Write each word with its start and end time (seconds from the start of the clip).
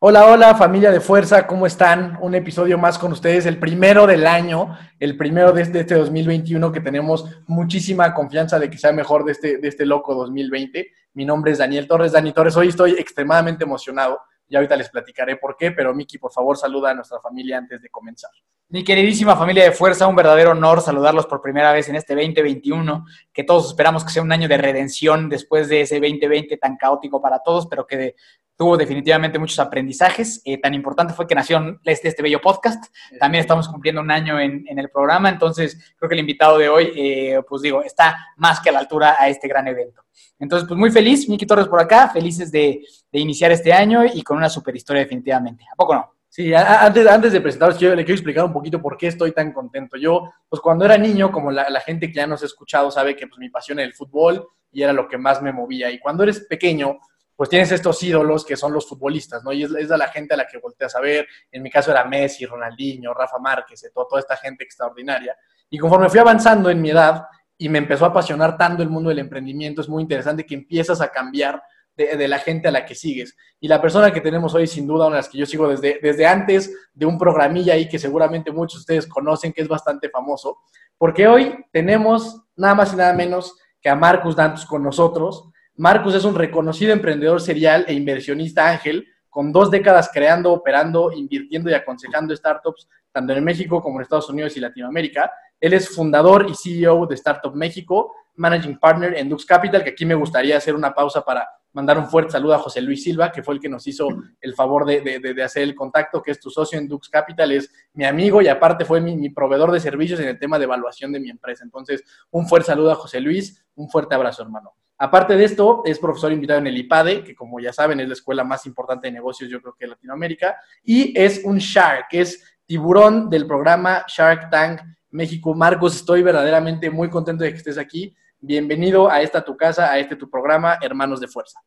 Hola, 0.00 0.26
hola 0.26 0.54
familia 0.54 0.92
de 0.92 1.00
fuerza, 1.00 1.44
¿cómo 1.48 1.66
están? 1.66 2.18
Un 2.20 2.36
episodio 2.36 2.78
más 2.78 2.98
con 3.00 3.10
ustedes, 3.10 3.46
el 3.46 3.58
primero 3.58 4.06
del 4.06 4.28
año, 4.28 4.78
el 5.00 5.16
primero 5.16 5.50
de 5.52 5.62
este, 5.62 5.72
de 5.74 5.80
este 5.80 5.94
2021 5.96 6.70
que 6.70 6.80
tenemos 6.80 7.24
muchísima 7.48 8.14
confianza 8.14 8.60
de 8.60 8.70
que 8.70 8.78
sea 8.78 8.92
mejor 8.92 9.24
de 9.24 9.32
este, 9.32 9.58
de 9.58 9.66
este 9.66 9.84
loco 9.84 10.14
2020. 10.14 10.86
Mi 11.14 11.24
nombre 11.24 11.50
es 11.50 11.58
Daniel 11.58 11.88
Torres, 11.88 12.12
Dani 12.12 12.32
Torres, 12.32 12.56
hoy 12.56 12.68
estoy 12.68 12.92
extremadamente 12.92 13.64
emocionado 13.64 14.20
y 14.48 14.54
ahorita 14.54 14.76
les 14.76 14.88
platicaré 14.88 15.36
por 15.36 15.56
qué, 15.56 15.72
pero 15.72 15.92
Miki, 15.92 16.16
por 16.16 16.30
favor, 16.32 16.56
saluda 16.56 16.90
a 16.90 16.94
nuestra 16.94 17.18
familia 17.20 17.58
antes 17.58 17.82
de 17.82 17.88
comenzar. 17.90 18.30
Mi 18.70 18.84
queridísima 18.84 19.34
familia 19.34 19.64
de 19.64 19.72
fuerza, 19.72 20.06
un 20.06 20.14
verdadero 20.14 20.52
honor 20.52 20.80
saludarlos 20.80 21.26
por 21.26 21.42
primera 21.42 21.72
vez 21.72 21.88
en 21.88 21.96
este 21.96 22.14
2021, 22.14 23.04
que 23.32 23.42
todos 23.42 23.66
esperamos 23.66 24.04
que 24.04 24.10
sea 24.10 24.22
un 24.22 24.30
año 24.30 24.46
de 24.46 24.58
redención 24.58 25.28
después 25.28 25.68
de 25.68 25.80
ese 25.80 25.96
2020 25.96 26.56
tan 26.58 26.76
caótico 26.76 27.20
para 27.20 27.40
todos, 27.40 27.66
pero 27.66 27.86
que 27.86 27.96
de- 27.96 28.14
tuvo 28.58 28.76
definitivamente 28.76 29.38
muchos 29.38 29.58
aprendizajes. 29.60 30.42
Eh, 30.44 30.58
tan 30.60 30.74
importante 30.74 31.14
fue 31.14 31.26
que 31.28 31.34
nació 31.34 31.78
este, 31.84 32.08
este 32.08 32.22
bello 32.22 32.40
podcast. 32.40 32.84
También 33.20 33.40
estamos 33.40 33.68
cumpliendo 33.68 34.00
un 34.02 34.10
año 34.10 34.38
en, 34.40 34.64
en 34.68 34.78
el 34.80 34.90
programa, 34.90 35.28
entonces 35.28 35.94
creo 35.96 36.08
que 36.08 36.14
el 36.16 36.20
invitado 36.20 36.58
de 36.58 36.68
hoy, 36.68 36.92
eh, 36.96 37.40
pues 37.48 37.62
digo, 37.62 37.82
está 37.82 38.16
más 38.36 38.60
que 38.60 38.68
a 38.70 38.72
la 38.72 38.80
altura 38.80 39.16
a 39.18 39.28
este 39.28 39.46
gran 39.46 39.68
evento. 39.68 40.02
Entonces, 40.40 40.66
pues 40.68 40.78
muy 40.78 40.90
feliz, 40.90 41.28
Miki 41.28 41.46
Torres 41.46 41.68
por 41.68 41.80
acá, 41.80 42.08
felices 42.08 42.50
de, 42.50 42.82
de 43.12 43.18
iniciar 43.20 43.52
este 43.52 43.72
año 43.72 44.04
y 44.04 44.22
con 44.22 44.36
una 44.36 44.48
super 44.48 44.74
historia 44.74 45.02
definitivamente. 45.02 45.64
¿A 45.72 45.76
poco 45.76 45.94
no? 45.94 46.14
Sí, 46.28 46.52
antes, 46.54 47.06
antes 47.06 47.32
de 47.32 47.40
presentaros, 47.40 47.76
quiero- 47.78 47.94
le 47.94 48.04
quiero 48.04 48.16
explicar 48.16 48.44
un 48.44 48.52
poquito 48.52 48.82
por 48.82 48.96
qué 48.96 49.06
estoy 49.06 49.32
tan 49.32 49.52
contento. 49.52 49.96
Yo, 49.96 50.30
pues 50.48 50.60
cuando 50.60 50.84
era 50.84 50.98
niño, 50.98 51.30
como 51.32 51.50
la, 51.50 51.70
la 51.70 51.80
gente 51.80 52.08
que 52.08 52.14
ya 52.14 52.26
nos 52.26 52.42
ha 52.42 52.46
escuchado 52.46 52.90
sabe 52.90 53.16
que 53.16 53.26
pues, 53.26 53.38
mi 53.38 53.48
pasión 53.50 53.78
era 53.78 53.86
el 53.86 53.94
fútbol 53.94 54.46
y 54.70 54.82
era 54.82 54.92
lo 54.92 55.08
que 55.08 55.16
más 55.16 55.40
me 55.42 55.52
movía. 55.52 55.90
Y 55.90 55.98
cuando 55.98 56.22
eres 56.24 56.40
pequeño, 56.40 56.98
pues 57.38 57.48
tienes 57.48 57.70
estos 57.70 58.02
ídolos 58.02 58.44
que 58.44 58.56
son 58.56 58.72
los 58.72 58.88
futbolistas, 58.88 59.44
¿no? 59.44 59.52
Y 59.52 59.62
es, 59.62 59.70
es 59.70 59.92
a 59.92 59.96
la 59.96 60.08
gente 60.08 60.34
a 60.34 60.36
la 60.36 60.44
que 60.48 60.58
volteas 60.58 60.96
a 60.96 61.00
ver. 61.00 61.24
En 61.52 61.62
mi 61.62 61.70
caso 61.70 61.92
era 61.92 62.04
Messi, 62.04 62.44
Ronaldinho, 62.46 63.14
Rafa 63.14 63.38
Márquez, 63.38 63.84
eh, 63.84 63.90
todo- 63.94 64.08
toda 64.08 64.20
esta 64.20 64.36
gente 64.36 64.64
extraordinaria. 64.64 65.36
Y 65.70 65.78
conforme 65.78 66.08
fui 66.08 66.18
avanzando 66.18 66.68
en 66.68 66.82
mi 66.82 66.90
edad 66.90 67.26
y 67.56 67.68
me 67.68 67.78
empezó 67.78 68.06
a 68.06 68.08
apasionar 68.08 68.58
tanto 68.58 68.82
el 68.82 68.88
mundo 68.90 69.10
del 69.10 69.20
emprendimiento, 69.20 69.82
es 69.82 69.88
muy 69.88 70.02
interesante 70.02 70.44
que 70.44 70.56
empiezas 70.56 71.00
a 71.00 71.12
cambiar 71.12 71.62
de, 71.96 72.16
de 72.16 72.26
la 72.26 72.40
gente 72.40 72.66
a 72.66 72.70
la 72.72 72.84
que 72.84 72.96
sigues. 72.96 73.36
Y 73.60 73.68
la 73.68 73.80
persona 73.80 74.12
que 74.12 74.20
tenemos 74.20 74.52
hoy, 74.54 74.66
sin 74.66 74.88
duda, 74.88 75.06
una 75.06 75.14
de 75.16 75.22
las 75.22 75.28
que 75.28 75.38
yo 75.38 75.46
sigo 75.46 75.68
desde, 75.68 76.00
desde 76.02 76.26
antes 76.26 76.72
de 76.92 77.06
un 77.06 77.16
programilla 77.18 77.74
ahí 77.74 77.88
que 77.88 78.00
seguramente 78.00 78.50
muchos 78.50 78.80
de 78.84 78.94
ustedes 78.98 79.06
conocen, 79.06 79.52
que 79.52 79.62
es 79.62 79.68
bastante 79.68 80.10
famoso, 80.10 80.58
porque 80.96 81.28
hoy 81.28 81.64
tenemos 81.72 82.42
nada 82.56 82.74
más 82.74 82.92
y 82.92 82.96
nada 82.96 83.12
menos 83.12 83.56
que 83.80 83.88
a 83.88 83.94
Marcus 83.94 84.34
Dantus 84.34 84.66
con 84.66 84.82
nosotros. 84.82 85.50
Marcus 85.78 86.16
es 86.16 86.24
un 86.24 86.34
reconocido 86.34 86.92
emprendedor 86.92 87.40
serial 87.40 87.84
e 87.86 87.92
inversionista 87.92 88.68
ángel, 88.68 89.06
con 89.30 89.52
dos 89.52 89.70
décadas 89.70 90.10
creando, 90.12 90.52
operando, 90.52 91.12
invirtiendo 91.12 91.70
y 91.70 91.74
aconsejando 91.74 92.34
startups, 92.34 92.88
tanto 93.12 93.32
en 93.32 93.44
México 93.44 93.80
como 93.80 93.98
en 93.98 94.02
Estados 94.02 94.28
Unidos 94.28 94.56
y 94.56 94.60
Latinoamérica. 94.60 95.30
Él 95.60 95.74
es 95.74 95.88
fundador 95.88 96.46
y 96.50 96.54
CEO 96.56 97.06
de 97.06 97.14
Startup 97.14 97.54
México, 97.54 98.12
Managing 98.34 98.76
Partner 98.80 99.16
en 99.16 99.28
Dux 99.28 99.46
Capital, 99.46 99.84
que 99.84 99.90
aquí 99.90 100.04
me 100.04 100.16
gustaría 100.16 100.56
hacer 100.56 100.74
una 100.74 100.92
pausa 100.92 101.24
para 101.24 101.48
mandar 101.72 101.96
un 101.96 102.06
fuerte 102.06 102.32
saludo 102.32 102.54
a 102.54 102.58
José 102.58 102.80
Luis 102.80 103.04
Silva, 103.04 103.30
que 103.30 103.44
fue 103.44 103.54
el 103.54 103.60
que 103.60 103.68
nos 103.68 103.86
hizo 103.86 104.08
el 104.40 104.54
favor 104.54 104.84
de, 104.84 105.42
hacer 105.44 105.62
el 105.62 105.76
contacto, 105.76 106.20
que 106.20 106.32
es 106.32 106.40
tu 106.40 106.50
socio 106.50 106.76
en 106.76 106.88
Dux 106.88 107.08
Capital, 107.08 107.52
es 107.52 107.70
mi 107.92 108.04
amigo 108.04 108.42
y 108.42 108.48
aparte 108.48 108.84
fue 108.84 109.00
mi, 109.00 109.16
mi 109.16 109.30
proveedor 109.30 109.70
de 109.70 109.78
servicios 109.78 110.18
en 110.18 110.26
el 110.26 110.40
tema 110.40 110.58
de 110.58 110.64
evaluación 110.64 111.12
de 111.12 111.20
mi 111.20 111.30
empresa. 111.30 111.62
Entonces, 111.62 112.02
un 112.32 112.48
fuerte 112.48 112.66
saludo 112.66 112.90
a 112.90 112.96
José 112.96 113.20
Luis, 113.20 113.64
un 113.76 113.88
fuerte 113.88 114.16
abrazo, 114.16 114.42
hermano. 114.42 114.74
Aparte 115.00 115.36
de 115.36 115.44
esto, 115.44 115.82
es 115.84 115.98
profesor 115.98 116.32
invitado 116.32 116.58
en 116.58 116.66
el 116.66 116.76
IPADE, 116.76 117.22
que 117.22 117.34
como 117.34 117.60
ya 117.60 117.72
saben 117.72 118.00
es 118.00 118.08
la 118.08 118.14
escuela 118.14 118.42
más 118.42 118.66
importante 118.66 119.06
de 119.06 119.12
negocios, 119.12 119.48
yo 119.48 119.62
creo 119.62 119.74
que 119.78 119.84
de 119.84 119.90
Latinoamérica, 119.90 120.56
y 120.82 121.16
es 121.16 121.42
un 121.44 121.58
Shark, 121.58 122.08
que 122.10 122.22
es 122.22 122.42
tiburón 122.66 123.30
del 123.30 123.46
programa 123.46 124.04
Shark 124.08 124.50
Tank 124.50 124.80
México. 125.10 125.54
Marcos, 125.54 125.96
estoy 125.96 126.22
verdaderamente 126.22 126.90
muy 126.90 127.08
contento 127.08 127.44
de 127.44 127.50
que 127.50 127.58
estés 127.58 127.78
aquí. 127.78 128.14
Bienvenido 128.40 129.10
a 129.10 129.22
esta 129.22 129.44
tu 129.44 129.56
casa, 129.56 129.90
a 129.90 129.98
este 129.98 130.16
tu 130.16 130.28
programa, 130.28 130.78
Hermanos 130.82 131.20
de 131.20 131.28
Fuerza. 131.28 131.60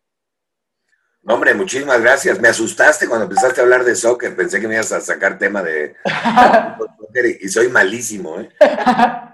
No, 1.23 1.35
hombre, 1.35 1.53
muchísimas 1.53 2.01
gracias. 2.01 2.39
Me 2.39 2.47
asustaste 2.49 3.07
cuando 3.07 3.25
empezaste 3.25 3.61
a 3.61 3.63
hablar 3.63 3.83
de 3.83 3.95
soccer. 3.95 4.35
Pensé 4.35 4.59
que 4.59 4.67
me 4.67 4.73
ibas 4.73 4.91
a 4.91 4.99
sacar 4.99 5.37
tema 5.37 5.61
de 5.61 5.95
y 7.41 7.47
soy 7.47 7.69
malísimo, 7.69 8.39
¿eh? 8.39 8.49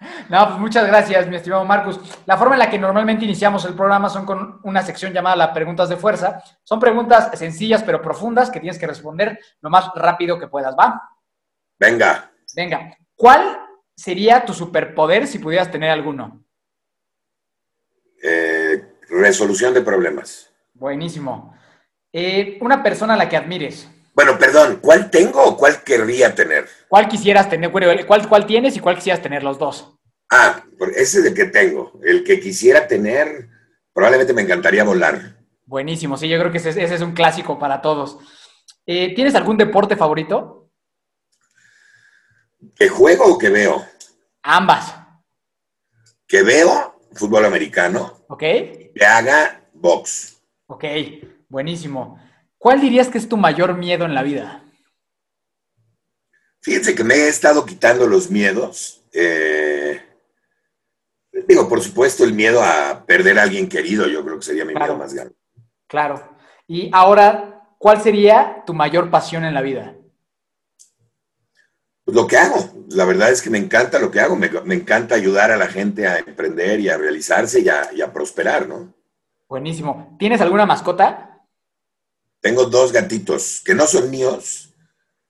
No, 0.28 0.46
pues 0.46 0.58
muchas 0.58 0.86
gracias, 0.86 1.26
mi 1.26 1.36
estimado 1.36 1.64
Marcus. 1.64 1.98
La 2.26 2.36
forma 2.36 2.54
en 2.54 2.60
la 2.60 2.70
que 2.70 2.78
normalmente 2.78 3.24
iniciamos 3.24 3.64
el 3.64 3.74
programa 3.74 4.08
son 4.08 4.26
con 4.26 4.60
una 4.62 4.82
sección 4.82 5.12
llamada 5.12 5.36
las 5.36 5.48
preguntas 5.50 5.88
de 5.88 5.96
fuerza. 5.96 6.42
Son 6.62 6.78
preguntas 6.78 7.30
sencillas 7.38 7.82
pero 7.82 8.02
profundas 8.02 8.50
que 8.50 8.60
tienes 8.60 8.78
que 8.78 8.86
responder 8.86 9.38
lo 9.60 9.70
más 9.70 9.90
rápido 9.94 10.38
que 10.38 10.48
puedas, 10.48 10.74
¿va? 10.78 11.02
Venga, 11.78 12.30
Venga, 12.54 12.96
¿cuál 13.14 13.58
sería 13.94 14.44
tu 14.44 14.52
superpoder 14.52 15.26
si 15.26 15.38
pudieras 15.38 15.70
tener 15.70 15.90
alguno? 15.90 16.44
eh, 18.22 18.94
resolución 19.08 19.72
de 19.74 19.80
problemas. 19.82 20.52
Buenísimo. 20.74 21.56
Eh, 22.12 22.58
una 22.60 22.82
persona 22.82 23.14
a 23.14 23.16
la 23.16 23.28
que 23.28 23.36
admires. 23.36 23.88
Bueno, 24.18 24.36
perdón, 24.36 24.80
¿cuál 24.82 25.12
tengo 25.12 25.40
o 25.44 25.56
cuál 25.56 25.84
querría 25.84 26.34
tener? 26.34 26.66
¿Cuál 26.88 27.06
quisieras 27.06 27.48
tener? 27.48 27.70
¿cuál, 27.70 28.28
¿Cuál 28.28 28.46
tienes 28.46 28.76
y 28.76 28.80
cuál 28.80 28.96
quisieras 28.96 29.22
tener 29.22 29.44
los 29.44 29.60
dos? 29.60 29.96
Ah, 30.28 30.64
ese 30.96 31.20
es 31.20 31.26
el 31.26 31.34
que 31.34 31.44
tengo. 31.44 31.92
El 32.02 32.24
que 32.24 32.40
quisiera 32.40 32.88
tener, 32.88 33.48
probablemente 33.92 34.32
me 34.32 34.42
encantaría 34.42 34.82
volar. 34.82 35.36
Buenísimo, 35.66 36.16
sí, 36.16 36.28
yo 36.28 36.36
creo 36.36 36.50
que 36.50 36.58
ese, 36.58 36.70
es- 36.70 36.76
ese 36.78 36.96
es 36.96 37.00
un 37.00 37.12
clásico 37.12 37.60
para 37.60 37.80
todos. 37.80 38.18
Eh, 38.86 39.14
¿Tienes 39.14 39.36
algún 39.36 39.56
deporte 39.56 39.94
favorito? 39.94 40.68
¿Que 42.74 42.88
juego 42.88 43.24
o 43.26 43.38
que 43.38 43.50
veo? 43.50 43.86
Ambas, 44.42 44.96
Que 46.26 46.42
veo 46.42 47.00
fútbol 47.12 47.44
americano, 47.44 48.24
¿ok? 48.26 48.40
que 48.40 49.06
haga 49.06 49.62
box. 49.74 50.42
Ok, 50.66 50.84
buenísimo. 51.48 52.18
¿Cuál 52.58 52.80
dirías 52.80 53.08
que 53.08 53.18
es 53.18 53.28
tu 53.28 53.36
mayor 53.36 53.76
miedo 53.76 54.04
en 54.04 54.14
la 54.14 54.22
vida? 54.22 54.64
Fíjense 56.60 56.94
que 56.94 57.04
me 57.04 57.14
he 57.14 57.28
estado 57.28 57.64
quitando 57.64 58.06
los 58.06 58.30
miedos. 58.30 59.02
eh, 59.12 60.02
digo, 61.48 61.68
por 61.68 61.80
supuesto, 61.80 62.24
el 62.24 62.34
miedo 62.34 62.62
a 62.62 63.04
perder 63.06 63.38
a 63.38 63.42
alguien 63.44 63.68
querido, 63.68 64.06
yo 64.06 64.22
creo 64.24 64.38
que 64.38 64.44
sería 64.44 64.64
mi 64.64 64.74
Claro. 64.74 64.92
miedo 64.94 64.98
más 65.04 65.14
grande. 65.14 65.34
Claro. 65.86 66.36
Y 66.66 66.90
ahora, 66.92 67.70
¿cuál 67.78 68.02
sería 68.02 68.62
tu 68.66 68.74
mayor 68.74 69.10
pasión 69.10 69.44
en 69.44 69.54
la 69.54 69.62
vida? 69.62 69.94
Pues 72.04 72.14
lo 72.16 72.26
que 72.26 72.36
hago, 72.36 72.58
la 72.90 73.04
verdad 73.04 73.30
es 73.30 73.40
que 73.42 73.50
me 73.50 73.58
encanta 73.58 73.98
lo 73.98 74.10
que 74.10 74.20
hago, 74.20 74.36
me, 74.36 74.48
me 74.64 74.74
encanta 74.74 75.14
ayudar 75.14 75.50
a 75.52 75.56
la 75.56 75.68
gente 75.68 76.06
a 76.06 76.18
emprender 76.18 76.80
y 76.80 76.88
a 76.88 76.98
realizarse 76.98 77.60
y 77.60 77.68
a, 77.68 77.92
y 77.94 78.02
a 78.02 78.12
prosperar, 78.12 78.68
¿no? 78.68 78.92
Buenísimo. 79.48 80.16
¿Tienes 80.18 80.40
alguna 80.40 80.66
mascota? 80.66 81.37
Tengo 82.40 82.66
dos 82.66 82.92
gatitos 82.92 83.62
que 83.64 83.74
no 83.74 83.86
son 83.86 84.10
míos. 84.10 84.74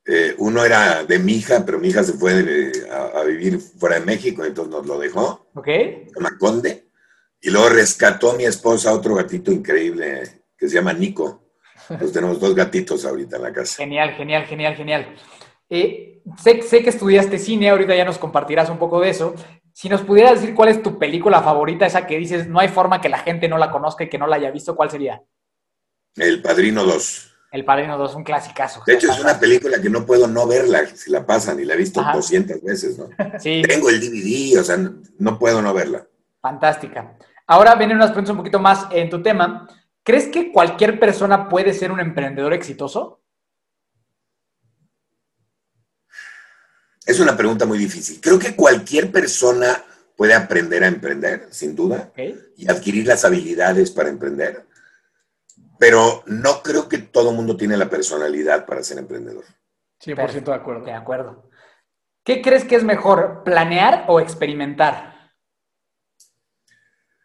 Eh, 0.06 0.34
uno 0.38 0.64
era 0.64 1.04
de 1.04 1.19
mi 1.19 1.34
hija, 1.34 1.64
pero 1.66 1.78
mi 1.78 1.88
hija 1.88 2.02
se 2.02 2.14
fue 2.14 2.34
de- 2.42 2.91
a, 2.91 3.20
a 3.20 3.24
vivir 3.24 3.58
fuera 3.60 3.98
de 4.00 4.06
México, 4.06 4.44
entonces 4.44 4.72
nos 4.74 4.86
lo 4.86 4.98
dejó, 4.98 5.46
¿Ok? 5.54 5.66
se 5.66 6.10
llama 6.16 6.38
Conde. 6.38 6.88
Y 7.41 7.50
luego 7.50 7.69
rescató 7.69 8.32
mi 8.32 8.44
esposa 8.44 8.93
otro 8.94 9.14
gatito 9.14 9.52
increíble 9.52 10.44
que 10.56 10.69
se 10.69 10.75
llama 10.76 10.93
Nico. 10.93 11.44
Entonces 11.90 12.12
tenemos 12.12 12.40
dos 12.40 12.55
gatitos 12.55 13.05
ahorita 13.05 13.37
en 13.37 13.43
la 13.43 13.52
casa. 13.52 13.76
Genial, 13.76 14.10
genial, 14.14 14.44
genial, 14.46 14.75
genial. 14.76 15.14
Eh, 15.70 16.22
sé, 16.43 16.62
sé 16.62 16.82
que 16.82 16.90
estudiaste 16.90 17.38
cine, 17.38 17.69
ahorita 17.70 17.94
ya 17.94 18.05
nos 18.05 18.19
compartirás 18.19 18.69
un 18.70 18.78
poco 18.78 19.00
de 19.00 19.10
eso. 19.10 19.34
Si 19.72 19.88
nos 19.88 20.00
pudieras 20.02 20.40
decir 20.40 20.55
cuál 20.55 20.70
es 20.70 20.82
tu 20.82 20.99
película 20.99 21.43
favorita, 21.43 21.87
esa 21.87 22.06
que 22.06 22.19
dices, 22.19 22.49
no 22.49 22.58
hay 22.58 22.69
forma 22.69 23.00
que 23.00 23.08
la 23.08 23.19
gente 23.19 23.46
no 23.49 23.58
la 23.58 23.70
conozca 23.70 24.05
y 24.05 24.08
que 24.08 24.19
no 24.19 24.26
la 24.26 24.37
haya 24.37 24.50
visto, 24.50 24.75
¿cuál 24.75 24.90
sería? 24.90 25.22
El 26.19 26.43
Padrino 26.43 26.85
2. 26.85 27.25
El 27.50 27.65
Padrino 27.65 27.97
2, 27.97 28.15
un 28.17 28.25
clasicazo. 28.25 28.82
De 28.87 28.94
hecho, 28.94 29.11
es 29.11 29.19
una 29.20 29.38
película 29.41 29.81
que 29.81 29.88
no 29.88 30.05
puedo 30.05 30.26
no 30.26 30.47
verla 30.47 30.87
si 30.87 31.11
la 31.11 31.25
pasan 31.25 31.59
y 31.61 31.65
la 31.65 31.75
he 31.75 31.79
visto 31.79 32.00
Ajá. 32.00 32.12
200 32.12 32.62
veces, 32.62 32.99
¿no? 32.99 33.09
Sí, 33.38 33.62
Tengo 33.67 33.88
el 33.88 34.00
DVD, 34.00 34.61
o 34.61 34.65
sea, 34.65 34.76
no, 34.76 34.97
no 35.19 35.38
puedo 35.38 35.62
no 35.62 35.73
verla. 35.73 36.06
fantástica. 36.43 37.17
Ahora 37.47 37.75
vienen 37.76 37.97
unas 37.97 38.11
preguntas 38.11 38.32
un 38.32 38.38
poquito 38.38 38.59
más 38.59 38.87
en 38.91 39.09
tu 39.09 39.23
tema. 39.23 39.67
¿Crees 40.03 40.26
que 40.29 40.53
cualquier 40.53 41.00
persona 41.00 41.49
puede 41.49 41.73
ser 41.73 41.91
un 41.91 42.00
emprendedor 42.00 42.53
exitoso? 42.53 43.23
Es 47.06 47.20
una 47.20 47.35
pregunta 47.37 47.65
muy 47.65 47.79
difícil. 47.79 48.20
Creo 48.20 48.38
que 48.38 48.55
cualquier 48.55 49.11
persona 49.11 49.82
puede 50.15 50.35
aprender 50.35 50.85
a 50.85 50.88
emprender, 50.88 51.49
sin 51.50 51.75
duda, 51.75 52.12
y 52.56 52.69
adquirir 52.69 53.06
las 53.06 53.25
habilidades 53.25 53.91
para 53.91 54.11
emprender. 54.11 54.67
Pero 55.78 56.22
no 56.26 56.62
creo 56.62 56.88
que 56.88 56.98
todo 56.98 57.30
el 57.30 57.36
mundo 57.36 57.56
tiene 57.56 57.76
la 57.76 57.88
personalidad 57.88 58.66
para 58.66 58.82
ser 58.82 58.98
emprendedor. 58.98 59.44
100% 60.04 60.44
de 60.44 60.54
acuerdo. 60.54 60.84
De 60.84 60.92
acuerdo. 60.92 61.48
¿Qué 62.25 62.42
crees 62.42 62.64
que 62.64 62.76
es 62.76 62.84
mejor, 62.84 63.42
planear 63.44 64.04
o 64.08 64.20
experimentar? 64.20 65.32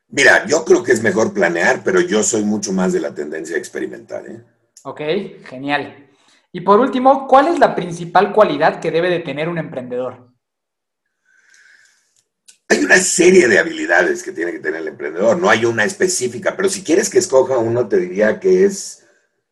Mira, 0.07 0.45
yo 0.45 0.63
creo 0.63 0.83
que 0.83 0.91
es 0.91 1.01
mejor 1.01 1.33
planear, 1.33 1.81
pero 1.83 1.99
yo 1.99 2.21
soy 2.23 2.43
mucho 2.43 2.71
más 2.71 2.93
de 2.93 2.99
la 2.99 3.13
tendencia 3.13 3.55
a 3.55 3.59
experimentar. 3.59 4.25
¿eh? 4.27 4.43
Ok, 4.83 5.01
genial. 5.45 6.09
Y 6.51 6.61
por 6.61 6.79
último, 6.79 7.27
¿cuál 7.27 7.47
es 7.47 7.57
la 7.57 7.73
principal 7.73 8.31
cualidad 8.31 8.79
que 8.79 8.91
debe 8.91 9.09
de 9.09 9.19
tener 9.19 9.49
un 9.49 9.57
emprendedor? 9.57 10.32
Hay 12.73 12.83
una 12.83 12.97
serie 12.97 13.47
de 13.47 13.59
habilidades 13.59 14.23
que 14.23 14.31
tiene 14.31 14.51
que 14.51 14.59
tener 14.59 14.81
el 14.81 14.87
emprendedor, 14.87 15.37
no 15.37 15.49
hay 15.49 15.65
una 15.65 15.83
específica, 15.83 16.55
pero 16.55 16.69
si 16.69 16.83
quieres 16.83 17.09
que 17.09 17.19
escoja 17.19 17.57
uno, 17.57 17.87
te 17.87 17.97
diría 17.97 18.39
que 18.39 18.65
es 18.65 19.07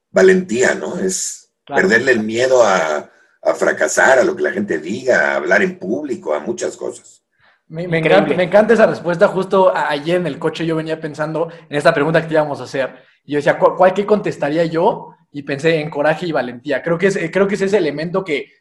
valentía, 0.09 0.73
¿no? 0.75 0.97
Es 0.97 1.53
perderle 1.65 2.13
el 2.13 2.23
miedo 2.23 2.63
a, 2.63 3.11
a 3.41 3.53
fracasar, 3.53 4.19
a 4.19 4.23
lo 4.23 4.35
que 4.35 4.43
la 4.43 4.51
gente 4.51 4.79
diga, 4.79 5.33
a 5.33 5.35
hablar 5.35 5.61
en 5.61 5.77
público, 5.77 6.33
a 6.33 6.39
muchas 6.39 6.75
cosas. 6.75 7.21
Me, 7.67 7.83
encanta, 7.99 8.73
esa 8.73 8.85
respuesta. 8.85 9.29
Justo 9.29 9.71
ayer 9.73 10.17
en 10.17 10.27
el 10.27 10.37
coche 10.37 10.65
yo 10.65 10.75
venía 10.75 10.99
pensando 10.99 11.49
en 11.69 11.77
esta 11.77 11.93
pregunta 11.93 12.21
que 12.21 12.27
te 12.27 12.33
íbamos 12.33 12.59
a 12.59 12.65
hacer. 12.65 12.95
Y 13.23 13.31
yo 13.31 13.37
decía, 13.37 13.57
¿cuál, 13.57 13.93
qué 13.93 14.05
contestaría 14.05 14.65
yo? 14.65 15.15
Y 15.31 15.43
pensé 15.43 15.79
en 15.79 15.89
coraje 15.89 16.25
y 16.25 16.33
valentía. 16.33 16.83
Creo 16.83 16.97
que, 16.97 17.07
es, 17.07 17.17
creo 17.31 17.47
que 17.47 17.55
es 17.55 17.61
ese 17.61 17.77
elemento 17.77 18.25
que 18.25 18.51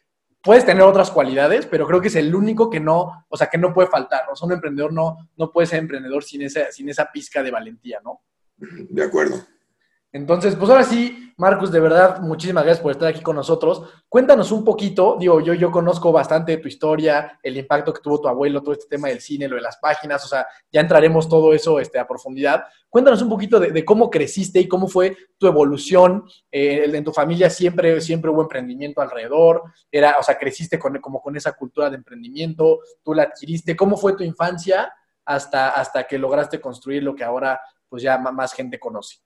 puedes 0.43 0.65
tener 0.65 0.83
otras 0.83 1.11
cualidades, 1.11 1.65
pero 1.65 1.85
creo 1.87 2.01
que 2.01 2.07
es 2.07 2.15
el 2.15 2.33
único 2.33 2.69
que 2.69 2.79
no, 2.79 3.25
o 3.29 3.37
sea, 3.37 3.47
que 3.47 3.57
no 3.57 3.73
puede 3.73 3.87
faltar. 3.87 4.23
O 4.31 4.35
sea, 4.35 4.47
un 4.47 4.53
emprendedor 4.53 4.93
no, 4.93 5.29
no 5.37 5.51
puede 5.51 5.67
ser 5.67 5.79
emprendedor 5.79 6.23
sin 6.23 6.41
esa, 6.41 6.71
sin 6.71 6.89
esa 6.89 7.11
pizca 7.11 7.43
de 7.43 7.51
valentía, 7.51 7.99
¿no? 8.03 8.21
De 8.57 9.03
acuerdo. 9.03 9.43
Entonces, 10.11 10.55
pues 10.55 10.69
ahora 10.69 10.83
sí, 10.83 11.20
Marcus, 11.41 11.71
de 11.71 11.79
verdad, 11.79 12.19
muchísimas 12.19 12.63
gracias 12.63 12.83
por 12.83 12.91
estar 12.91 13.07
aquí 13.07 13.21
con 13.21 13.35
nosotros. 13.35 13.81
Cuéntanos 14.07 14.51
un 14.51 14.63
poquito, 14.63 15.17
digo, 15.19 15.41
yo, 15.41 15.55
yo 15.55 15.71
conozco 15.71 16.11
bastante 16.11 16.55
tu 16.57 16.67
historia, 16.67 17.39
el 17.41 17.57
impacto 17.57 17.91
que 17.91 17.99
tuvo 17.99 18.21
tu 18.21 18.27
abuelo, 18.27 18.61
todo 18.61 18.73
este 18.73 18.85
tema 18.87 19.07
del 19.07 19.21
cine, 19.21 19.47
lo 19.47 19.55
de 19.55 19.63
las 19.63 19.77
páginas, 19.77 20.23
o 20.23 20.27
sea, 20.27 20.45
ya 20.71 20.81
entraremos 20.81 21.27
todo 21.27 21.51
eso 21.51 21.79
este, 21.79 21.97
a 21.97 22.07
profundidad. 22.07 22.65
Cuéntanos 22.87 23.23
un 23.23 23.29
poquito 23.29 23.59
de, 23.59 23.83
cómo 23.83 24.11
creciste 24.11 24.59
y 24.59 24.67
cómo 24.67 24.87
fue 24.87 25.17
tu 25.39 25.47
evolución. 25.47 26.25
Eh, 26.51 26.83
en 26.93 27.03
tu 27.03 27.11
familia 27.11 27.49
siempre, 27.49 27.99
siempre 28.01 28.29
hubo 28.29 28.43
emprendimiento 28.43 29.01
alrededor, 29.01 29.63
era, 29.91 30.17
o 30.19 30.23
sea, 30.23 30.37
creciste 30.37 30.77
con, 30.77 31.01
como 31.01 31.23
con 31.23 31.35
esa 31.35 31.53
cultura 31.53 31.89
de 31.89 31.95
emprendimiento, 31.95 32.81
tú 33.01 33.15
la 33.15 33.23
adquiriste. 33.23 33.75
¿Cómo 33.75 33.97
fue 33.97 34.15
tu 34.15 34.23
infancia 34.23 34.93
hasta, 35.25 35.71
hasta 35.71 36.03
que 36.03 36.19
lograste 36.19 36.61
construir 36.61 37.01
lo 37.01 37.15
que 37.15 37.23
ahora 37.23 37.59
pues 37.89 38.03
ya 38.03 38.19
más 38.19 38.53
gente 38.53 38.77
conoce? 38.77 39.23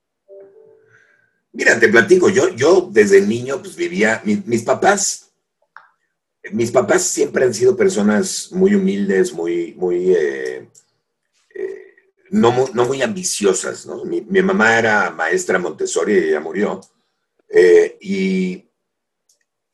Mira, 1.55 1.79
te 1.79 1.87
platico, 1.87 2.27
yo, 2.27 2.49
yo 2.49 2.89
desde 2.91 3.21
niño 3.21 3.61
pues 3.61 3.77
vivía, 3.77 4.21
mis 4.25 4.61
papás, 4.63 5.31
mis 6.51 6.69
papás 6.69 7.03
siempre 7.03 7.45
han 7.45 7.53
sido 7.53 7.77
personas 7.77 8.49
muy 8.51 8.75
humildes, 8.75 9.31
muy, 9.31 9.73
muy, 9.77 10.13
eh, 10.13 10.69
eh, 11.55 11.93
no, 12.31 12.51
muy 12.51 13.01
ambiciosas. 13.01 13.87
Mi, 14.03 14.41
mamá 14.41 14.77
era 14.77 15.09
maestra 15.11 15.57
Montessori 15.57 16.13
y 16.15 16.17
ella 16.17 16.41
murió. 16.41 16.81
Eh, 17.47 17.97
y, 18.01 18.69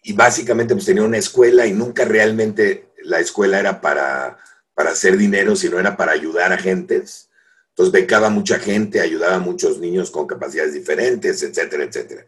y, 0.03 0.13
básicamente 0.13 0.75
pues 0.75 0.85
tenía 0.85 1.01
una 1.01 1.17
escuela 1.17 1.65
y 1.65 1.73
nunca 1.73 2.05
realmente 2.05 2.91
la 3.01 3.19
escuela 3.19 3.59
era 3.59 3.81
para, 3.81 4.37
para 4.75 4.91
hacer 4.91 5.17
dinero, 5.17 5.55
sino 5.55 5.79
era 5.79 5.97
para 5.97 6.11
ayudar 6.11 6.53
a 6.53 6.59
gentes. 6.59 7.30
Entonces 7.71 7.91
becaba 7.91 8.29
mucha 8.29 8.59
gente, 8.59 8.99
ayudaba 8.99 9.35
a 9.35 9.39
muchos 9.39 9.79
niños 9.79 10.11
con 10.11 10.27
capacidades 10.27 10.73
diferentes, 10.73 11.41
etcétera, 11.41 11.85
etcétera. 11.85 12.25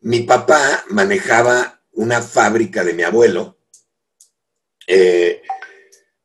Mi 0.00 0.20
papá 0.20 0.84
manejaba 0.90 1.80
una 1.92 2.20
fábrica 2.20 2.84
de 2.84 2.94
mi 2.94 3.02
abuelo. 3.04 3.58
Eh, 4.86 5.42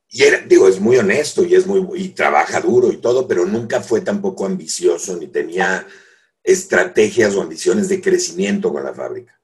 y 0.10 0.24
era, 0.24 0.40
digo, 0.40 0.68
es 0.68 0.80
muy 0.80 0.98
honesto 0.98 1.44
y 1.44 1.54
es 1.54 1.68
muy 1.68 1.86
y 2.02 2.10
trabaja 2.10 2.60
duro 2.60 2.92
y 2.92 2.98
todo, 2.98 3.28
pero 3.28 3.46
nunca 3.46 3.82
fue 3.82 4.02
tampoco 4.02 4.46
ambicioso 4.46 5.16
ni 5.16 5.28
tenía 5.28 5.86
estrategias 6.44 7.36
o 7.36 7.42
ambiciones 7.42 7.90
de 7.90 8.02
crecimiento 8.02 8.72
con 8.72 8.84
la 8.84 8.94
fábrica. 8.94 9.40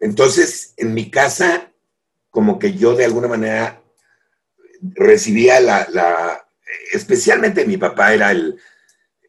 Entonces, 0.00 0.74
en 0.76 0.94
mi 0.94 1.10
casa, 1.10 1.72
como 2.30 2.58
que 2.58 2.72
yo 2.74 2.96
de 2.96 3.04
alguna 3.04 3.28
manera 3.28 3.82
recibía 4.80 5.60
la, 5.60 6.45
especialmente 6.92 7.66
mi 7.66 7.76
papá 7.76 8.14
era 8.14 8.30
el, 8.30 8.58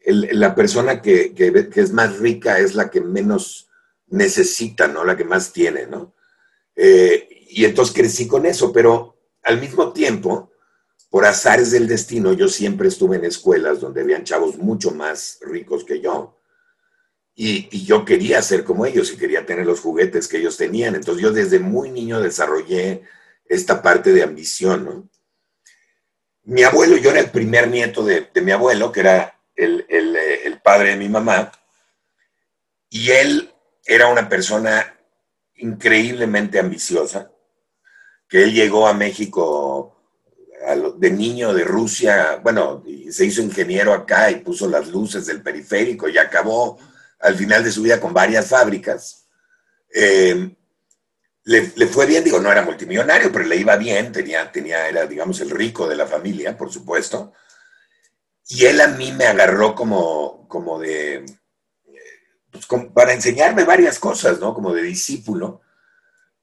la 0.04 0.54
persona 0.54 1.02
que, 1.02 1.34
es 1.74 1.92
más 1.92 2.18
rica, 2.18 2.58
es 2.58 2.74
la 2.74 2.90
que 2.90 3.00
menos 3.00 3.68
necesita, 4.06 4.88
¿no? 4.88 5.04
La 5.04 5.16
que 5.16 5.24
más 5.24 5.52
tiene, 5.52 5.86
¿no? 5.86 6.14
Eh, 6.74 7.46
y 7.50 7.64
entonces 7.64 7.94
crecí 7.94 8.26
con 8.26 8.46
eso, 8.46 8.72
pero 8.72 9.16
al 9.42 9.60
mismo 9.60 9.92
tiempo, 9.92 10.52
por 11.10 11.24
azares 11.24 11.70
del 11.70 11.88
destino, 11.88 12.32
yo 12.32 12.48
siempre 12.48 12.88
estuve 12.88 13.16
en 13.16 13.24
escuelas 13.24 13.80
donde 13.80 14.02
habían 14.02 14.24
chavos 14.24 14.56
mucho 14.56 14.92
más 14.92 15.38
ricos 15.42 15.84
que 15.84 16.00
yo. 16.00 16.36
Y, 17.34 17.68
y, 17.70 17.84
yo 17.84 18.04
quería 18.04 18.42
ser 18.42 18.64
como 18.64 18.84
ellos 18.84 19.12
y 19.12 19.16
quería 19.16 19.46
tener 19.46 19.64
los 19.64 19.80
juguetes 19.80 20.26
que 20.26 20.38
ellos 20.38 20.56
tenían. 20.56 20.96
Entonces 20.96 21.22
yo 21.22 21.32
desde 21.32 21.60
muy 21.60 21.90
niño 21.90 22.20
desarrollé 22.20 23.02
esta 23.48 23.80
parte 23.80 24.12
de 24.12 24.24
ambición, 24.24 24.84
¿no? 24.84 25.08
Mi 26.48 26.62
abuelo, 26.62 26.96
yo 26.96 27.10
era 27.10 27.20
el 27.20 27.30
primer 27.30 27.68
nieto 27.68 28.02
de, 28.02 28.30
mi 28.42 28.52
abuelo, 28.52 28.90
que 28.90 29.00
era 29.00 29.38
el, 29.54 29.84
el, 29.88 30.60
padre 30.62 30.90
de 30.90 30.96
mi 30.96 31.08
mamá, 31.08 31.52
y 32.88 33.10
él 33.10 33.52
era 33.84 34.06
una 34.06 34.28
persona 34.30 34.98
increíblemente 35.56 36.58
ambiciosa, 36.58 37.30
que 38.26 38.44
él 38.44 38.54
llegó 38.54 38.88
a 38.88 38.94
México 38.94 39.94
de 40.96 41.10
niño 41.10 41.52
de 41.52 41.64
Rusia, 41.64 42.40
bueno, 42.42 42.82
se 43.10 43.26
hizo 43.26 43.42
ingeniero 43.42 43.92
acá 43.92 44.30
y 44.30 44.36
puso 44.36 44.68
las 44.68 44.88
luces 44.88 45.26
del 45.26 45.42
periférico 45.42 46.08
y 46.08 46.16
acabó 46.16 46.78
al 47.20 47.34
final 47.36 47.62
de 47.62 47.72
su 47.72 47.82
vida 47.82 48.00
con 48.00 48.14
varias 48.14 48.48
fábricas. 48.48 49.28
Eh, 49.94 50.56
le, 51.48 51.86
fue 51.86 52.04
bien, 52.04 52.22
digo, 52.22 52.40
no 52.40 52.52
era 52.52 52.60
multimillonario, 52.60 53.32
pero 53.32 53.46
le 53.46 53.56
iba 53.56 53.74
bien, 53.76 54.12
tenía, 54.12 54.52
tenía, 54.52 54.86
era, 54.86 55.06
digamos, 55.06 55.40
el 55.40 55.48
rico 55.48 55.88
de 55.88 55.96
la 55.96 56.06
familia, 56.06 56.54
por 56.54 56.70
supuesto. 56.70 57.32
Y 58.48 58.66
él 58.66 58.78
a 58.82 58.88
mí 58.88 59.12
me 59.12 59.24
agarró 59.24 59.74
como, 59.74 60.46
como 60.46 60.78
de, 60.78 61.24
pues, 62.50 62.66
para 62.92 63.14
enseñarme 63.14 63.64
varias 63.64 63.98
cosas, 63.98 64.38
¿no? 64.40 64.52
Como 64.52 64.74
de 64.74 64.82
discípulo. 64.82 65.62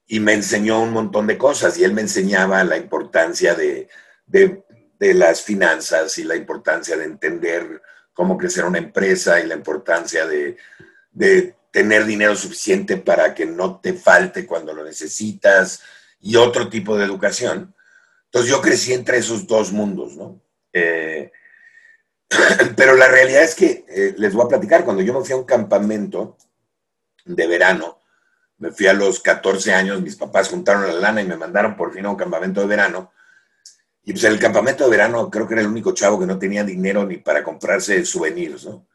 Y 0.08 0.18
me 0.18 0.32
enseñó 0.32 0.82
un 0.82 0.90
montón 0.90 1.28
de 1.28 1.38
cosas 1.38 1.78
y 1.78 1.84
él 1.84 1.92
me 1.92 2.02
enseñaba 2.02 2.64
la 2.64 2.76
importancia 2.76 3.54
de, 3.54 3.88
de, 4.26 4.64
de 4.98 5.14
las 5.14 5.40
finanzas 5.40 6.18
y 6.18 6.24
la 6.24 6.34
importancia 6.34 6.96
de 6.96 7.04
entender 7.04 7.80
cómo 8.12 8.36
crecer 8.36 8.64
una 8.64 8.78
empresa 8.78 9.38
y 9.38 9.46
la 9.46 9.54
importancia 9.54 10.26
de, 10.26 10.56
de 11.12 11.55
tener 11.76 12.06
dinero 12.06 12.34
suficiente 12.34 12.96
para 12.96 13.34
que 13.34 13.44
no 13.44 13.80
te 13.80 13.92
falte 13.92 14.46
cuando 14.46 14.72
lo 14.72 14.82
necesitas 14.82 15.82
y 16.22 16.36
otro 16.36 16.70
tipo 16.70 16.96
de 16.96 17.04
educación. 17.04 17.74
Entonces 18.24 18.50
yo 18.50 18.62
crecí 18.62 18.94
entre 18.94 19.18
esos 19.18 19.46
dos 19.46 19.72
mundos, 19.72 20.16
¿no? 20.16 20.40
Eh, 20.72 21.30
pero 22.78 22.94
la 22.94 23.08
realidad 23.08 23.42
es 23.42 23.54
que 23.54 23.84
eh, 23.90 24.14
les 24.16 24.32
voy 24.32 24.46
a 24.46 24.48
platicar, 24.48 24.86
cuando 24.86 25.02
yo 25.02 25.12
me 25.12 25.22
fui 25.22 25.34
a 25.34 25.36
un 25.36 25.44
campamento 25.44 26.38
de 27.26 27.46
verano, 27.46 28.00
me 28.56 28.70
fui 28.70 28.86
a 28.86 28.94
los 28.94 29.20
14 29.20 29.74
años, 29.74 30.00
mis 30.00 30.16
papás 30.16 30.48
juntaron 30.48 30.86
la 30.86 30.94
lana 30.94 31.20
y 31.20 31.26
me 31.26 31.36
mandaron 31.36 31.76
por 31.76 31.92
fin 31.92 32.06
a 32.06 32.10
un 32.10 32.16
campamento 32.16 32.62
de 32.62 32.68
verano. 32.68 33.12
Y 34.02 34.12
pues 34.12 34.24
en 34.24 34.32
el 34.32 34.38
campamento 34.38 34.84
de 34.84 34.90
verano 34.90 35.30
creo 35.30 35.46
que 35.46 35.52
era 35.52 35.60
el 35.60 35.68
único 35.68 35.92
chavo 35.92 36.18
que 36.18 36.24
no 36.24 36.38
tenía 36.38 36.64
dinero 36.64 37.04
ni 37.04 37.18
para 37.18 37.44
comprarse 37.44 38.02
souvenirs, 38.06 38.64
¿no? 38.64 38.88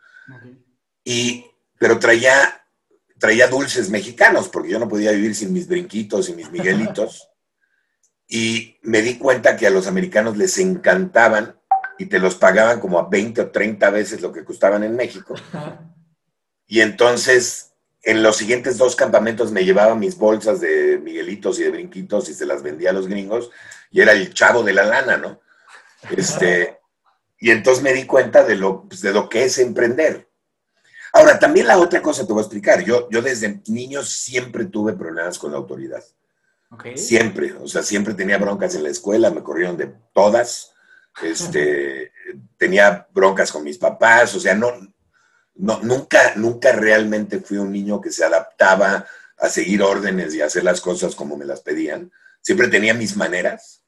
Y, 1.04 1.46
pero 1.78 2.00
traía 2.00 2.61
traía 3.22 3.48
dulces 3.48 3.92
mexicanos, 3.92 4.50
porque 4.50 4.72
yo 4.72 4.80
no 4.80 4.90
podía 4.90 5.12
vivir 5.12 5.36
sin 5.36 5.54
mis 5.54 5.68
brinquitos 5.68 6.28
y 6.28 6.34
mis 6.34 6.52
miguelitos. 6.52 7.30
Y 8.28 8.80
me 8.82 9.04
di 9.04 9.18
cuenta 9.18 9.56
que 9.56 9.68
a 9.68 9.70
los 9.70 9.86
americanos 9.86 10.38
les 10.38 10.58
encantaban 10.58 11.56
y 12.00 12.08
te 12.08 12.18
los 12.18 12.36
pagaban 12.36 12.80
como 12.80 12.98
a 12.98 13.08
20 13.08 13.42
o 13.42 13.52
30 13.52 13.90
veces 13.92 14.22
lo 14.22 14.34
que 14.34 14.44
costaban 14.44 14.84
en 14.84 14.96
México. 14.96 15.36
Y 16.66 16.82
entonces, 16.82 17.74
en 18.02 18.24
los 18.24 18.38
siguientes 18.38 18.80
dos 18.80 18.96
campamentos 18.96 19.52
me 19.52 19.66
llevaba 19.66 19.94
mis 19.94 20.18
bolsas 20.18 20.60
de 20.60 20.98
miguelitos 20.98 21.60
y 21.60 21.64
de 21.64 21.70
brinquitos 21.70 22.28
y 22.28 22.34
se 22.34 22.48
las 22.48 22.64
vendía 22.64 22.90
a 22.90 22.94
los 22.94 23.08
gringos 23.08 23.52
y 23.92 24.02
era 24.02 24.14
el 24.14 24.34
chavo 24.34 24.64
de 24.64 24.74
la 24.74 24.86
lana, 24.86 25.18
¿no? 25.18 25.42
Este, 26.18 26.80
y 27.38 27.52
entonces 27.52 27.84
me 27.84 27.94
di 27.94 28.06
cuenta 28.06 28.44
de 28.44 28.56
lo, 28.56 28.88
pues, 28.88 29.02
de 29.02 29.12
lo 29.12 29.30
que 29.30 29.44
es 29.44 29.60
emprender. 29.60 30.31
Ahora, 31.14 31.38
también 31.38 31.68
la 31.68 31.78
otra 31.78 32.02
cosa 32.02 32.26
te 32.26 32.32
voy 32.32 32.42
a 32.42 32.46
explicar. 32.46 32.84
Yo, 32.84 33.10
yo 33.10 33.22
desde 33.22 33.62
niño 33.68 34.04
siempre 34.04 34.66
tuve 34.66 34.94
problemas 34.94 35.38
con 35.38 35.52
la 35.52 35.58
autoridad. 35.58 36.04
Siempre. 36.96 37.54
O 37.54 37.68
sea, 37.68 37.84
siempre 37.84 38.14
tenía 38.14 38.38
broncas 38.38 38.76
en 38.76 38.84
la 38.84 38.90
escuela, 38.90 39.30
me 39.30 39.44
corrieron 39.44 39.78
de 39.78 39.94
todas. 40.14 40.74
este, 41.22 42.12
tenía 42.58 43.08
broncas 43.14 43.52
con 43.52 43.64
mis 43.64 43.78
papás, 43.78 44.34
o 44.36 44.40
sea, 44.40 44.56
no, 44.56 44.72
no, 45.56 45.80
nunca, 45.82 46.34
nunca 46.36 46.72
realmente 46.72 47.40
fui 47.40 47.58
un 47.58 47.72
niño 47.72 48.00
que 48.00 48.12
se 48.12 48.24
adaptaba 48.24 49.06
a 49.38 49.50
seguir 49.50 49.82
órdenes 49.82 50.34
y 50.34 50.42
hacer 50.42 50.64
las 50.64 50.80
cosas 50.80 51.16
como 51.16 51.36
me 51.36 51.46
las 51.46 51.62
pedían. 51.62 52.12
Siempre 52.42 52.68
tenía 52.68 52.94
mis 52.94 53.18
maneras. 53.18 53.84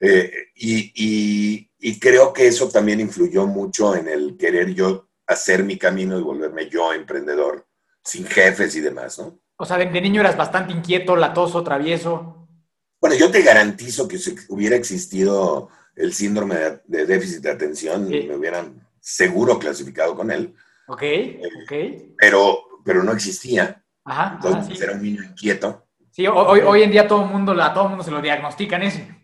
Eh, 0.00 0.48
y, 0.56 1.68
y, 1.78 2.00
creo 2.00 2.32
que 2.32 2.48
eso 2.48 2.68
también 2.68 2.98
influyó 2.98 3.46
mucho 3.46 3.94
en 3.94 4.08
el 4.08 4.36
querer 4.36 4.74
yo 4.74 5.08
hacer 5.26 5.64
mi 5.64 5.78
camino 5.78 6.18
y 6.18 6.22
volverme 6.22 6.68
yo 6.68 6.92
emprendedor, 6.92 7.66
sin 8.02 8.26
jefes 8.26 8.74
y 8.76 8.80
demás, 8.80 9.18
¿no? 9.18 9.38
O 9.56 9.64
sea, 9.64 9.78
de, 9.78 10.00
niño 10.00 10.20
eras 10.20 10.36
bastante 10.36 10.72
inquieto, 10.72 11.14
latoso, 11.14 11.62
travieso. 11.62 12.48
Bueno, 13.00 13.16
yo 13.16 13.30
te 13.30 13.42
garantizo 13.42 14.08
que 14.08 14.18
si 14.18 14.34
hubiera 14.48 14.74
existido 14.76 15.68
el 15.94 16.12
síndrome 16.12 16.56
de, 16.84 17.06
déficit 17.06 17.42
de 17.42 17.50
atención, 17.50 18.08
me 18.08 18.34
hubieran 18.34 18.86
seguro 19.00 19.58
clasificado 19.58 20.16
con 20.16 20.30
él. 20.30 20.54
Ok, 20.88 21.02
eh, 21.02 21.40
ok. 21.64 22.14
Pero, 22.18 22.58
pero 22.84 23.04
no 23.04 23.12
existía. 23.12 23.84
Ajá. 24.04 24.40
Entonces 24.42 24.80
era 24.80 24.94
un 24.94 25.02
niño 25.02 25.22
inquieto. 25.22 25.86
Sí, 26.10 26.26
hoy, 26.26 26.60
hoy 26.60 26.82
en 26.82 26.90
día 26.90 27.06
todo 27.06 27.22
el 27.22 27.30
mundo, 27.30 27.52
a 27.52 27.72
todo 27.72 27.88
mundo 27.88 28.04
se 28.04 28.10
lo 28.10 28.20
diagnostican 28.20 28.82
ese. 28.82 29.22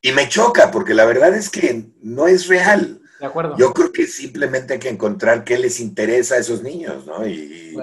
Y 0.00 0.12
me 0.12 0.28
choca, 0.28 0.70
porque 0.70 0.94
la 0.94 1.04
verdad 1.04 1.34
es 1.34 1.50
que 1.50 1.86
no 2.00 2.28
es 2.28 2.46
real. 2.46 2.97
De 3.20 3.26
acuerdo. 3.26 3.56
Yo 3.56 3.72
creo 3.72 3.92
que 3.92 4.06
simplemente 4.06 4.74
hay 4.74 4.78
que 4.78 4.88
encontrar 4.88 5.44
qué 5.44 5.58
les 5.58 5.80
interesa 5.80 6.36
a 6.36 6.38
esos 6.38 6.62
niños, 6.62 7.06
¿no? 7.06 7.26
Y, 7.26 7.76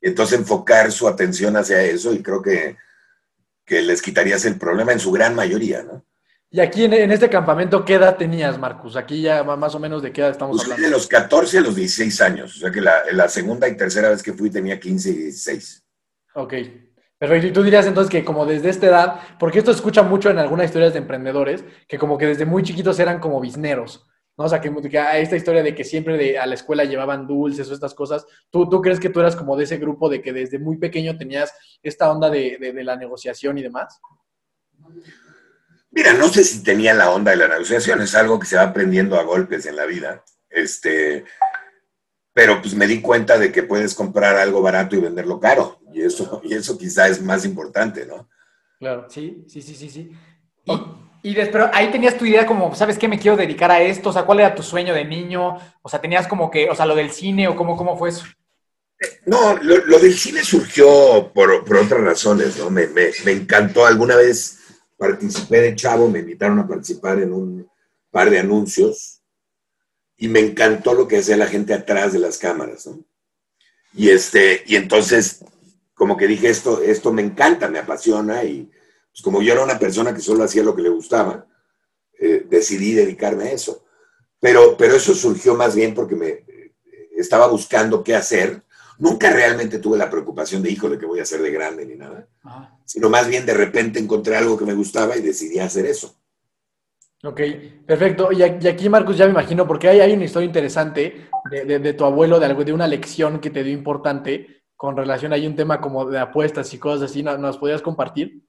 entonces 0.00 0.38
enfocar 0.38 0.90
su 0.90 1.06
atención 1.06 1.56
hacia 1.56 1.80
eso 1.82 2.12
y 2.12 2.22
creo 2.22 2.42
que, 2.42 2.76
que 3.64 3.82
les 3.82 4.02
quitarías 4.02 4.44
el 4.44 4.58
problema 4.58 4.92
en 4.92 4.98
su 4.98 5.12
gran 5.12 5.34
mayoría, 5.34 5.84
¿no? 5.84 6.04
Y 6.54 6.60
aquí 6.60 6.84
en, 6.84 7.10
este 7.10 7.30
campamento, 7.30 7.82
¿qué 7.82 7.94
edad 7.94 8.18
tenías, 8.18 8.58
Marcus? 8.58 8.94
Aquí 8.96 9.22
ya 9.22 9.42
más 9.42 9.74
o 9.74 9.78
menos 9.78 10.02
de 10.02 10.12
qué 10.12 10.20
edad 10.20 10.32
estamos 10.32 10.56
pues 10.56 10.64
hablando. 10.64 10.84
De 10.84 10.90
los 10.90 11.06
14 11.06 11.56
a 11.56 11.60
los 11.62 11.74
16 11.74 12.20
años. 12.20 12.56
O 12.56 12.58
sea 12.58 12.70
que 12.70 12.82
la, 12.82 13.04
la, 13.10 13.26
segunda 13.30 13.66
y 13.68 13.76
tercera 13.76 14.10
vez 14.10 14.22
que 14.22 14.34
fui 14.34 14.50
tenía 14.50 14.78
15 14.78 15.10
y 15.10 15.14
16. 15.14 15.82
Ok. 16.34 16.54
Perfecto. 17.16 17.46
Y 17.46 17.52
tú 17.52 17.62
dirías 17.62 17.86
entonces 17.86 18.10
que 18.10 18.22
como 18.22 18.44
desde 18.44 18.68
esta 18.68 18.86
edad, 18.86 19.20
porque 19.38 19.60
esto 19.60 19.72
se 19.72 19.76
escucha 19.76 20.02
mucho 20.02 20.28
en 20.28 20.38
algunas 20.38 20.66
historias 20.66 20.92
de 20.92 20.98
emprendedores, 20.98 21.64
que 21.88 21.96
como 21.96 22.18
que 22.18 22.26
desde 22.26 22.44
muy 22.44 22.62
chiquitos 22.62 22.98
eran 22.98 23.18
como 23.18 23.40
bisneros. 23.40 24.06
¿No? 24.36 24.44
O 24.44 24.48
sea, 24.48 24.60
que, 24.60 24.72
esta 25.20 25.36
historia 25.36 25.62
de 25.62 25.74
que 25.74 25.84
siempre 25.84 26.16
de, 26.16 26.38
a 26.38 26.46
la 26.46 26.54
escuela 26.54 26.84
llevaban 26.84 27.26
dulces 27.26 27.68
o 27.70 27.74
estas 27.74 27.94
cosas, 27.94 28.26
¿tú, 28.50 28.68
¿tú 28.68 28.80
crees 28.80 29.00
que 29.00 29.10
tú 29.10 29.20
eras 29.20 29.36
como 29.36 29.56
de 29.56 29.64
ese 29.64 29.78
grupo 29.78 30.08
de 30.08 30.22
que 30.22 30.32
desde 30.32 30.58
muy 30.58 30.78
pequeño 30.78 31.16
tenías 31.16 31.52
esta 31.82 32.10
onda 32.10 32.30
de, 32.30 32.58
de 32.58 32.84
la 32.84 32.96
negociación 32.96 33.58
y 33.58 33.62
demás? 33.62 34.00
Mira, 35.90 36.14
no 36.14 36.28
sé 36.28 36.44
si 36.44 36.62
tenía 36.62 36.94
la 36.94 37.10
onda 37.10 37.32
de 37.32 37.36
la 37.36 37.48
negociación, 37.48 38.00
es 38.00 38.14
algo 38.14 38.38
que 38.38 38.46
se 38.46 38.56
va 38.56 38.62
aprendiendo 38.62 39.18
a 39.18 39.24
golpes 39.24 39.66
en 39.66 39.76
la 39.76 39.84
vida. 39.84 40.24
Este, 40.48 41.24
pero 42.32 42.60
pues 42.60 42.74
me 42.74 42.86
di 42.86 43.00
cuenta 43.00 43.38
de 43.38 43.52
que 43.52 43.62
puedes 43.62 43.94
comprar 43.94 44.36
algo 44.36 44.62
barato 44.62 44.96
y 44.96 45.00
venderlo 45.00 45.38
caro. 45.38 45.80
Y 45.92 46.02
eso, 46.02 46.40
y 46.44 46.54
eso 46.54 46.78
quizá 46.78 47.08
es 47.08 47.20
más 47.20 47.44
importante, 47.44 48.06
¿no? 48.06 48.28
Claro, 48.78 49.06
sí, 49.08 49.44
sí, 49.46 49.60
sí, 49.60 49.74
sí, 49.74 49.90
sí. 49.90 50.12
Y, 50.64 50.72
y 51.22 51.34
pero 51.34 51.70
ahí 51.72 51.90
tenías 51.90 52.18
tu 52.18 52.24
idea 52.24 52.46
como, 52.46 52.74
¿sabes 52.74 52.98
qué? 52.98 53.06
Me 53.06 53.18
quiero 53.18 53.36
dedicar 53.36 53.70
a 53.70 53.80
esto. 53.80 54.08
O 54.08 54.12
sea, 54.12 54.24
¿cuál 54.24 54.40
era 54.40 54.54
tu 54.54 54.62
sueño 54.62 54.92
de 54.92 55.04
niño? 55.04 55.56
O 55.80 55.88
sea, 55.88 56.00
tenías 56.00 56.26
como 56.26 56.50
que, 56.50 56.68
o 56.68 56.74
sea, 56.74 56.86
lo 56.86 56.96
del 56.96 57.12
cine 57.12 57.46
o 57.46 57.54
cómo, 57.54 57.76
cómo 57.76 57.96
fue 57.96 58.08
eso. 58.08 58.24
No, 59.26 59.54
lo, 59.54 59.98
del 59.98 60.16
cine 60.16 60.42
surgió 60.42 61.30
por, 61.32 61.64
por 61.64 61.76
otras 61.76 62.00
razones, 62.00 62.56
¿no? 62.58 62.70
Me, 62.70 62.86
me, 62.88 63.10
me 63.24 63.32
encantó 63.32 63.86
alguna 63.86 64.16
vez 64.16 64.58
participé 64.96 65.60
de 65.60 65.74
chavo, 65.74 66.08
me 66.08 66.20
invitaron 66.20 66.60
a 66.60 66.68
participar 66.68 67.18
en 67.18 67.32
un 67.32 67.68
par 68.12 68.30
de 68.30 68.38
anuncios 68.38 69.20
y 70.16 70.28
me 70.28 70.38
encantó 70.38 70.94
lo 70.94 71.08
que 71.08 71.18
hacía 71.18 71.36
la 71.36 71.48
gente 71.48 71.74
atrás 71.74 72.12
de 72.12 72.20
las 72.20 72.38
cámaras, 72.38 72.86
¿no? 72.86 73.04
Y, 73.94 74.10
este, 74.10 74.62
y 74.66 74.76
entonces, 74.76 75.44
como 75.94 76.16
que 76.16 76.28
dije, 76.28 76.48
esto, 76.48 76.80
esto 76.80 77.12
me 77.12 77.22
encanta, 77.22 77.68
me 77.68 77.80
apasiona 77.80 78.44
y 78.44 78.70
pues 79.12 79.22
como 79.22 79.42
yo 79.42 79.52
era 79.52 79.62
una 79.62 79.78
persona 79.78 80.14
que 80.14 80.20
solo 80.20 80.44
hacía 80.44 80.64
lo 80.64 80.74
que 80.74 80.82
le 80.82 80.88
gustaba, 80.88 81.46
eh, 82.18 82.46
decidí 82.48 82.94
dedicarme 82.94 83.44
a 83.44 83.52
eso. 83.52 83.84
Pero, 84.40 84.76
pero 84.76 84.96
eso 84.96 85.14
surgió 85.14 85.54
más 85.54 85.74
bien 85.74 85.94
porque 85.94 86.16
me 86.16 86.28
eh, 86.28 86.74
estaba 87.16 87.46
buscando 87.46 88.02
qué 88.02 88.16
hacer 88.16 88.62
Nunca 89.02 89.32
realmente 89.32 89.80
tuve 89.80 89.98
la 89.98 90.08
preocupación 90.08 90.62
de, 90.62 90.70
híjole, 90.70 90.96
que 90.96 91.06
voy 91.06 91.18
a 91.18 91.22
hacer 91.22 91.42
de 91.42 91.50
grande 91.50 91.84
ni 91.84 91.96
nada, 91.96 92.28
sino 92.84 93.10
más 93.10 93.26
bien 93.26 93.44
de 93.44 93.52
repente 93.52 93.98
encontré 93.98 94.36
algo 94.36 94.56
que 94.56 94.64
me 94.64 94.74
gustaba 94.74 95.16
y 95.16 95.22
decidí 95.22 95.58
hacer 95.58 95.86
eso. 95.86 96.14
Ok, 97.24 97.40
perfecto. 97.84 98.30
Y 98.30 98.42
aquí, 98.42 98.88
Marcos, 98.88 99.16
ya 99.16 99.24
me 99.24 99.32
imagino, 99.32 99.66
porque 99.66 99.88
hay, 99.88 99.98
hay 99.98 100.12
una 100.12 100.24
historia 100.24 100.46
interesante 100.46 101.28
de, 101.50 101.94
tu 101.94 102.04
abuelo, 102.04 102.38
de, 102.38 102.46
algo, 102.46 102.62
de 102.62 102.72
una 102.72 102.86
lección 102.86 103.40
que 103.40 103.50
te 103.50 103.64
dio 103.64 103.72
importante 103.72 104.62
con 104.76 104.96
relación 104.96 105.32
a 105.32 105.36
un 105.36 105.56
tema 105.56 105.80
como 105.80 106.04
de 106.04 106.20
apuestas 106.20 106.72
y 106.72 106.78
cosas 106.78 107.10
así. 107.10 107.24
¿Nos, 107.24 107.58
podrías 107.58 107.82
compartir? 107.82 108.44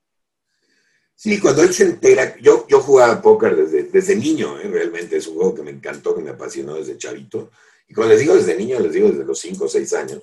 Sí, 1.16 1.40
cuando 1.40 1.62
él 1.64 1.74
se 1.74 1.84
entera, 1.84 2.36
yo, 2.40 2.66
yo 2.68 2.82
jugaba 2.82 3.22
póker 3.22 3.56
desde, 3.56 3.84
desde 3.84 4.16
niño, 4.16 4.60
¿eh? 4.60 4.68
realmente 4.68 5.18
es 5.18 5.28
un 5.28 5.36
juego 5.36 5.56
que 5.56 5.64
me 5.64 5.72
encantó, 5.72 6.16
que 6.16 6.22
me 6.22 6.32
apasionó 6.32 6.76
desde 6.76 6.98
chavito. 6.98 7.52
Y 7.88 7.94
cuando 7.94 8.14
les 8.14 8.22
digo 8.22 8.36
desde 8.36 8.58
niño, 8.58 8.80
les 8.80 8.94
digo 8.94 9.10
desde 9.10 9.26
los 9.26 9.40
5 9.40 9.66
o 9.66 9.68
6 9.68 9.94
años. 9.94 10.22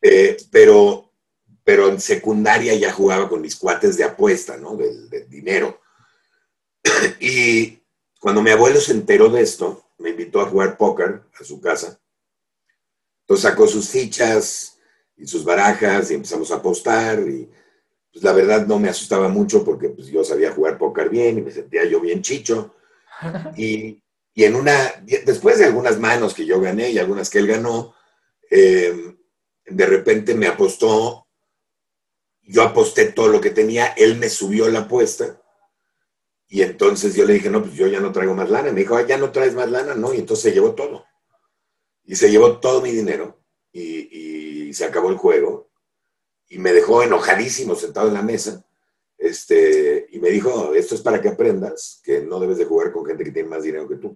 Eh, 0.00 0.36
pero, 0.50 1.12
pero 1.62 1.88
en 1.88 2.00
secundaria 2.00 2.74
ya 2.74 2.92
jugaba 2.92 3.28
con 3.28 3.40
mis 3.40 3.56
cuates 3.56 3.96
de 3.96 4.04
apuesta, 4.04 4.56
¿no? 4.56 4.76
Del, 4.76 5.28
dinero. 5.28 5.80
y 7.20 7.82
cuando 8.18 8.42
mi 8.42 8.50
abuelo 8.50 8.80
se 8.80 8.92
enteró 8.92 9.28
de 9.28 9.42
esto, 9.42 9.90
me 9.98 10.10
invitó 10.10 10.40
a 10.40 10.46
jugar 10.46 10.76
póker 10.76 11.22
a 11.38 11.44
su 11.44 11.60
casa. 11.60 12.00
Entonces 13.22 13.42
sacó 13.42 13.66
sus 13.68 13.88
fichas 13.88 14.78
y 15.16 15.26
sus 15.26 15.44
barajas 15.44 16.10
y 16.10 16.14
empezamos 16.14 16.50
a 16.50 16.56
apostar 16.56 17.20
y 17.20 17.48
pues 18.12 18.24
la 18.24 18.32
verdad 18.32 18.66
no 18.66 18.78
me 18.78 18.88
asustaba 18.88 19.28
mucho 19.28 19.64
porque 19.64 19.90
pues, 19.90 20.08
yo 20.08 20.24
sabía 20.24 20.52
jugar 20.52 20.78
póker 20.78 21.08
bien 21.08 21.38
y 21.38 21.42
me 21.42 21.50
sentía 21.50 21.84
yo 21.84 22.00
bien 22.00 22.22
chicho. 22.22 22.74
Y, 23.56 24.02
y 24.32 24.44
en 24.44 24.54
una, 24.54 25.04
después 25.26 25.58
de 25.58 25.66
algunas 25.66 25.98
manos 25.98 26.32
que 26.32 26.46
yo 26.46 26.60
gané 26.60 26.90
y 26.90 26.98
algunas 26.98 27.28
que 27.28 27.38
él 27.38 27.46
ganó, 27.46 27.94
eh, 28.50 29.14
de 29.66 29.86
repente 29.86 30.34
me 30.34 30.46
apostó, 30.46 31.26
yo 32.42 32.62
aposté 32.62 33.12
todo 33.12 33.28
lo 33.28 33.40
que 33.40 33.50
tenía, 33.50 33.88
él 33.88 34.16
me 34.16 34.28
subió 34.28 34.68
la 34.68 34.80
apuesta. 34.80 35.40
Y 36.48 36.62
entonces 36.62 37.14
yo 37.14 37.24
le 37.24 37.34
dije, 37.34 37.50
no, 37.50 37.62
pues 37.62 37.74
yo 37.74 37.86
ya 37.86 38.00
no 38.00 38.10
traigo 38.10 38.34
más 38.34 38.50
lana. 38.50 38.72
me 38.72 38.80
dijo, 38.80 38.96
ah, 38.96 39.06
ya 39.06 39.16
no 39.16 39.30
traes 39.30 39.54
más 39.54 39.70
lana, 39.70 39.94
no. 39.94 40.12
Y 40.12 40.18
entonces 40.18 40.42
se 40.44 40.52
llevó 40.52 40.74
todo. 40.74 41.04
Y 42.04 42.16
se 42.16 42.30
llevó 42.30 42.58
todo 42.58 42.80
mi 42.80 42.90
dinero 42.90 43.40
y, 43.72 44.68
y 44.68 44.74
se 44.74 44.84
acabó 44.84 45.10
el 45.10 45.16
juego. 45.16 45.69
Y 46.50 46.58
me 46.58 46.72
dejó 46.72 47.02
enojadísimo 47.02 47.74
sentado 47.74 48.08
en 48.08 48.14
la 48.14 48.22
mesa. 48.22 48.62
Este, 49.16 50.06
y 50.10 50.18
me 50.18 50.30
dijo, 50.30 50.74
esto 50.74 50.94
es 50.94 51.00
para 51.00 51.20
que 51.20 51.28
aprendas 51.28 52.00
que 52.04 52.20
no 52.20 52.40
debes 52.40 52.58
de 52.58 52.64
jugar 52.64 52.90
con 52.92 53.06
gente 53.06 53.24
que 53.24 53.30
tiene 53.30 53.48
más 53.48 53.62
dinero 53.62 53.88
que 53.88 53.96
tú. 53.96 54.14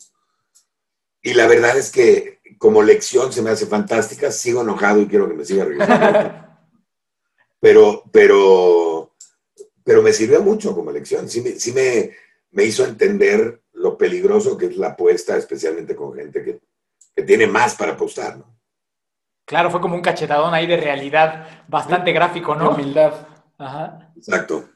Y 1.22 1.32
la 1.34 1.46
verdad 1.46 1.78
es 1.78 1.90
que 1.90 2.40
como 2.58 2.82
lección 2.82 3.32
se 3.32 3.42
me 3.42 3.50
hace 3.50 3.66
fantástica, 3.66 4.30
sigo 4.30 4.62
enojado 4.62 5.00
y 5.00 5.06
quiero 5.06 5.28
que 5.28 5.34
me 5.34 5.44
siga 5.44 5.64
regresando. 5.64 6.48
pero, 7.60 8.02
pero, 8.12 9.14
pero 9.82 10.02
me 10.02 10.12
sirvió 10.12 10.42
mucho 10.42 10.74
como 10.74 10.90
lección. 10.90 11.28
Sí, 11.28 11.40
me, 11.40 11.52
sí 11.52 11.72
me, 11.72 12.16
me, 12.50 12.64
hizo 12.64 12.84
entender 12.84 13.62
lo 13.72 13.96
peligroso 13.96 14.56
que 14.56 14.66
es 14.66 14.76
la 14.76 14.88
apuesta, 14.88 15.36
especialmente 15.36 15.94
con 15.94 16.14
gente 16.14 16.42
que, 16.42 16.60
que 17.14 17.22
tiene 17.22 17.46
más 17.46 17.74
para 17.74 17.92
apostar, 17.92 18.38
¿no? 18.38 18.54
Claro, 19.44 19.70
fue 19.70 19.80
como 19.80 19.94
un 19.94 20.02
cachetadón 20.02 20.54
ahí 20.54 20.66
de 20.66 20.76
realidad 20.76 21.46
bastante 21.68 22.12
gráfico, 22.12 22.54
¿no? 22.54 22.70
humildad. 22.70 23.12
Ajá. 23.58 24.12
Exacto. 24.16 24.68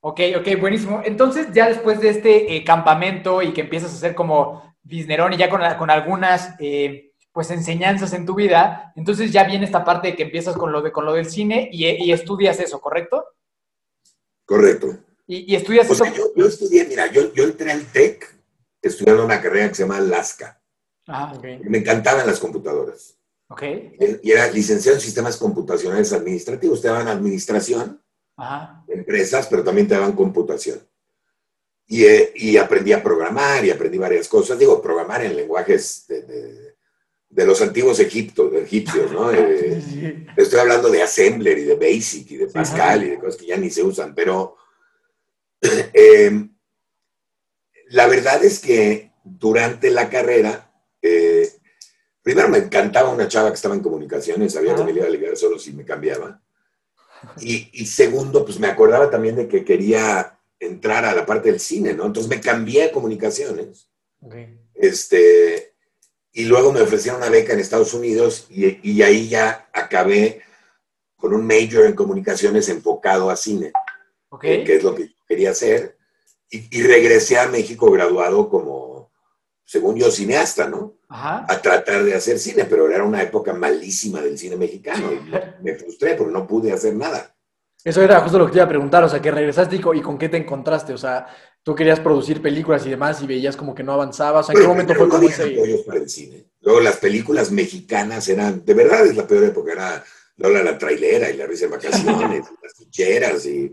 Ok, 0.00 0.20
ok, 0.38 0.60
buenísimo. 0.60 1.02
Entonces, 1.04 1.48
ya 1.52 1.68
después 1.68 2.00
de 2.00 2.10
este 2.10 2.56
eh, 2.56 2.64
campamento 2.64 3.42
y 3.42 3.52
que 3.52 3.62
empiezas 3.62 3.92
a 3.92 3.96
hacer 3.96 4.14
como 4.14 4.76
Disnerón 4.82 5.32
y 5.32 5.36
ya 5.36 5.48
con, 5.48 5.60
con 5.78 5.90
algunas 5.90 6.54
eh, 6.60 7.12
pues 7.32 7.50
enseñanzas 7.50 8.12
en 8.12 8.24
tu 8.24 8.34
vida, 8.34 8.92
entonces 8.96 9.30
ya 9.30 9.44
viene 9.44 9.66
esta 9.66 9.84
parte 9.84 10.08
de 10.08 10.16
que 10.16 10.22
empiezas 10.22 10.56
con 10.56 10.72
lo, 10.72 10.80
de, 10.80 10.90
con 10.90 11.04
lo 11.04 11.12
del 11.12 11.28
cine 11.28 11.68
y, 11.70 12.10
estudias 12.10 12.58
eso, 12.60 12.80
¿correcto? 12.80 13.26
Correcto. 14.46 14.96
¿Y, 15.26 15.54
estudias 15.54 15.90
eso? 15.90 16.04
Yo, 16.34 16.46
estudié, 16.46 16.84
mira, 16.84 17.12
yo, 17.12 17.34
yo 17.34 17.44
entré 17.44 17.72
al 17.72 17.84
TEC 17.92 18.34
estudiando 18.80 19.24
una 19.24 19.40
carrera 19.42 19.68
que 19.68 19.74
se 19.74 19.82
llama 19.82 20.00
LASCA. 20.00 20.58
Ah, 21.08 21.34
okay. 21.36 21.58
Me 21.64 21.78
encantaban 21.78 22.26
las 22.26 22.40
computadoras. 22.40 23.18
Ok. 23.48 23.62
Y 24.22 24.30
era 24.30 24.50
licenciado 24.50 24.96
en 24.96 25.02
sistemas 25.02 25.36
computacionales 25.36 26.12
administrativos. 26.12 26.80
Te 26.80 26.88
daban 26.88 27.08
administración 27.08 28.02
empresas, 28.88 29.46
pero 29.46 29.64
también 29.64 29.88
te 29.88 29.94
daban 29.94 30.12
computación. 30.12 30.80
Y, 31.86 32.04
eh, 32.04 32.32
y, 32.34 32.56
aprendí 32.56 32.92
a 32.92 33.02
programar 33.02 33.64
y 33.64 33.70
aprendí 33.70 33.96
varias 33.96 34.28
cosas. 34.28 34.58
Digo, 34.58 34.82
programar 34.82 35.24
en 35.24 35.36
lenguajes 35.36 36.04
de, 36.08 36.74
de, 37.28 37.46
los 37.46 37.62
antiguos 37.62 38.00
Egipto, 38.00 38.52
egipcios, 38.52 39.12
¿no? 39.12 39.30
Eh, 39.32 40.26
estoy 40.36 40.58
hablando 40.58 40.90
de 40.90 41.02
Assembler 41.02 41.58
y 41.58 41.64
de 41.64 41.76
Basic 41.76 42.28
y 42.32 42.36
de 42.38 42.48
Pascal 42.48 43.04
y 43.04 43.10
de 43.10 43.18
cosas 43.20 43.36
que 43.36 43.46
ya 43.46 43.56
ni 43.56 43.70
se 43.70 43.84
usan, 43.84 44.16
pero 44.16 44.56
eh, 45.60 46.48
la 47.90 48.08
verdad 48.08 48.44
es 48.44 48.58
que 48.58 49.12
durante 49.22 49.90
la 49.90 50.10
carrera, 50.10 50.65
primero 52.26 52.48
me 52.48 52.58
encantaba 52.58 53.10
una 53.10 53.28
chava 53.28 53.50
que 53.50 53.54
estaba 53.54 53.76
en 53.76 53.80
comunicaciones, 53.80 54.54
sabía 54.54 54.74
que 54.74 54.82
me 54.82 54.90
iba 54.90 55.06
a 55.06 55.08
ligar 55.08 55.36
solo 55.36 55.60
si 55.60 55.72
me 55.72 55.84
cambiaba. 55.84 56.42
Y, 57.40 57.70
y, 57.72 57.86
segundo, 57.86 58.44
pues 58.44 58.58
me 58.58 58.66
acordaba 58.66 59.08
también 59.08 59.36
de 59.36 59.46
que 59.46 59.64
quería 59.64 60.36
entrar 60.58 61.04
a 61.04 61.14
la 61.14 61.24
parte 61.24 61.52
del 61.52 61.60
cine, 61.60 61.94
¿no? 61.94 62.04
Entonces 62.04 62.28
me 62.28 62.40
cambié 62.40 62.82
a 62.82 62.90
comunicaciones. 62.90 63.90
Okay. 64.20 64.58
Este, 64.74 65.74
y 66.32 66.46
luego 66.46 66.72
me 66.72 66.80
ofrecieron 66.80 67.20
una 67.20 67.30
beca 67.30 67.52
en 67.52 67.60
Estados 67.60 67.94
Unidos 67.94 68.48
y, 68.50 68.80
y, 68.82 69.02
ahí 69.02 69.28
ya 69.28 69.68
acabé 69.72 70.42
con 71.14 71.32
un 71.32 71.46
major 71.46 71.86
en 71.86 71.94
comunicaciones 71.94 72.68
enfocado 72.68 73.30
a 73.30 73.36
cine, 73.36 73.70
okay. 74.30 74.64
que 74.64 74.74
es 74.74 74.82
lo 74.82 74.96
que 74.96 75.14
quería 75.28 75.52
hacer. 75.52 75.96
Y, 76.50 76.76
y, 76.76 76.82
regresé 76.82 77.38
a 77.38 77.46
México 77.46 77.88
graduado 77.88 78.48
como, 78.48 78.95
según 79.66 79.96
yo, 79.96 80.10
cineasta, 80.10 80.68
¿no? 80.68 80.94
Ajá. 81.08 81.44
A 81.48 81.60
tratar 81.60 82.04
de 82.04 82.14
hacer 82.14 82.38
cine, 82.38 82.64
pero 82.64 82.90
era 82.90 83.04
una 83.04 83.22
época 83.22 83.52
malísima 83.52 84.22
del 84.22 84.38
cine 84.38 84.56
mexicano 84.56 85.12
y 85.12 85.62
me 85.62 85.74
frustré 85.74 86.14
porque 86.14 86.32
no 86.32 86.46
pude 86.46 86.72
hacer 86.72 86.94
nada. 86.94 87.34
Eso 87.84 88.02
era 88.02 88.20
justo 88.20 88.38
lo 88.38 88.46
que 88.46 88.52
te 88.52 88.58
iba 88.58 88.64
a 88.64 88.68
preguntar, 88.68 89.04
o 89.04 89.08
sea, 89.08 89.20
que 89.20 89.30
regresaste 89.30 89.76
y 89.76 89.80
con 89.80 90.18
qué 90.18 90.28
te 90.28 90.36
encontraste, 90.36 90.92
o 90.92 90.98
sea, 90.98 91.26
tú 91.62 91.74
querías 91.74 92.00
producir 92.00 92.40
películas 92.40 92.86
y 92.86 92.90
demás 92.90 93.22
y 93.22 93.26
veías 93.26 93.56
como 93.56 93.74
que 93.74 93.82
no 93.82 93.92
avanzabas, 93.92 94.48
¿en 94.50 94.56
qué 94.56 94.66
momento 94.66 94.94
fue 94.94 95.08
como 95.08 95.28
ese? 95.28 95.56
para 95.86 96.00
el 96.00 96.08
cine. 96.08 96.46
Luego 96.62 96.80
las 96.80 96.96
películas 96.96 97.50
mexicanas 97.50 98.28
eran, 98.28 98.64
de 98.64 98.74
verdad 98.74 99.06
es 99.06 99.16
la 99.16 99.26
peor 99.26 99.44
época, 99.44 99.72
era 99.72 100.04
Lola 100.36 100.62
la 100.62 100.78
trailera 100.78 101.30
y 101.30 101.36
la 101.36 101.46
risa 101.46 101.66
de 101.66 101.72
vacaciones, 101.72 102.46
las 102.62 102.74
ficheras 102.74 103.46
y 103.46 103.72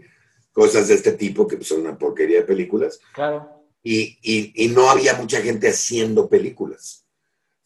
cosas 0.51 0.87
de 0.87 0.93
este 0.95 1.13
tipo 1.13 1.47
que 1.47 1.61
son 1.63 1.81
una 1.81 1.97
porquería 1.97 2.41
de 2.41 2.45
películas. 2.45 2.99
Claro. 3.13 3.62
Y, 3.83 4.17
y, 4.21 4.65
y 4.65 4.67
no 4.69 4.89
había 4.89 5.13
mucha 5.15 5.41
gente 5.41 5.69
haciendo 5.69 6.29
películas. 6.29 7.05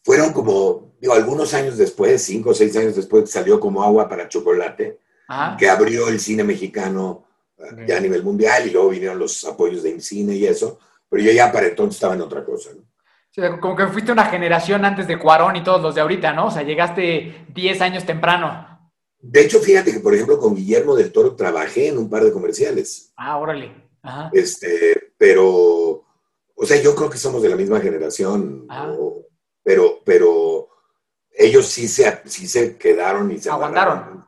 Fueron 0.02 0.32
como, 0.32 0.94
digo, 1.00 1.14
algunos 1.14 1.54
años 1.54 1.78
después, 1.78 2.22
cinco 2.22 2.50
o 2.50 2.54
seis 2.54 2.76
años 2.76 2.96
después, 2.96 3.30
salió 3.30 3.60
como 3.60 3.82
agua 3.82 4.08
para 4.08 4.28
chocolate 4.28 4.98
que 5.58 5.68
abrió 5.68 6.08
el 6.08 6.20
cine 6.20 6.42
mexicano 6.42 7.26
okay. 7.56 7.86
ya 7.86 7.98
a 7.98 8.00
nivel 8.00 8.22
mundial 8.22 8.66
y 8.66 8.70
luego 8.70 8.88
vinieron 8.88 9.18
los 9.18 9.44
apoyos 9.44 9.82
de 9.82 10.00
cine 10.00 10.34
y 10.34 10.46
eso, 10.46 10.78
pero 11.08 11.22
yo 11.22 11.32
ya 11.32 11.52
para 11.52 11.66
entonces 11.66 11.96
estaba 11.96 12.14
en 12.14 12.22
otra 12.22 12.44
cosa. 12.44 12.70
¿no? 12.74 12.82
Sí, 13.30 13.42
como 13.60 13.76
que 13.76 13.86
fuiste 13.88 14.10
una 14.10 14.24
generación 14.24 14.84
antes 14.84 15.06
de 15.06 15.18
Cuarón 15.18 15.56
y 15.56 15.62
todos 15.62 15.82
los 15.82 15.94
de 15.94 16.00
ahorita, 16.00 16.32
¿no? 16.32 16.46
O 16.46 16.50
sea, 16.50 16.62
llegaste 16.62 17.46
10 17.52 17.80
años 17.82 18.06
temprano. 18.06 18.66
De 19.20 19.42
hecho, 19.42 19.60
fíjate 19.60 19.92
que, 19.92 20.00
por 20.00 20.14
ejemplo, 20.14 20.38
con 20.38 20.54
Guillermo 20.54 20.96
del 20.96 21.12
Toro 21.12 21.34
trabajé 21.34 21.88
en 21.88 21.98
un 21.98 22.08
par 22.08 22.24
de 22.24 22.32
comerciales. 22.32 23.12
Ah, 23.16 23.36
órale. 23.36 23.72
Ajá. 24.02 24.30
Este, 24.32 25.12
pero, 25.18 26.04
o 26.60 26.66
sea, 26.66 26.82
yo 26.82 26.94
creo 26.94 27.08
que 27.08 27.18
somos 27.18 27.40
de 27.40 27.48
la 27.48 27.56
misma 27.56 27.80
generación, 27.80 28.66
¿no? 28.66 29.12
pero, 29.62 30.00
pero 30.04 30.68
ellos 31.30 31.66
sí 31.66 31.86
se, 31.86 32.20
sí 32.24 32.48
se 32.48 32.76
quedaron 32.76 33.30
y 33.30 33.38
se 33.38 33.48
aguantaron. 33.48 34.26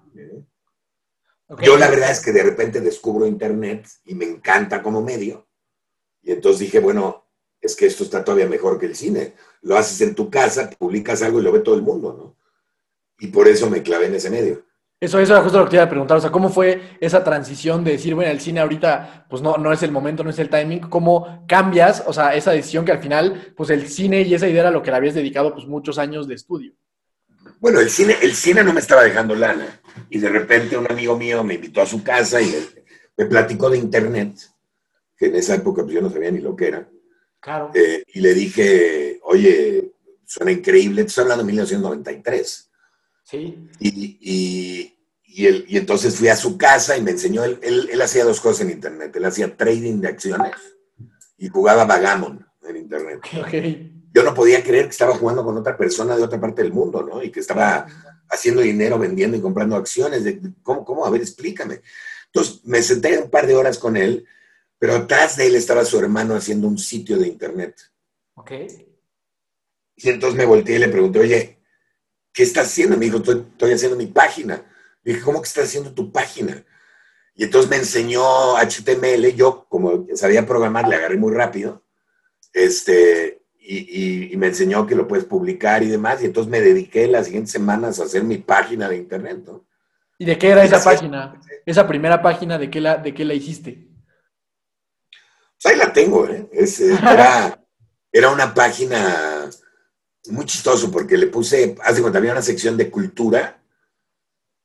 Okay. 1.49 1.67
Yo 1.67 1.77
la 1.77 1.91
verdad 1.91 2.13
es 2.13 2.21
que 2.21 2.31
de 2.31 2.45
repente 2.45 2.81
descubro 2.81 3.27
Internet 3.27 3.89
y 4.05 4.15
me 4.15 4.27
encanta 4.27 4.81
como 4.81 5.03
medio. 5.03 5.49
Y 6.23 6.31
entonces 6.31 6.61
dije, 6.61 6.79
bueno, 6.79 7.27
es 7.61 7.75
que 7.75 7.87
esto 7.87 8.05
está 8.05 8.25
todavía 8.25 8.47
mejor 8.47 8.79
que 8.79 8.87
el 8.87 8.95
cine. 8.95 9.35
Lo 9.63 9.77
haces 9.77 10.01
en 10.03 10.15
tu 10.15 10.31
casa, 10.31 10.71
publicas 10.71 11.23
algo 11.23 11.41
y 11.41 11.43
lo 11.43 11.51
ve 11.51 11.61
todo 11.61 11.75
el 11.75 11.83
mundo, 11.83 12.15
¿no? 12.17 12.37
Y 13.19 13.27
por 13.29 13.49
eso 13.49 13.69
me 13.69 13.83
clavé 13.83 14.07
en 14.07 14.15
ese 14.15 14.31
medio. 14.31 14.65
Eso, 15.01 15.19
eso 15.19 15.33
era 15.33 15.43
justo 15.43 15.59
lo 15.59 15.65
que 15.65 15.71
te 15.71 15.77
iba 15.77 15.85
a 15.85 15.89
preguntar. 15.89 16.19
O 16.19 16.21
sea, 16.21 16.31
¿cómo 16.31 16.51
fue 16.51 16.99
esa 17.01 17.25
transición 17.25 17.83
de 17.83 17.93
decir, 17.93 18.15
bueno, 18.15 18.31
el 18.31 18.39
cine 18.39 18.61
ahorita, 18.61 19.27
pues 19.31 19.41
no, 19.41 19.57
no 19.57 19.73
es 19.73 19.83
el 19.83 19.91
momento, 19.91 20.23
no 20.23 20.29
es 20.29 20.39
el 20.39 20.51
timing? 20.51 20.81
¿Cómo 20.81 21.47
cambias, 21.49 22.05
o 22.07 22.13
sea, 22.13 22.35
esa 22.35 22.51
decisión 22.51 22.85
que 22.85 22.93
al 22.93 23.01
final, 23.01 23.55
pues 23.57 23.71
el 23.71 23.89
cine 23.89 24.21
y 24.21 24.35
esa 24.35 24.47
idea 24.47 24.61
era 24.61 24.71
lo 24.71 24.83
que 24.83 24.91
le 24.91 24.99
habías 24.99 25.15
dedicado, 25.15 25.55
pues 25.55 25.67
muchos 25.67 25.99
años 25.99 26.29
de 26.29 26.35
estudio? 26.35 26.75
Bueno, 27.61 27.81
el 27.81 27.89
cine, 27.89 28.17
el 28.21 28.35
cine 28.35 28.63
no 28.63 28.75
me 28.75 28.81
estaba 28.81 29.03
dejando 29.03 29.35
lana. 29.35 29.81
Y 30.11 30.19
de 30.19 30.29
repente 30.29 30.77
un 30.77 30.91
amigo 30.91 31.17
mío 31.17 31.43
me 31.43 31.55
invitó 31.55 31.81
a 31.81 31.87
su 31.87 32.03
casa 32.03 32.43
y 32.43 32.55
me, 33.17 33.25
platicó 33.25 33.71
de 33.71 33.79
internet, 33.79 34.35
que 35.17 35.27
en 35.27 35.37
esa 35.37 35.55
época 35.55 35.83
pues, 35.83 35.95
yo 35.95 36.03
no 36.03 36.11
sabía 36.11 36.31
ni 36.31 36.41
lo 36.41 36.55
que 36.55 36.69
era. 36.69 36.87
Claro. 37.41 37.71
Eh, 37.75 38.03
y 38.07 38.21
le 38.21 38.35
dije, 38.35 39.19
oye, 39.23 39.93
suena 40.27 40.53
increíble, 40.53 41.05
te 41.05 41.09
estoy 41.09 41.23
hablando 41.23 41.45
de 41.45 41.53
1993. 41.53 42.70
Sí. 43.31 43.69
Y, 43.79 44.19
y, 44.21 44.99
y, 45.25 45.47
él, 45.47 45.65
y, 45.69 45.77
entonces 45.77 46.17
fui 46.17 46.29
a 46.29 46.37
su 46.37 46.59
casa 46.59 46.97
y 46.97 47.03
me 47.03 47.13
enseñó, 47.13 47.45
él, 47.45 47.59
él, 47.63 47.89
él, 47.93 48.03
hacía 48.03 48.25
dos 48.25 48.41
cosas 48.41 48.63
en 48.63 48.71
internet. 48.73 49.15
Él 49.15 49.25
hacía 49.25 49.57
trading 49.57 50.01
de 50.01 50.09
acciones 50.09 50.53
y 51.39 51.49
jugaba 51.49 51.85
Vagamon 51.85 52.45
en 52.63 52.77
internet. 52.77 53.21
Okay 53.47 54.01
yo 54.13 54.23
no 54.23 54.35
podía 54.35 54.63
creer 54.63 54.87
que 54.87 54.91
estaba 54.91 55.15
jugando 55.15 55.45
con 55.45 55.57
otra 55.57 55.77
persona 55.77 56.17
de 56.17 56.23
otra 56.23 56.41
parte 56.41 56.63
del 56.63 56.73
mundo, 56.73 57.03
¿no? 57.03 57.23
Y 57.23 57.31
que 57.31 57.41
estaba 57.41 57.87
haciendo 58.29 58.61
dinero 58.61 58.99
vendiendo 58.99 59.37
y 59.37 59.41
comprando 59.41 59.77
acciones. 59.77 60.25
De, 60.25 60.41
¿cómo, 60.63 60.85
¿Cómo? 60.85 61.07
A 61.07 61.11
ver, 61.11 61.21
explícame. 61.21 61.81
Entonces 62.27 62.61
me 62.65 62.83
senté 62.83 63.19
un 63.19 63.31
par 63.31 63.47
de 63.47 63.55
horas 63.55 63.79
con 63.79 63.97
él, 63.97 64.27
pero 64.79 64.95
atrás 64.95 65.37
de 65.37 65.47
él 65.47 65.55
estaba 65.55 65.85
su 65.85 65.99
hermano 65.99 66.35
haciendo 66.35 66.67
un 66.67 66.79
sitio 66.79 67.19
de 67.19 67.29
internet. 67.29 67.81
Ok. 68.35 68.53
Y 69.97 70.09
entonces 70.09 70.37
me 70.37 70.47
volteé 70.47 70.77
y 70.77 70.81
le 70.81 70.89
pregunté, 70.89 71.21
oye, 71.21 71.60
¿qué 72.33 72.43
estás 72.43 72.69
haciendo? 72.69 72.97
Me 72.97 73.07
dijo, 73.07 73.19
estoy, 73.19 73.47
estoy 73.53 73.73
haciendo 73.73 73.97
mi 73.97 74.07
página. 74.07 74.63
Le 75.03 75.13
dije, 75.13 75.25
¿cómo 75.25 75.41
que 75.41 75.49
estás 75.49 75.65
haciendo 75.65 75.93
tu 75.93 76.13
página? 76.13 76.65
Y 77.35 77.45
entonces 77.45 77.71
me 77.71 77.77
enseñó 77.77 78.57
HTML. 78.57 79.35
Yo, 79.35 79.67
como 79.69 80.07
sabía 80.15 80.47
programar, 80.47 80.89
le 80.89 80.97
agarré 80.97 81.17
muy 81.17 81.33
rápido. 81.33 81.85
Este, 82.53 83.43
y, 83.59 83.79
y, 83.79 84.33
y, 84.33 84.37
me 84.37 84.49
enseñó 84.49 84.87
que 84.87 84.95
lo 84.95 85.07
puedes 85.07 85.25
publicar 85.25 85.83
y 85.83 85.89
demás, 85.89 86.23
y 86.23 86.27
entonces 86.27 86.51
me 86.51 86.61
dediqué 86.61 87.07
las 87.07 87.27
siguientes 87.27 87.53
semanas 87.53 88.01
a 88.01 88.05
hacer 88.05 88.25
mi 88.25 88.39
página 88.39 88.89
de 88.89 88.97
internet, 88.97 89.43
¿no? 89.47 89.65
¿Y 90.19 90.25
de 90.25 90.37
qué 90.37 90.51
era 90.51 90.65
esa 90.65 90.83
página? 90.83 91.41
Esa 91.65 91.87
primera 91.87 92.21
página, 92.21 92.59
¿de 92.59 92.69
qué 92.71 92.81
la, 92.81 92.97
de 92.97 93.15
qué 93.15 93.25
la 93.25 93.33
hiciste? 93.33 93.89
Pues 95.63 95.73
ahí 95.73 95.79
la 95.79 95.93
tengo, 95.93 96.27
¿eh? 96.27 96.49
Es, 96.53 96.81
era, 96.81 97.59
era, 98.13 98.31
una 98.31 98.53
página 98.53 99.49
muy 100.29 100.45
chistoso 100.45 100.91
porque 100.91 101.17
le 101.17 101.27
puse, 101.27 101.77
hace 101.83 102.01
cuenta, 102.01 102.19
había 102.19 102.33
una 102.33 102.43
sección 102.43 102.77
de 102.77 102.91
cultura, 102.91 103.63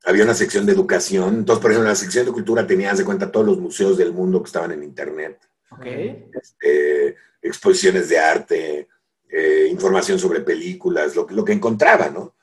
había 0.04 0.24
una 0.24 0.34
sección 0.34 0.66
de 0.66 0.74
educación, 0.74 1.36
entonces, 1.36 1.62
por 1.62 1.72
ejemplo, 1.72 1.90
en 1.90 1.94
la 1.94 2.00
sección 2.00 2.26
de 2.26 2.32
cultura 2.32 2.68
tenía, 2.68 2.92
hace 2.92 3.06
cuenta, 3.06 3.32
todos 3.32 3.48
los 3.48 3.60
museos 3.60 3.98
del 3.98 4.14
mundo 4.14 4.42
que 4.42 4.48
estaban 4.48 4.72
en 4.72 4.84
internet. 4.84 5.40
Este, 5.84 7.16
exposiciones 7.42 8.10
de 8.10 8.20
arte, 8.20 8.88
eh, 9.30 9.68
información 9.70 10.20
sobre 10.20 10.42
películas, 10.42 11.16
lo, 11.16 11.28
lo, 11.30 11.44
que 11.44 11.54
encontraba, 11.54 12.10
¿no? 12.10 12.36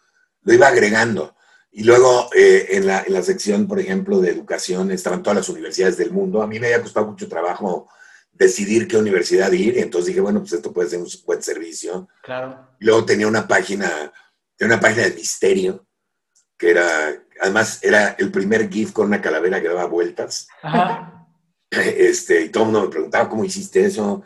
Lo 0.43 0.53
iba 0.53 0.69
agregando. 0.69 1.37
Y 1.71 1.85
luego 1.85 2.29
eh, 2.37 2.67
en, 2.71 2.87
la, 2.87 3.03
en, 3.07 3.13
la, 3.15 3.23
sección, 3.23 3.67
por 3.67 3.79
ejemplo, 3.79 4.21
de 4.21 4.31
educación 4.31 4.91
estaban 4.91 5.23
todas 5.23 5.37
las 5.39 5.49
universidades 5.49 5.97
del 5.97 6.11
mundo. 6.11 6.43
A 6.43 6.47
mí 6.47 6.59
me 6.61 6.67
había 6.67 6.83
costado 6.83 7.07
mucho 7.07 7.29
trabajo 7.29 7.89
decidir 8.33 8.89
qué 8.89 8.97
universidad 8.97 9.53
ir 9.53 9.77
y 9.77 9.81
entonces 9.81 10.09
dije, 10.09 10.21
bueno, 10.21 10.41
pues 10.41 10.53
esto 10.53 10.73
puede 10.73 10.89
ser 10.89 11.01
un 11.01 11.09
buen 11.25 11.43
servicio. 11.43 12.09
Claro. 12.23 12.69
Luego 12.81 13.05
tenía 13.05 13.29
una 13.29 13.47
página, 13.47 14.13
tenía 14.57 14.75
una 14.75 14.81
página 14.81 15.05
de 15.05 15.15
misterio, 15.15 15.87
que 16.59 16.71
era, 16.71 17.25
además 17.41 17.81
era 17.83 18.17
el 18.19 18.31
primer 18.31 18.69
GIF 18.71 18.93
con 18.93 19.07
una 19.07 19.21
calavera 19.21 19.61
que 19.61 19.69
daba 19.69 19.87
vueltas. 19.87 20.49
Ajá. 20.63 21.19
Este, 21.73 22.43
y 22.43 22.49
todo 22.51 22.65
el 22.65 22.71
mundo 22.71 22.85
me 22.85 22.91
preguntaba, 22.91 23.31
¿cómo 23.31 23.47
hiciste 23.47 23.87
eso? 23.87 24.23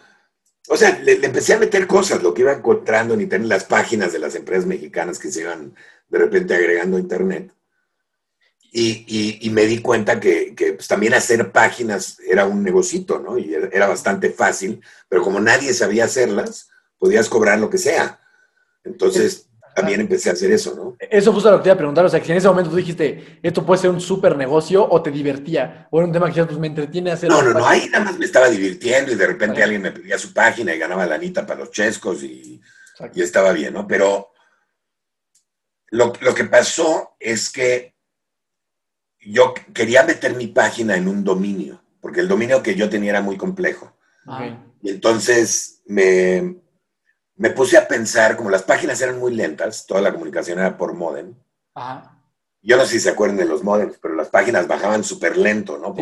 O 0.69 0.77
sea, 0.77 0.99
le, 0.99 1.17
le, 1.17 1.29
empecé 1.29 1.55
a 1.55 1.61
meter 1.61 1.87
cosas, 1.87 2.21
lo 2.21 2.35
que 2.35 2.43
iba 2.43 2.53
encontrando 2.53 3.15
en 3.15 3.21
internet, 3.21 3.49
las 3.49 3.63
páginas 3.63 4.13
de 4.13 4.19
las 4.19 4.35
empresas 4.35 4.67
mexicanas 4.67 5.21
que 5.21 5.31
se 5.31 5.43
iban 5.43 5.73
de 6.09 6.19
repente 6.19 6.57
agregando 6.57 6.97
a 6.97 7.01
internet. 7.01 7.53
Y, 8.73 9.05
y, 9.07 9.39
y 9.47 9.51
me 9.51 9.65
di 9.65 9.81
cuenta 9.81 10.21
que, 10.21 10.55
que 10.55 10.75
pues, 10.75 10.89
también 10.89 11.15
hacer 11.15 11.51
páginas 11.53 12.19
era 12.29 12.45
un 12.45 12.63
negocito, 12.63 13.19
¿no? 13.19 13.39
Y 13.39 13.55
era, 13.55 13.87
bastante 13.87 14.31
fácil, 14.31 14.81
pero 15.09 15.23
como 15.23 15.41
nadie 15.41 15.73
sabía 15.73 16.05
hacerlas, 16.05 16.69
podías 16.99 17.29
cobrar 17.29 17.59
lo 17.59 17.71
que 17.71 17.79
sea. 17.79 18.21
Entonces, 18.85 19.49
también 19.75 20.01
empecé 20.01 20.31
a 20.31 20.33
hacer 20.33 20.51
eso, 20.51 20.75
¿no? 20.75 20.97
Eso 20.99 21.33
justo 21.33 21.51
lo 21.51 21.59
que 21.59 21.65
te 21.65 21.69
iba 21.69 21.75
a 21.75 21.79
preguntar, 21.79 22.05
o 22.05 22.09
sea, 22.09 22.21
que 22.21 22.33
en 22.33 22.39
ese 22.39 22.49
momento 22.49 22.71
tú 22.71 22.77
dijiste, 22.77 23.39
esto 23.43 23.65
puede 23.65 23.81
ser 23.81 23.91
un 23.91 24.01
súper 24.01 24.37
negocio 24.37 24.87
o 24.89 25.03
te 25.03 25.11
divertía, 25.11 25.87
o 25.91 25.99
era 25.99 26.07
un 26.07 26.13
tema 26.13 26.29
que 26.29 26.37
ya 26.37 26.47
pues 26.47 26.59
me 26.59 26.69
entretiene 26.69 27.13
hacer. 27.13 27.29
No, 27.29 27.43
no, 27.43 27.53
no, 27.53 27.67
ahí 27.67 27.89
nada 27.91 28.05
más 28.07 28.19
me 28.19 28.25
estaba 28.25 28.49
divirtiendo 28.49 29.13
y 29.13 29.17
de 29.17 29.27
repente 29.27 29.61
vale. 29.61 29.65
alguien 29.65 29.83
me 29.83 29.91
pedía 29.91 30.19
su 30.19 30.33
página 30.33 30.75
y 30.75 30.79
ganaba 30.79 31.05
la 31.07 31.17
anita 31.17 31.47
para 31.47 31.61
los 31.61 31.71
chescos 31.71 32.23
y, 32.23 32.61
y 33.15 33.23
estaba 33.23 33.53
bien, 33.53 33.75
¿no? 33.75 33.87
Pero 33.87 34.33
lo, 35.91 36.13
lo, 36.21 36.35
que 36.35 36.45
pasó 36.45 37.17
es 37.21 37.51
que 37.51 37.96
yo 39.31 39.55
quería 39.75 40.03
meter 40.05 40.35
mi 40.35 40.47
página 40.47 40.97
en 40.97 41.09
un 41.09 41.25
dominio, 41.25 41.83
porque 42.01 42.21
el 42.21 42.29
dominio 42.29 42.63
que 42.63 42.75
yo 42.75 42.89
tenía 42.89 43.11
era 43.11 43.21
muy 43.21 43.37
complejo. 43.37 43.93
Okay. 44.27 44.59
Y 44.83 44.91
entonces 44.91 45.83
me, 45.87 46.57
me 47.37 47.51
puse 47.51 47.77
a 47.77 47.87
pensar, 47.87 48.37
como 48.37 48.51
las 48.51 48.63
páginas 48.63 49.01
eran 49.01 49.19
muy 49.19 49.35
lentas, 49.35 49.87
toda 49.87 50.01
la 50.01 50.13
comunicación 50.13 50.59
era 50.59 50.77
por 50.77 50.95
modem. 50.95 51.35
Ajá. 51.75 52.13
Yo 52.63 52.77
no 52.77 52.85
sé 52.85 52.93
si 52.93 53.01
se 53.01 53.11
acuerdan 53.11 53.37
de 53.37 53.45
los 53.45 53.63
modems, 53.63 53.97
pero 54.03 54.17
las 54.17 54.29
páginas 54.29 54.67
bajaban 54.67 55.05
súper 55.05 55.37
lento, 55.37 55.79
¿no? 55.79 55.95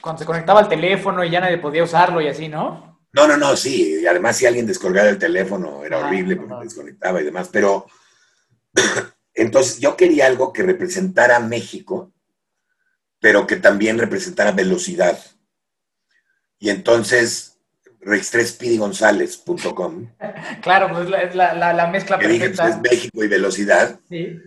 Cuando 0.00 0.18
se 0.18 0.24
conectaba 0.24 0.60
al 0.60 0.68
teléfono 0.68 1.22
y 1.22 1.30
ya 1.30 1.40
nadie 1.40 1.58
podía 1.58 1.84
usarlo 1.84 2.22
y 2.22 2.28
así, 2.28 2.48
¿no? 2.48 2.98
No, 3.12 3.26
no, 3.26 3.36
no, 3.36 3.54
sí. 3.56 4.00
Y 4.00 4.06
además, 4.06 4.38
si 4.38 4.46
alguien 4.46 4.66
descolgaba 4.66 5.10
el 5.10 5.18
teléfono, 5.18 5.84
era 5.84 5.98
horrible 5.98 6.36
porque 6.36 6.54
ajá. 6.54 6.62
desconectaba 6.62 7.20
y 7.20 7.24
demás. 7.24 7.50
Pero 7.52 7.86
entonces 9.42 9.80
yo 9.80 9.96
quería 9.96 10.26
algo 10.26 10.52
que 10.52 10.62
representara 10.62 11.36
a 11.36 11.40
México, 11.40 12.12
pero 13.20 13.46
que 13.46 13.56
también 13.56 13.98
representara 13.98 14.52
velocidad. 14.52 15.18
Y 16.58 16.70
entonces 16.70 17.58
registré 18.00 18.44
speedygonzalez.com, 18.46 20.10
Claro, 20.62 20.88
pues 20.90 21.08
es 21.22 21.34
la, 21.34 21.88
mezcla 21.92 22.18
que 22.18 22.28
dije, 22.28 22.48
pues, 22.48 22.58
perfecta. 22.58 22.88
es 22.88 22.92
México 22.92 23.24
y 23.24 23.28
velocidad. 23.28 24.00
Sí. 24.08 24.40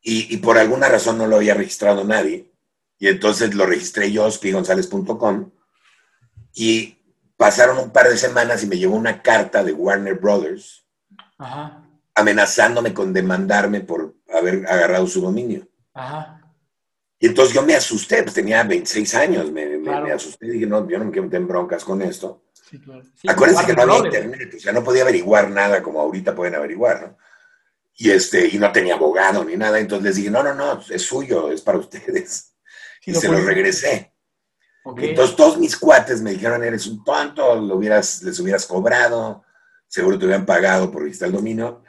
Y, 0.00 0.34
y 0.34 0.36
por 0.38 0.58
alguna 0.58 0.88
razón 0.88 1.18
no 1.18 1.26
lo 1.26 1.36
había 1.36 1.54
registrado 1.54 2.04
nadie. 2.04 2.52
Y 2.98 3.08
entonces 3.08 3.54
lo 3.54 3.66
registré 3.66 4.10
yo, 4.10 4.30
speedygonzalez.com. 4.30 5.50
Y 6.54 6.96
pasaron 7.36 7.78
un 7.78 7.90
par 7.90 8.08
de 8.08 8.16
semanas 8.16 8.62
y 8.62 8.66
me 8.66 8.78
llegó 8.78 8.94
una 8.94 9.22
carta 9.22 9.62
de 9.62 9.72
Warner 9.72 10.14
Brothers 10.14 10.86
Ajá, 11.38 11.85
amenazándome 12.16 12.92
con 12.94 13.12
demandarme 13.12 13.80
por 13.82 14.14
haber 14.34 14.66
agarrado 14.66 15.06
su 15.06 15.20
dominio. 15.20 15.68
ajá. 15.94 16.32
Y 17.18 17.28
entonces 17.28 17.54
yo 17.54 17.62
me 17.62 17.74
asusté, 17.74 18.22
pues 18.22 18.34
tenía 18.34 18.62
26 18.62 19.14
años, 19.14 19.50
me, 19.50 19.64
me- 19.64 19.82
Claro. 19.84 20.04
me 20.06 20.12
asusté 20.12 20.48
y 20.48 20.50
dije, 20.50 20.66
no, 20.66 20.86
yo 20.86 20.98
no 20.98 21.06
me 21.06 21.10
quiero 21.10 21.24
meter 21.24 21.40
en 21.40 21.48
broncas 21.48 21.82
con 21.82 22.02
esto. 22.02 22.44
Sí, 22.52 22.78
claro. 22.78 23.02
Sí, 23.14 23.26
Acuérdense 23.26 23.64
que 23.64 23.72
no 23.72 23.82
había 23.82 23.96
internet, 24.04 24.52
o 24.54 24.60
sea, 24.60 24.72
no 24.74 24.84
podía 24.84 25.00
averiguar 25.00 25.48
nada 25.48 25.82
como 25.82 25.98
ahorita 25.98 26.34
pueden 26.34 26.56
averiguar, 26.56 27.00
¿no? 27.02 27.16
Y, 27.94 28.10
este, 28.10 28.46
y 28.48 28.58
no 28.58 28.70
tenía 28.70 28.96
abogado 28.96 29.42
ni 29.44 29.56
nada, 29.56 29.78
entonces 29.78 30.04
les 30.04 30.16
dije, 30.16 30.30
no, 30.30 30.42
no, 30.42 30.52
no, 30.54 30.82
es 30.90 31.00
suyo, 31.02 31.50
es 31.50 31.62
para 31.62 31.78
ustedes. 31.78 32.52
Sí, 33.00 33.12
y 33.12 33.14
lo 33.14 33.20
se 33.20 33.28
pueden- 33.28 33.46
regresé. 33.46 34.12
Ok. 34.84 34.98
Entonces 35.02 35.36
todos 35.36 35.56
mis 35.56 35.74
cuates 35.74 36.20
me 36.20 36.32
dijeron, 36.32 36.62
eres 36.64 36.86
un 36.86 37.02
tonto, 37.02 37.56
lo 37.56 37.76
hubieras, 37.76 38.22
les 38.24 38.38
hubieras 38.40 38.66
cobrado, 38.66 39.42
seguro 39.88 40.18
te 40.18 40.26
hubieran 40.26 40.44
pagado 40.44 40.90
por 40.92 41.02
registrar 41.02 41.28
el 41.30 41.36
dominio. 41.36 41.82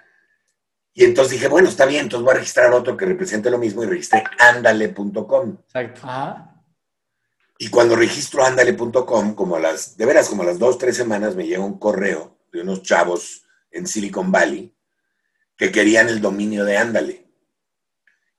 Y 0.97 1.03
entonces 1.03 1.33
dije, 1.33 1.47
bueno, 1.47 1.69
está 1.69 1.85
bien, 1.85 2.05
entonces 2.05 2.25
voy 2.25 2.31
a 2.33 2.39
registrar 2.39 2.73
otro 2.73 2.97
que 2.97 3.05
represente 3.05 3.51
lo 3.51 3.59
mismo 3.59 3.83
y 3.83 3.85
registré 3.85 4.23
andale.com. 4.39 5.57
Exacto. 5.67 6.01
Ajá. 6.03 6.63
Y 7.59 7.69
cuando 7.69 7.95
registro 7.95 8.43
andale.com, 8.43 9.35
como 9.35 9.57
a 9.57 9.59
las, 9.59 9.95
de 9.95 10.05
veras, 10.07 10.27
como 10.27 10.41
a 10.41 10.47
las 10.47 10.57
dos, 10.57 10.79
tres 10.79 10.97
semanas, 10.97 11.35
me 11.35 11.45
llega 11.45 11.63
un 11.63 11.77
correo 11.77 12.39
de 12.51 12.61
unos 12.61 12.81
chavos 12.81 13.43
en 13.69 13.85
Silicon 13.85 14.31
Valley 14.31 14.75
que 15.55 15.71
querían 15.71 16.09
el 16.09 16.19
dominio 16.19 16.65
de 16.65 16.77
Ándale. 16.77 17.27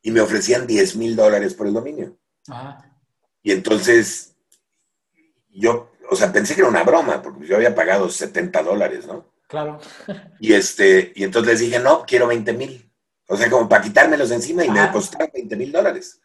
Y 0.02 0.10
me 0.10 0.20
ofrecían 0.20 0.66
10 0.66 0.96
mil 0.96 1.14
dólares 1.14 1.54
por 1.54 1.68
el 1.68 1.74
dominio. 1.74 2.18
Ajá. 2.48 2.92
Y 3.40 3.52
entonces, 3.52 4.34
yo, 5.48 5.92
o 6.10 6.16
sea, 6.16 6.32
pensé 6.32 6.56
que 6.56 6.62
era 6.62 6.70
una 6.70 6.82
broma, 6.82 7.22
porque 7.22 7.46
yo 7.46 7.54
había 7.54 7.76
pagado 7.76 8.10
70 8.10 8.64
dólares, 8.64 9.06
¿no? 9.06 9.37
Claro. 9.48 9.80
Y, 10.38 10.52
este, 10.52 11.12
y 11.16 11.24
entonces 11.24 11.52
les 11.52 11.60
dije, 11.60 11.80
no, 11.80 12.04
quiero 12.06 12.28
20 12.28 12.52
mil. 12.52 12.92
O 13.26 13.36
sea, 13.36 13.50
como 13.50 13.68
para 13.68 13.82
quitármelos 13.82 14.28
de 14.28 14.36
encima 14.36 14.64
y 14.64 14.70
me 14.70 14.78
Ajá. 14.78 14.88
depositaron 14.88 15.30
20 15.34 15.56
mil 15.56 15.72
dólares. 15.72 16.20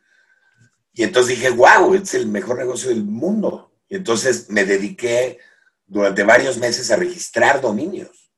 Y 0.93 1.03
entonces 1.03 1.37
dije, 1.37 1.49
wow, 1.49 1.93
es 1.95 2.13
el 2.13 2.27
mejor 2.27 2.57
negocio 2.57 2.89
del 2.89 3.03
mundo. 3.03 3.71
Y 3.89 3.95
entonces 3.95 4.49
me 4.49 4.65
dediqué 4.65 5.39
durante 5.85 6.23
varios 6.23 6.57
meses 6.57 6.91
a 6.91 6.95
registrar 6.95 7.61
dominios. 7.61 8.31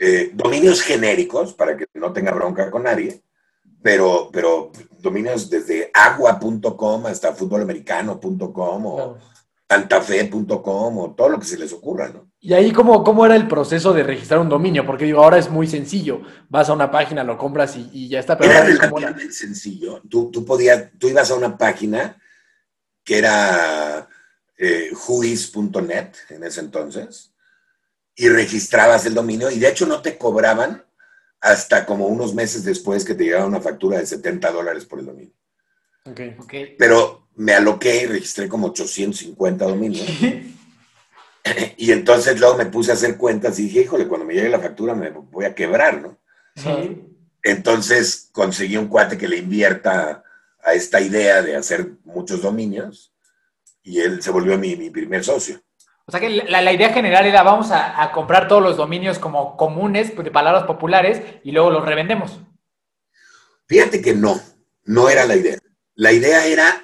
Eh, 0.00 0.30
dominios 0.32 0.80
genéricos, 0.80 1.54
para 1.54 1.76
que 1.76 1.86
no 1.94 2.12
tenga 2.12 2.32
bronca 2.32 2.70
con 2.70 2.84
nadie, 2.84 3.22
pero, 3.82 4.30
pero 4.32 4.70
dominios 5.00 5.50
desde 5.50 5.90
agua.com 5.92 7.06
hasta 7.06 7.34
futbolamericano.com 7.34 8.86
o 8.86 9.18
santafe.com 9.68 10.98
o 10.98 11.14
todo 11.14 11.28
lo 11.28 11.38
que 11.38 11.46
se 11.46 11.58
les 11.58 11.72
ocurra, 11.72 12.08
¿no? 12.08 12.27
Y 12.40 12.52
ahí, 12.54 12.70
¿cómo, 12.72 13.02
¿cómo 13.02 13.26
era 13.26 13.34
el 13.34 13.48
proceso 13.48 13.92
de 13.92 14.04
registrar 14.04 14.38
un 14.38 14.48
dominio? 14.48 14.86
Porque 14.86 15.04
digo, 15.04 15.22
ahora 15.24 15.38
es 15.38 15.50
muy 15.50 15.66
sencillo. 15.66 16.22
Vas 16.48 16.68
a 16.68 16.72
una 16.72 16.90
página, 16.90 17.24
lo 17.24 17.36
compras 17.36 17.76
y, 17.76 17.90
y 17.92 18.08
ya 18.08 18.20
está. 18.20 18.38
Pero 18.38 18.50
Era 18.52 18.60
ahora 18.60 18.72
es 18.72 18.78
como 18.78 18.98
la- 19.00 19.06
relativamente 19.08 19.34
sencillo. 19.34 20.02
Tú, 20.08 20.30
tú, 20.30 20.44
podías, 20.44 20.90
tú 20.98 21.08
ibas 21.08 21.30
a 21.30 21.34
una 21.34 21.58
página 21.58 22.16
que 23.04 23.18
era 23.18 24.08
eh, 24.56 24.90
whois.net 25.08 26.12
en 26.30 26.44
ese 26.44 26.60
entonces 26.60 27.32
y 28.14 28.28
registrabas 28.28 29.06
el 29.06 29.14
dominio 29.14 29.50
y 29.50 29.58
de 29.58 29.68
hecho 29.68 29.86
no 29.86 30.02
te 30.02 30.18
cobraban 30.18 30.84
hasta 31.40 31.86
como 31.86 32.06
unos 32.06 32.34
meses 32.34 32.64
después 32.64 33.04
que 33.04 33.14
te 33.14 33.24
llegaba 33.24 33.46
una 33.46 33.60
factura 33.60 33.98
de 33.98 34.06
70 34.06 34.50
dólares 34.52 34.84
por 34.84 34.98
el 35.00 35.06
dominio. 35.06 35.32
Ok. 36.04 36.20
Ok. 36.40 36.54
Pero 36.78 37.28
me 37.36 37.52
aloqué 37.54 38.02
y 38.02 38.06
registré 38.06 38.48
como 38.48 38.68
850 38.68 39.64
dominios. 39.64 40.06
Y 41.76 41.92
entonces 41.92 42.38
luego 42.40 42.56
me 42.56 42.66
puse 42.66 42.90
a 42.90 42.94
hacer 42.94 43.16
cuentas 43.16 43.58
y 43.58 43.64
dije, 43.64 43.82
híjole, 43.82 44.08
cuando 44.08 44.26
me 44.26 44.34
llegue 44.34 44.48
la 44.48 44.60
factura 44.60 44.94
me 44.94 45.10
voy 45.10 45.44
a 45.44 45.54
quebrar, 45.54 46.00
¿no? 46.00 46.18
Sí. 46.56 47.04
Entonces 47.42 48.30
conseguí 48.32 48.76
un 48.76 48.88
cuate 48.88 49.16
que 49.16 49.28
le 49.28 49.36
invierta 49.36 50.24
a 50.62 50.72
esta 50.74 51.00
idea 51.00 51.40
de 51.42 51.56
hacer 51.56 51.92
muchos 52.04 52.42
dominios 52.42 53.14
y 53.82 54.00
él 54.00 54.22
se 54.22 54.30
volvió 54.30 54.58
mi, 54.58 54.76
mi 54.76 54.90
primer 54.90 55.24
socio. 55.24 55.60
O 56.06 56.10
sea 56.10 56.20
que 56.20 56.30
la, 56.30 56.62
la 56.62 56.72
idea 56.72 56.92
general 56.92 57.26
era 57.26 57.42
vamos 57.42 57.70
a, 57.70 58.02
a 58.02 58.12
comprar 58.12 58.48
todos 58.48 58.62
los 58.62 58.76
dominios 58.76 59.18
como 59.18 59.56
comunes, 59.56 60.10
pues, 60.10 60.24
de 60.24 60.30
palabras 60.30 60.64
populares, 60.64 61.22
y 61.44 61.52
luego 61.52 61.70
los 61.70 61.84
revendemos. 61.84 62.40
Fíjate 63.66 64.00
que 64.00 64.14
no, 64.14 64.40
no 64.84 65.10
era 65.10 65.26
la 65.26 65.36
idea. 65.36 65.58
La 65.94 66.12
idea 66.12 66.46
era 66.46 66.82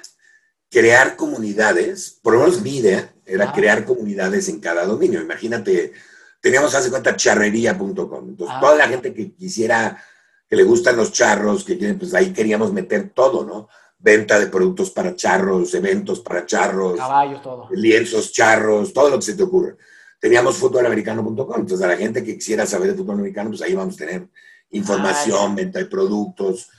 crear 0.69 1.15
comunidades, 1.15 2.19
por 2.21 2.33
lo 2.33 2.41
menos 2.41 2.61
mi 2.61 2.77
idea 2.77 3.14
era 3.25 3.49
Ah. 3.49 3.53
crear 3.53 3.85
comunidades 3.85 4.47
en 4.49 4.59
cada 4.59 4.85
dominio. 4.85 5.21
Imagínate, 5.21 5.93
teníamos, 6.39 6.73
hace 6.75 6.89
cuenta, 6.89 7.15
charrería.com. 7.15 8.29
Entonces, 8.29 8.55
Ah. 8.57 8.59
toda 8.61 8.75
la 8.75 8.87
gente 8.87 9.13
que 9.13 9.33
quisiera, 9.33 10.01
que 10.47 10.55
le 10.55 10.63
gustan 10.63 10.95
los 10.97 11.11
charros, 11.11 11.63
que 11.63 11.77
quieren, 11.77 11.97
pues 11.97 12.13
ahí 12.13 12.31
queríamos 12.33 12.71
meter 12.71 13.09
todo, 13.09 13.43
¿no? 13.45 13.67
Venta 13.97 14.39
de 14.39 14.47
productos 14.47 14.91
para 14.91 15.15
charros, 15.15 15.73
eventos 15.73 16.19
para 16.19 16.45
charros. 16.45 16.97
Caballos, 16.97 17.41
todo. 17.41 17.67
lienzos, 17.71 18.31
charros, 18.31 18.93
todo 18.93 19.09
lo 19.09 19.15
que 19.17 19.25
se 19.25 19.33
te 19.35 19.43
ocurra. 19.43 19.75
Teníamos 20.19 20.57
futbolamericano.com, 20.57 21.59
entonces 21.61 21.81
a 21.83 21.87
la 21.87 21.97
gente 21.97 22.23
que 22.23 22.35
quisiera 22.35 22.65
saber 22.65 22.91
de 22.91 22.97
fútbol 22.97 23.15
americano, 23.15 23.49
pues 23.49 23.61
ahí 23.61 23.73
vamos 23.73 23.95
a 23.95 23.97
tener 23.97 24.27
información, 24.71 25.51
Ah, 25.51 25.55
venta 25.55 25.79
de 25.79 25.85
productos. 25.85 26.69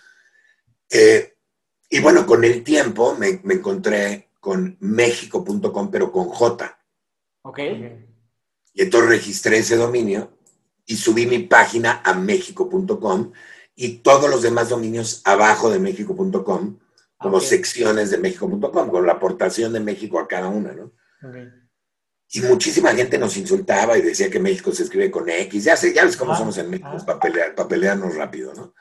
Eh, 0.91 1.35
y 1.91 2.01
bueno, 2.01 2.27
con 2.27 2.45
el 2.45 2.63
tiempo 2.63 3.15
me, 3.19 3.41
me 3.45 3.55
encontré 3.55 4.26
con 4.47 4.77
México.com, 4.79 5.91
pero 5.91 6.13
con 6.13 6.29
J. 6.29 6.79
Ok. 7.43 7.59
Y 8.73 8.81
entonces 8.83 9.11
registré 9.11 9.59
ese 9.59 9.75
dominio 9.75 10.39
y 10.87 10.95
subí 10.95 11.27
mi 11.27 11.41
página 11.41 12.01
a 12.05 12.15
México.com 12.15 13.33
y 13.75 13.89
todos 14.05 14.31
los 14.31 14.43
demás 14.43 14.69
dominios 14.69 15.21
abajo 15.25 15.69
de 15.69 15.81
México.com, 15.81 16.79
como 17.19 17.41
secciones 17.41 18.13
de 18.13 18.19
México.com, 18.19 18.89
con 18.89 19.05
la 19.05 19.15
aportación 19.15 19.73
de 19.73 19.81
México 19.81 20.21
a 20.21 20.29
cada 20.29 20.47
una, 20.47 20.73
¿no? 20.75 20.93
Y 22.31 22.41
muchísima 22.43 22.95
gente 22.95 23.19
nos 23.19 23.37
insultaba 23.37 23.99
y 23.99 24.03
decía 24.03 24.31
que 24.31 24.39
México 24.39 24.71
se 24.71 24.85
escribe 24.85 25.11
con 25.11 25.29
X. 25.29 25.65
Ya, 25.65 25.77
sé, 25.77 25.93
ya 25.93 26.05
ves 26.05 26.17
cómo 26.17 26.35
Ah, 26.35 26.39
somos 26.39 26.57
en 26.59 26.71
México, 26.71 26.93
ah. 26.93 27.05
para 27.05 27.19
pelear, 27.19 27.55
para 27.57 27.69
pelearnos 27.69 28.15
rápido, 28.15 28.55
¿no? 28.55 28.73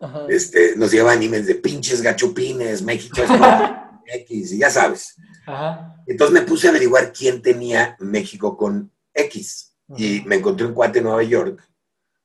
Ajá. 0.00 0.26
Este, 0.28 0.76
nos 0.76 0.90
llevaban 0.90 1.22
emails 1.22 1.46
de 1.46 1.54
pinches 1.54 2.02
gachupines, 2.02 2.82
México 2.82 3.22
es 3.22 3.30
X, 4.10 4.52
y 4.52 4.58
ya 4.58 4.70
sabes. 4.70 5.16
Ajá. 5.46 6.02
Entonces 6.06 6.32
me 6.34 6.42
puse 6.46 6.66
a 6.66 6.70
averiguar 6.70 7.12
quién 7.12 7.42
tenía 7.42 7.96
México 8.00 8.56
con 8.56 8.90
X. 9.14 9.74
Y 9.96 10.20
me 10.26 10.36
encontré 10.36 10.66
un 10.66 10.74
cuate 10.74 10.98
en 10.98 11.04
Nueva 11.06 11.22
York, 11.22 11.62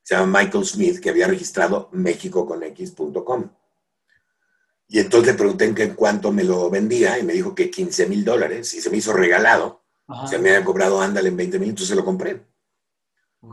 se 0.02 0.14
llama 0.14 0.40
Michael 0.40 0.66
Smith, 0.66 1.00
que 1.00 1.08
había 1.10 1.26
registrado 1.26 1.88
mexicoconx.com. 1.92 3.50
Y 4.88 4.98
entonces 5.00 5.32
le 5.32 5.38
pregunté 5.38 5.64
en 5.64 5.74
qué- 5.74 5.84
en 5.84 5.94
cuánto 5.94 6.30
me 6.30 6.44
lo 6.44 6.68
vendía 6.68 7.18
y 7.18 7.22
me 7.22 7.32
dijo 7.32 7.54
que 7.54 7.70
15 7.70 8.06
mil 8.06 8.22
dólares 8.24 8.74
y 8.74 8.80
se 8.82 8.90
me 8.90 8.98
hizo 8.98 9.12
regalado. 9.14 9.82
Ajá. 10.06 10.26
Se 10.26 10.38
me 10.38 10.50
había 10.50 10.64
cobrado 10.64 11.00
ándale 11.00 11.30
en 11.30 11.36
20 11.38 11.58
minutos, 11.58 11.86
se 11.86 11.94
lo 11.94 12.04
compré. 12.04 12.44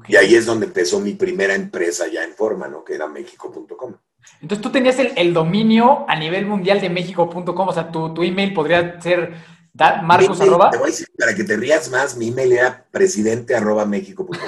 Y 0.07 0.15
ahí 0.17 0.35
es 0.35 0.45
donde 0.45 0.65
empezó 0.67 0.99
mi 0.99 1.13
primera 1.13 1.53
empresa 1.55 2.07
ya 2.07 2.23
en 2.23 2.33
forma, 2.33 2.67
¿no? 2.67 2.83
Que 2.83 2.95
era 2.95 3.07
México.com. 3.07 3.95
Entonces 4.41 4.61
tú 4.61 4.69
tenías 4.71 4.97
el, 4.99 5.13
el 5.15 5.33
dominio 5.33 6.05
a 6.07 6.15
nivel 6.15 6.45
mundial 6.45 6.81
de 6.81 6.89
México.com, 6.89 7.67
o 7.67 7.73
sea, 7.73 7.91
tu, 7.91 8.13
tu 8.13 8.23
email 8.23 8.53
podría 8.53 8.99
ser 9.01 9.33
da- 9.73 10.01
Marcos 10.01 10.37
email, 10.37 10.49
arroba. 10.53 10.69
Te 10.71 10.77
voy 10.77 10.87
a 10.87 10.91
decir, 10.91 11.07
para 11.17 11.35
que 11.35 11.43
te 11.43 11.57
rías 11.57 11.89
más, 11.89 12.15
mi 12.17 12.29
email 12.29 12.53
era 12.53 12.85
presidente 12.91 13.55
arroba 13.55 13.85
México.com. 13.85 14.37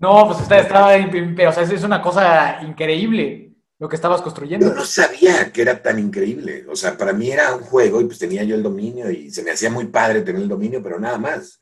No, 0.00 0.28
pues 0.28 0.40
usted 0.42 0.58
estaba, 0.58 0.94
en- 0.94 1.34
pero 1.34 1.50
o 1.50 1.52
sea, 1.52 1.64
es 1.64 1.82
una 1.82 2.00
cosa 2.00 2.60
increíble 2.62 3.52
lo 3.80 3.88
que 3.88 3.96
estabas 3.96 4.22
construyendo. 4.22 4.68
Yo 4.68 4.74
no 4.74 4.84
sabía 4.84 5.52
que 5.52 5.62
era 5.62 5.82
tan 5.82 5.98
increíble. 5.98 6.64
O 6.70 6.76
sea, 6.76 6.96
para 6.96 7.12
mí 7.12 7.30
era 7.30 7.54
un 7.54 7.62
juego 7.62 8.00
y 8.00 8.04
pues 8.04 8.18
tenía 8.18 8.44
yo 8.44 8.54
el 8.54 8.62
dominio 8.62 9.10
y 9.10 9.30
se 9.30 9.42
me 9.42 9.50
hacía 9.50 9.70
muy 9.70 9.86
padre 9.86 10.22
tener 10.22 10.42
el 10.42 10.48
dominio, 10.48 10.80
pero 10.82 11.00
nada 11.00 11.18
más. 11.18 11.60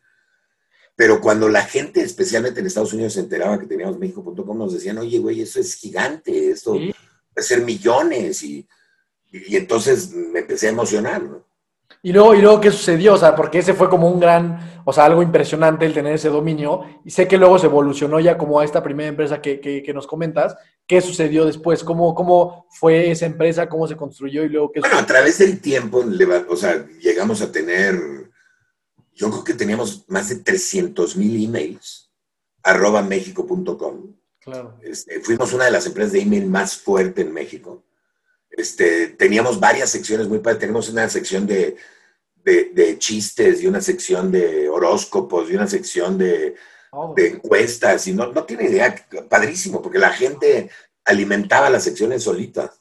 Pero 0.96 1.20
cuando 1.20 1.48
la 1.48 1.62
gente, 1.62 2.00
especialmente 2.00 2.60
en 2.60 2.66
Estados 2.66 2.94
Unidos, 2.94 3.12
se 3.12 3.20
enteraba 3.20 3.60
que 3.60 3.66
teníamos 3.66 3.98
México.com, 3.98 4.58
nos 4.58 4.72
decían, 4.72 4.96
oye, 4.98 5.18
güey, 5.18 5.42
eso 5.42 5.60
es 5.60 5.74
gigante, 5.74 6.50
esto 6.50 6.74
Sí. 6.74 6.94
puede 7.34 7.46
ser 7.46 7.60
millones. 7.62 8.42
Y, 8.42 8.66
y, 9.30 9.56
entonces 9.56 10.10
me 10.12 10.40
empecé 10.40 10.68
a 10.68 10.70
emocionar, 10.70 11.22
¿no? 11.22 11.44
Y 12.02 12.12
luego, 12.12 12.34
y 12.34 12.40
luego, 12.40 12.60
¿qué 12.60 12.70
sucedió? 12.70 13.14
O 13.14 13.18
sea, 13.18 13.34
porque 13.34 13.58
ese 13.58 13.74
fue 13.74 13.88
como 13.90 14.08
un 14.08 14.20
gran, 14.20 14.80
o 14.84 14.92
sea, 14.92 15.04
algo 15.04 15.22
impresionante 15.22 15.84
el 15.86 15.92
tener 15.92 16.14
ese 16.14 16.28
dominio. 16.28 16.82
Y 17.04 17.10
sé 17.10 17.26
que 17.28 17.36
luego 17.36 17.58
se 17.58 17.66
evolucionó 17.66 18.18
ya 18.20 18.38
como 18.38 18.60
a 18.60 18.64
esta 18.64 18.82
primera 18.82 19.08
empresa 19.08 19.42
que, 19.42 19.60
que, 19.60 19.82
que 19.82 19.92
nos 19.94 20.06
comentas. 20.06 20.56
¿Qué 20.86 21.00
sucedió 21.00 21.44
después? 21.44 21.82
¿Cómo, 21.84 22.14
¿Cómo 22.14 22.66
fue 22.70 23.10
esa 23.10 23.26
empresa? 23.26 23.68
¿Cómo 23.68 23.86
se 23.88 23.96
construyó? 23.96 24.44
Y 24.44 24.48
luego, 24.48 24.70
¿qué 24.72 24.80
Bueno, 24.80 24.98
a 24.98 25.06
través 25.06 25.38
del 25.38 25.60
tiempo, 25.60 26.04
o 26.48 26.56
sea, 26.56 26.86
llegamos 27.00 27.42
a 27.42 27.50
tener, 27.50 27.96
yo 29.16 29.30
creo 29.30 29.42
que 29.42 29.54
teníamos 29.54 30.04
más 30.08 30.28
de 30.28 30.36
300 30.36 31.16
mil 31.16 31.44
emails, 31.44 32.12
arroba 32.62 33.02
mexico.com. 33.02 34.14
Claro. 34.40 34.78
Este, 34.82 35.20
fuimos 35.20 35.52
una 35.52 35.64
de 35.64 35.72
las 35.72 35.86
empresas 35.86 36.12
de 36.12 36.20
email 36.20 36.46
más 36.46 36.76
fuerte 36.76 37.22
en 37.22 37.32
México. 37.32 37.84
Este, 38.50 39.08
teníamos 39.08 39.58
varias 39.58 39.90
secciones 39.90 40.28
muy 40.28 40.38
padres. 40.38 40.60
Tenemos 40.60 40.88
una 40.88 41.08
sección 41.08 41.46
de, 41.46 41.76
de, 42.44 42.70
de, 42.72 42.98
chistes 42.98 43.60
y 43.60 43.66
una 43.66 43.80
sección 43.80 44.30
de 44.30 44.68
horóscopos 44.68 45.50
y 45.50 45.56
una 45.56 45.66
sección 45.66 46.16
de, 46.16 46.54
Oh, 46.98 47.12
de 47.14 47.28
encuestas. 47.28 48.06
Y 48.06 48.14
no, 48.14 48.32
no 48.32 48.44
tiene 48.44 48.64
idea, 48.64 48.94
padrísimo, 49.28 49.82
porque 49.82 49.98
la 49.98 50.10
gente 50.10 50.70
alimentaba 51.04 51.68
las 51.68 51.84
secciones 51.84 52.22
solitas. 52.22 52.80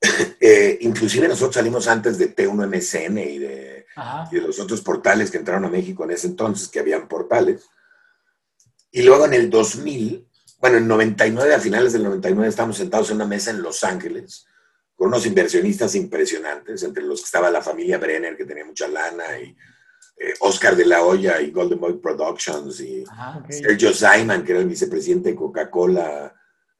eh, 0.40 0.78
inclusive 0.82 1.26
nosotros 1.26 1.56
salimos 1.56 1.88
antes 1.88 2.16
de 2.16 2.34
T1MCN 2.34 3.28
y 3.28 3.38
de, 3.38 3.75
Ajá. 3.96 4.28
y 4.30 4.36
de 4.36 4.42
los 4.42 4.60
otros 4.60 4.82
portales 4.82 5.30
que 5.30 5.38
entraron 5.38 5.64
a 5.64 5.70
México 5.70 6.04
en 6.04 6.12
ese 6.12 6.28
entonces, 6.28 6.68
que 6.68 6.80
habían 6.80 7.08
portales. 7.08 7.68
Y 8.90 9.02
luego 9.02 9.26
en 9.26 9.34
el 9.34 9.50
2000, 9.50 10.28
bueno, 10.58 10.78
en 10.78 10.86
99, 10.86 11.54
a 11.54 11.60
finales 11.60 11.92
del 11.92 12.04
99, 12.04 12.48
estábamos 12.48 12.76
sentados 12.76 13.10
en 13.10 13.16
una 13.16 13.26
mesa 13.26 13.50
en 13.50 13.62
Los 13.62 13.82
Ángeles 13.84 14.46
con 14.96 15.08
unos 15.08 15.26
inversionistas 15.26 15.94
impresionantes, 15.94 16.82
entre 16.82 17.04
los 17.04 17.20
que 17.20 17.26
estaba 17.26 17.50
la 17.50 17.60
familia 17.60 17.98
Brenner, 17.98 18.36
que 18.36 18.46
tenía 18.46 18.64
mucha 18.64 18.88
lana, 18.88 19.38
y 19.38 19.54
eh, 20.18 20.34
Oscar 20.40 20.74
de 20.74 20.86
la 20.86 21.02
Hoya 21.02 21.40
y 21.42 21.50
Golden 21.50 21.78
Boy 21.78 21.98
Productions, 21.98 22.80
y 22.80 23.04
Ajá. 23.06 23.44
Sergio 23.50 23.92
Simon, 23.92 24.42
que 24.42 24.52
era 24.52 24.62
el 24.62 24.68
vicepresidente 24.68 25.30
de 25.30 25.36
Coca-Cola 25.36 26.34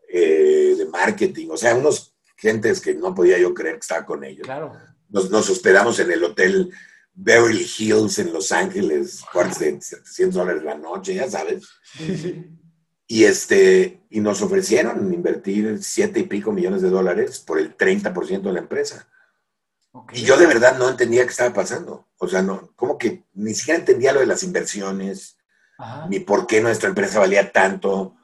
eh, 0.09 0.75
de 0.79 0.87
marketing, 0.87 1.49
o 1.51 1.59
sea, 1.59 1.75
unos 1.75 2.17
gentes 2.37 2.81
que 2.81 2.95
no 2.95 3.15
podía 3.15 3.39
yo 3.39 3.53
creer 3.53 3.75
que 3.75 3.81
estaba 3.81 4.07
con 4.07 4.25
ellos. 4.25 4.47
Claro. 4.47 4.73
Nos, 5.11 5.31
nos 5.31 5.49
hospedamos 5.51 5.99
en 6.01 6.11
el 6.11 6.25
hotel 6.25 6.73
Beverly 7.19 7.67
Hills 7.79 8.19
en 8.19 8.33
Los 8.33 8.53
Ángeles, 8.53 9.23
cuartos 9.33 9.59
de 9.61 9.81
700 9.81 10.35
dólares 10.35 10.63
la 10.63 10.77
noche, 10.77 11.15
ya 11.15 11.29
sabes. 11.31 11.67
Y, 13.09 13.25
este, 13.25 14.03
y 14.11 14.21
nos 14.21 14.43
ofrecieron 14.43 15.13
invertir 15.15 15.83
siete 15.83 16.21
y 16.21 16.25
pico 16.25 16.53
millones 16.53 16.83
de 16.83 16.91
dólares 16.91 17.39
por 17.39 17.59
el 17.59 17.75
30% 17.77 18.43
de 18.43 18.53
la 18.53 18.59
empresa. 18.59 19.09
Ok. 19.93 20.13
Y 20.15 20.23
yo 20.25 20.37
de 20.37 20.47
verdad 20.47 20.77
no 20.79 20.89
entendía 20.91 21.25
qué 21.25 21.31
estaba 21.31 21.55
pasando. 21.55 22.07
O 22.19 22.29
sea, 22.29 22.43
no, 22.43 22.73
como 22.77 22.99
que 22.99 23.25
ni 23.33 23.55
siquiera 23.55 23.79
entendía 23.81 24.13
lo 24.13 24.21
de 24.21 24.27
las 24.27 24.43
inversiones, 24.43 25.39
Ajá. 25.79 26.07
ni 26.11 26.21
por 26.21 26.47
qué 26.47 26.61
nuestra 26.61 26.89
empresa 26.91 27.19
valía 27.21 27.51
tanto. 27.51 28.15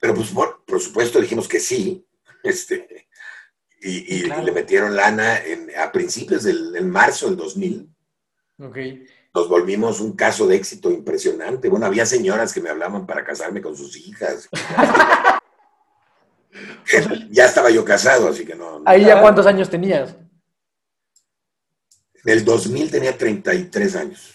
Pero 0.00 0.14
pues 0.14 0.28
por, 0.30 0.64
por 0.64 0.80
supuesto 0.80 1.20
dijimos 1.20 1.46
que 1.48 1.60
sí. 1.60 2.06
Este, 2.42 3.08
y, 3.80 4.16
y- 4.16 4.22
Claro. 4.24 4.42
y 4.42 4.44
le 4.46 4.52
metieron 4.52 4.94
lana 4.96 5.38
en- 5.42 5.70
a 5.78 5.90
principios 5.92 6.44
del 6.44 6.74
en 6.76 6.88
marzo 6.90 7.26
del 7.26 7.36
2000. 7.36 7.93
Ok. 8.60 8.78
Nos 9.34 9.48
volvimos 9.48 10.00
un 10.00 10.12
caso 10.14 10.46
de 10.46 10.56
éxito 10.56 10.90
impresionante. 10.90 11.68
Bueno, 11.68 11.86
había 11.86 12.06
señoras 12.06 12.52
que 12.52 12.60
me 12.60 12.70
hablaban 12.70 13.06
para 13.06 13.24
casarme 13.24 13.60
con 13.60 13.76
sus 13.76 13.96
hijas. 13.96 14.48
ya 17.30 17.46
estaba 17.46 17.70
yo 17.70 17.84
casado, 17.84 18.28
así 18.28 18.44
que 18.44 18.54
no. 18.54 18.82
Ahí 18.86 19.04
ya 19.04 19.20
cuántos 19.20 19.46
años 19.46 19.68
tenías. 19.68 20.16
En 22.24 22.32
el 22.32 22.44
2000 22.44 22.90
tenía 22.90 23.16
33 23.18 23.96
años. 23.96 24.34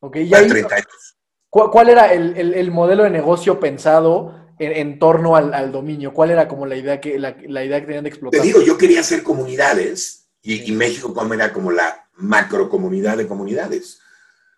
Ok, 0.00 0.16
y 0.16 0.28
Bueno, 0.30 0.44
ahí, 0.44 0.48
32. 0.50 1.16
¿cu- 1.50 1.70
¿cuál 1.70 1.90
era 1.90 2.12
el, 2.12 2.36
el- 2.36 2.54
el 2.54 2.70
modelo 2.72 3.04
de 3.04 3.10
negocio 3.10 3.60
pensado 3.60 4.34
en, 4.58 4.72
en 4.72 4.98
torno 4.98 5.36
al, 5.36 5.54
al 5.54 5.70
dominio? 5.70 6.12
¿Cuál 6.12 6.30
era 6.30 6.48
como 6.48 6.66
la 6.66 6.76
idea 6.76 7.00
que, 7.00 7.18
la, 7.18 7.36
la 7.46 7.64
idea 7.64 7.80
que 7.80 7.86
tenían 7.86 8.04
de 8.04 8.10
Te 8.10 8.14
explotar? 8.14 8.40
digo, 8.42 8.60
yo 8.62 8.76
quería 8.78 9.00
hacer 9.00 9.22
comunidades 9.22 10.30
y, 10.40 10.68
y 10.68 10.72
México 10.72 11.14
como 11.14 11.34
era 11.34 11.52
como 11.52 11.70
la 11.70 12.01
macro 12.14 12.68
comunidad 12.68 13.16
de 13.16 13.26
comunidades. 13.26 14.00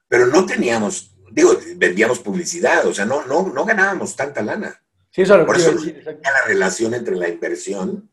Pero 0.09 0.27
no 0.27 0.47
teníamos, 0.47 1.17
digo, 1.31 1.59
vendíamos 1.77 2.19
publicidad, 2.21 2.87
o 2.87 2.95
sea, 2.95 3.05
no, 3.05 3.25
no, 3.27 3.49
no 3.53 3.65
ganábamos 3.65 4.17
tanta 4.17 4.43
lana. 4.43 4.81
Sí, 5.11 5.23
eso 5.23 5.47
Por 5.47 5.57
eso 5.57 5.73
decir, 5.73 6.03
la 6.05 6.45
relación 6.47 6.95
entre 6.95 7.17
la 7.17 7.29
inversión. 7.29 8.11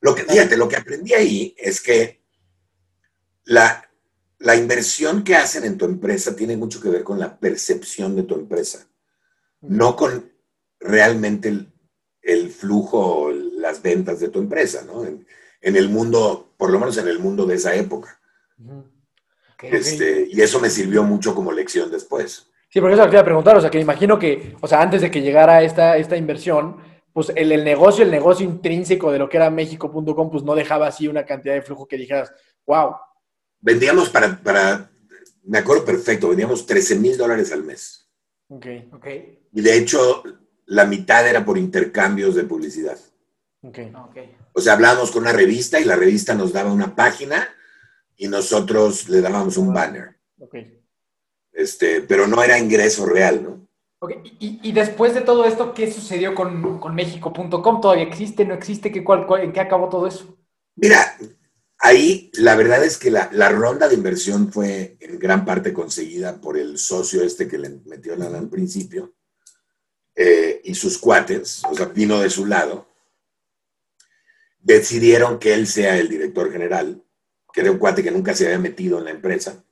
Lo 0.00 0.14
que, 0.14 0.22
fíjate, 0.24 0.56
lo 0.56 0.68
que 0.68 0.76
aprendí 0.76 1.14
ahí 1.14 1.54
es 1.58 1.80
que 1.80 2.22
la, 3.44 3.88
la 4.38 4.56
inversión 4.56 5.22
que 5.22 5.36
hacen 5.36 5.64
en 5.64 5.78
tu 5.78 5.84
empresa 5.84 6.34
tiene 6.34 6.56
mucho 6.56 6.80
que 6.80 6.88
ver 6.88 7.04
con 7.04 7.18
la 7.18 7.38
percepción 7.38 8.16
de 8.16 8.22
tu 8.22 8.34
empresa, 8.34 8.86
no 9.60 9.96
con 9.96 10.32
realmente 10.80 11.48
el, 11.48 11.72
el 12.22 12.50
flujo, 12.50 13.30
las 13.30 13.82
ventas 13.82 14.20
de 14.20 14.28
tu 14.28 14.38
empresa, 14.38 14.82
¿no? 14.86 15.04
En, 15.04 15.26
en 15.60 15.76
el 15.76 15.88
mundo, 15.88 16.54
por 16.58 16.70
lo 16.70 16.78
menos 16.78 16.96
en 16.98 17.08
el 17.08 17.18
mundo 17.18 17.46
de 17.46 17.54
esa 17.54 17.74
época. 17.74 18.20
Este, 19.62 20.28
y 20.30 20.40
eso 20.40 20.60
me 20.60 20.70
sirvió 20.70 21.02
mucho 21.02 21.34
como 21.34 21.52
lección 21.52 21.90
después. 21.90 22.50
Sí, 22.68 22.80
porque 22.80 22.94
eso 22.94 23.04
te 23.04 23.10
iba 23.12 23.20
a 23.20 23.24
preguntar, 23.24 23.56
o 23.56 23.60
sea, 23.60 23.70
que 23.70 23.78
me 23.78 23.82
imagino 23.82 24.18
que, 24.18 24.56
o 24.60 24.66
sea, 24.66 24.82
antes 24.82 25.00
de 25.00 25.10
que 25.10 25.22
llegara 25.22 25.62
esta, 25.62 25.96
esta 25.96 26.16
inversión, 26.16 26.76
pues 27.12 27.32
el, 27.36 27.52
el 27.52 27.64
negocio, 27.64 28.04
el 28.04 28.10
negocio 28.10 28.44
intrínseco 28.44 29.12
de 29.12 29.20
lo 29.20 29.28
que 29.28 29.36
era 29.36 29.48
México.com, 29.50 30.30
pues 30.30 30.42
no 30.42 30.54
dejaba 30.54 30.88
así 30.88 31.06
una 31.06 31.24
cantidad 31.24 31.54
de 31.54 31.62
flujo 31.62 31.86
que 31.86 31.96
dijeras, 31.96 32.32
wow, 32.66 32.96
Vendíamos 33.60 34.10
para, 34.10 34.36
para 34.42 34.90
me 35.44 35.56
acuerdo 35.56 35.86
perfecto, 35.86 36.28
vendíamos 36.28 36.66
13 36.66 36.98
mil 36.98 37.16
dólares 37.16 37.50
al 37.50 37.64
mes. 37.64 38.10
ok, 38.48 38.66
Ok. 38.92 39.06
Y 39.52 39.62
de 39.62 39.78
hecho, 39.78 40.22
la 40.66 40.84
mitad 40.84 41.26
era 41.26 41.44
por 41.44 41.56
intercambios 41.56 42.34
de 42.34 42.44
publicidad. 42.44 42.98
ok. 43.62 43.78
Ok. 44.08 44.18
O 44.52 44.60
sea, 44.60 44.74
hablábamos 44.74 45.10
con 45.10 45.22
una 45.22 45.32
revista 45.32 45.80
y 45.80 45.84
la 45.84 45.96
revista 45.96 46.34
nos 46.34 46.52
daba 46.52 46.72
una 46.72 46.94
página 46.94 47.48
y 48.16 48.28
nosotros 48.28 49.08
le 49.08 49.20
dábamos 49.20 49.56
un 49.56 49.72
banner. 49.72 50.16
Este, 51.52 52.02
pero 52.02 52.26
no 52.26 52.42
era 52.42 52.58
ingreso 52.58 53.06
real, 53.06 53.42
¿no? 53.42 53.68
Ok, 54.00 54.12
Y, 54.40 54.60
y 54.62 54.72
después 54.72 55.14
de 55.14 55.20
todo 55.22 55.44
esto, 55.44 55.72
¿qué 55.72 55.90
sucedió 55.90 56.34
con, 56.34 56.78
con 56.78 56.94
México.com? 56.94 57.80
¿Todavía 57.80 58.04
existe? 58.04 58.44
¿No 58.44 58.54
existe? 58.54 58.90
¿Qué, 58.92 59.02
cuál, 59.04 59.26
cuál- 59.26 59.42
¿En 59.42 59.52
qué 59.52 59.60
acabó 59.60 59.88
todo 59.88 60.06
eso? 60.06 60.36
Mira, 60.76 61.16
ahí 61.78 62.30
la 62.34 62.56
verdad 62.56 62.84
es 62.84 62.98
que 62.98 63.10
la, 63.10 63.30
la 63.32 63.50
ronda 63.50 63.88
de 63.88 63.94
inversión 63.94 64.52
fue 64.52 64.96
en 65.00 65.18
gran 65.18 65.44
parte 65.44 65.72
conseguida 65.72 66.40
por 66.40 66.58
el 66.58 66.76
socio 66.78 67.22
este 67.22 67.46
que 67.48 67.58
le 67.58 67.70
metió 67.86 68.16
la 68.16 68.24
lana 68.24 68.38
al 68.38 68.48
principio 68.50 69.14
eh, 70.16 70.60
y 70.64 70.74
sus 70.74 70.98
cuates, 70.98 71.62
o 71.70 71.74
sea, 71.74 71.86
vino 71.86 72.18
de 72.20 72.30
su 72.30 72.46
lado. 72.46 72.88
Decidieron 74.58 75.38
que 75.38 75.54
él 75.54 75.66
sea 75.66 75.98
el 75.98 76.08
director 76.08 76.50
general, 76.50 77.03
que 77.54 77.60
era 77.60 77.70
un 77.70 77.78
cuate 77.78 78.02
que 78.02 78.10
nunca 78.10 78.34
se 78.34 78.46
había 78.46 78.58
metido 78.58 78.98
en 78.98 79.04
la 79.04 79.12
empresa, 79.12 79.64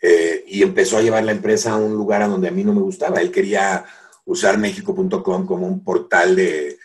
eh, 0.00 0.44
y 0.46 0.62
empezó 0.62 0.98
a 0.98 1.02
llevar 1.02 1.24
la 1.24 1.32
empresa 1.32 1.72
a 1.72 1.76
un 1.76 1.94
lugar 1.94 2.22
a 2.22 2.28
donde 2.28 2.48
a 2.48 2.52
mí 2.52 2.62
no 2.62 2.72
me 2.72 2.82
gustaba. 2.82 3.20
Él 3.20 3.32
quería 3.32 3.84
usar 4.26 4.58
México.com 4.58 5.46
como 5.46 5.66
un 5.66 5.82
portal 5.82 6.36
de, 6.36 6.78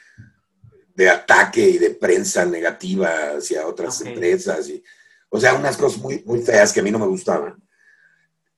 de 0.95 1.10
ataque 1.10 1.69
y 1.69 1.78
de 1.78 1.91
prensa 1.91 2.45
negativa 2.45 3.10
hacia 3.38 3.67
otras 3.67 4.02
empresas. 4.02 4.69
Y, 4.69 4.84
o 5.30 5.39
sea, 5.39 5.54
unas 5.54 5.78
cosas 5.78 6.02
muy, 6.02 6.24
muy 6.26 6.41
feas 6.41 6.74
que 6.74 6.80
a 6.80 6.84
mí 6.84 6.91
no 6.91 7.00
me 7.00 7.08
gustaban. 7.08 7.62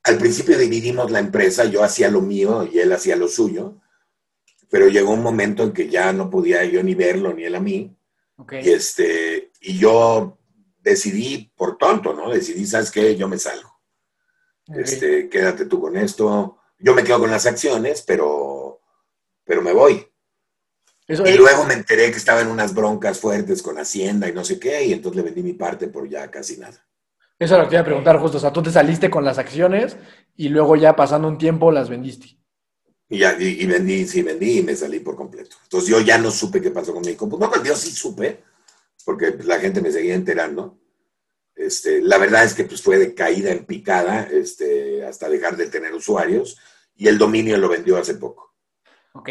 Al 0.04 0.18
principio 0.18 0.58
dividimos 0.58 1.12
la 1.12 1.20
empresa, 1.20 1.66
yo 1.66 1.84
hacía 1.84 2.10
lo 2.10 2.22
mío 2.22 2.68
y 2.72 2.80
él 2.80 2.92
hacía 2.94 3.16
lo 3.16 3.28
suyo, 3.28 3.82
pero 4.70 4.88
llegó 4.88 5.12
un 5.12 5.22
momento 5.22 5.64
en 5.64 5.74
que 5.74 5.90
ya 5.90 6.14
no 6.14 6.30
podía 6.30 6.64
yo 6.66 6.82
ni 6.82 6.96
verlo 6.96 7.34
ni 7.34 7.44
él 7.44 7.56
a 7.56 7.60
mí. 7.60 7.96
Y, 8.64 8.70
este, 8.70 9.52
y 9.60 9.78
yo 9.78 10.40
decidí, 10.82 11.52
por 11.56 11.78
tonto, 11.78 12.14
¿no? 12.14 12.30
Decidí, 12.30 12.66
¿sabes 12.66 12.92
qué? 12.92 13.16
Yo 13.16 13.28
me 13.28 13.38
salgo. 13.38 13.70
Este, 14.68 15.30
quédate 15.30 15.66
tú 15.66 15.80
con 15.82 15.98
esto. 15.98 16.58
Yo 16.80 16.94
me 16.96 17.04
quedo 17.04 17.20
con 17.20 17.32
las 17.32 17.46
acciones, 17.46 18.04
pero, 18.04 18.82
pero 19.44 19.62
me 19.62 19.74
voy. 19.74 20.08
Eso 21.08 21.26
Y 21.26 21.30
es- 21.30 21.38
luego 21.38 21.66
me 21.66 21.74
enteré 21.74 22.10
que 22.12 22.18
estaba 22.18 22.42
en 22.42 22.48
unas 22.48 22.74
broncas 22.74 23.20
fuertes 23.20 23.62
con 23.62 23.78
Hacienda 23.78 24.30
y 24.30 24.34
no 24.34 24.44
sé 24.46 24.60
qué, 24.60 24.86
y 24.86 24.94
entonces 24.94 25.18
le 25.18 25.24
vendí 25.24 25.44
mi 25.44 25.54
parte 25.54 25.88
por 25.88 26.08
ya 26.08 26.30
casi 26.32 26.58
nada. 26.58 26.86
Eso 27.40 27.56
es 27.56 27.60
lo 27.60 27.64
que 27.66 27.70
te 27.72 27.76
iba 27.76 27.82
a 27.82 27.86
preguntar 27.86 28.20
justo, 28.20 28.38
o 28.38 28.40
sea, 28.40 28.54
tú 28.54 28.62
te 28.62 28.72
saliste 28.72 29.10
con 29.10 29.26
las 29.26 29.40
acciones 29.40 29.98
y 30.36 30.50
luego 30.50 30.76
ya 30.76 30.96
pasando 30.96 31.28
un 31.28 31.38
tiempo 31.38 31.72
las 31.72 31.90
vendiste. 31.90 32.38
Y 33.10 33.18
ya, 33.20 33.36
y, 33.38 33.62
y 33.62 33.66
vendí, 33.66 34.08
sí, 34.08 34.22
vendí 34.22 34.60
y 34.60 34.64
me 34.64 34.76
salí 34.76 35.00
por 35.02 35.16
completo. 35.18 35.58
Entonces 35.64 35.90
yo 35.90 36.00
ya 36.00 36.18
no 36.18 36.32
supe 36.32 36.62
qué 36.62 36.72
pasó 36.72 36.94
con 36.94 37.02
mi 37.06 37.16
compu. 37.16 37.38
No, 37.38 37.50
pues 37.50 37.64
yo 37.64 37.76
sí 37.76 37.92
supe, 37.92 38.44
porque 39.06 39.36
la 39.44 39.60
gente 39.60 39.82
me 39.82 39.92
seguía 39.92 40.16
enterando. 40.16 40.78
Este, 41.56 42.02
la 42.02 42.18
verdad 42.18 42.44
es 42.44 42.54
que 42.54 42.64
pues 42.64 42.82
fue 42.82 42.98
de 42.98 43.14
caída 43.14 43.52
en 43.52 43.66
picada, 43.66 44.28
este, 44.32 45.06
hasta 45.06 45.30
dejar 45.30 45.58
de 45.58 45.68
tener 45.68 45.94
usuarios, 45.94 46.58
y 46.96 47.08
el 47.08 47.18
dominio 47.18 47.58
lo 47.58 47.70
vendió 47.70 47.98
hace 47.98 48.16
poco. 48.16 48.54
Ok. 49.14 49.30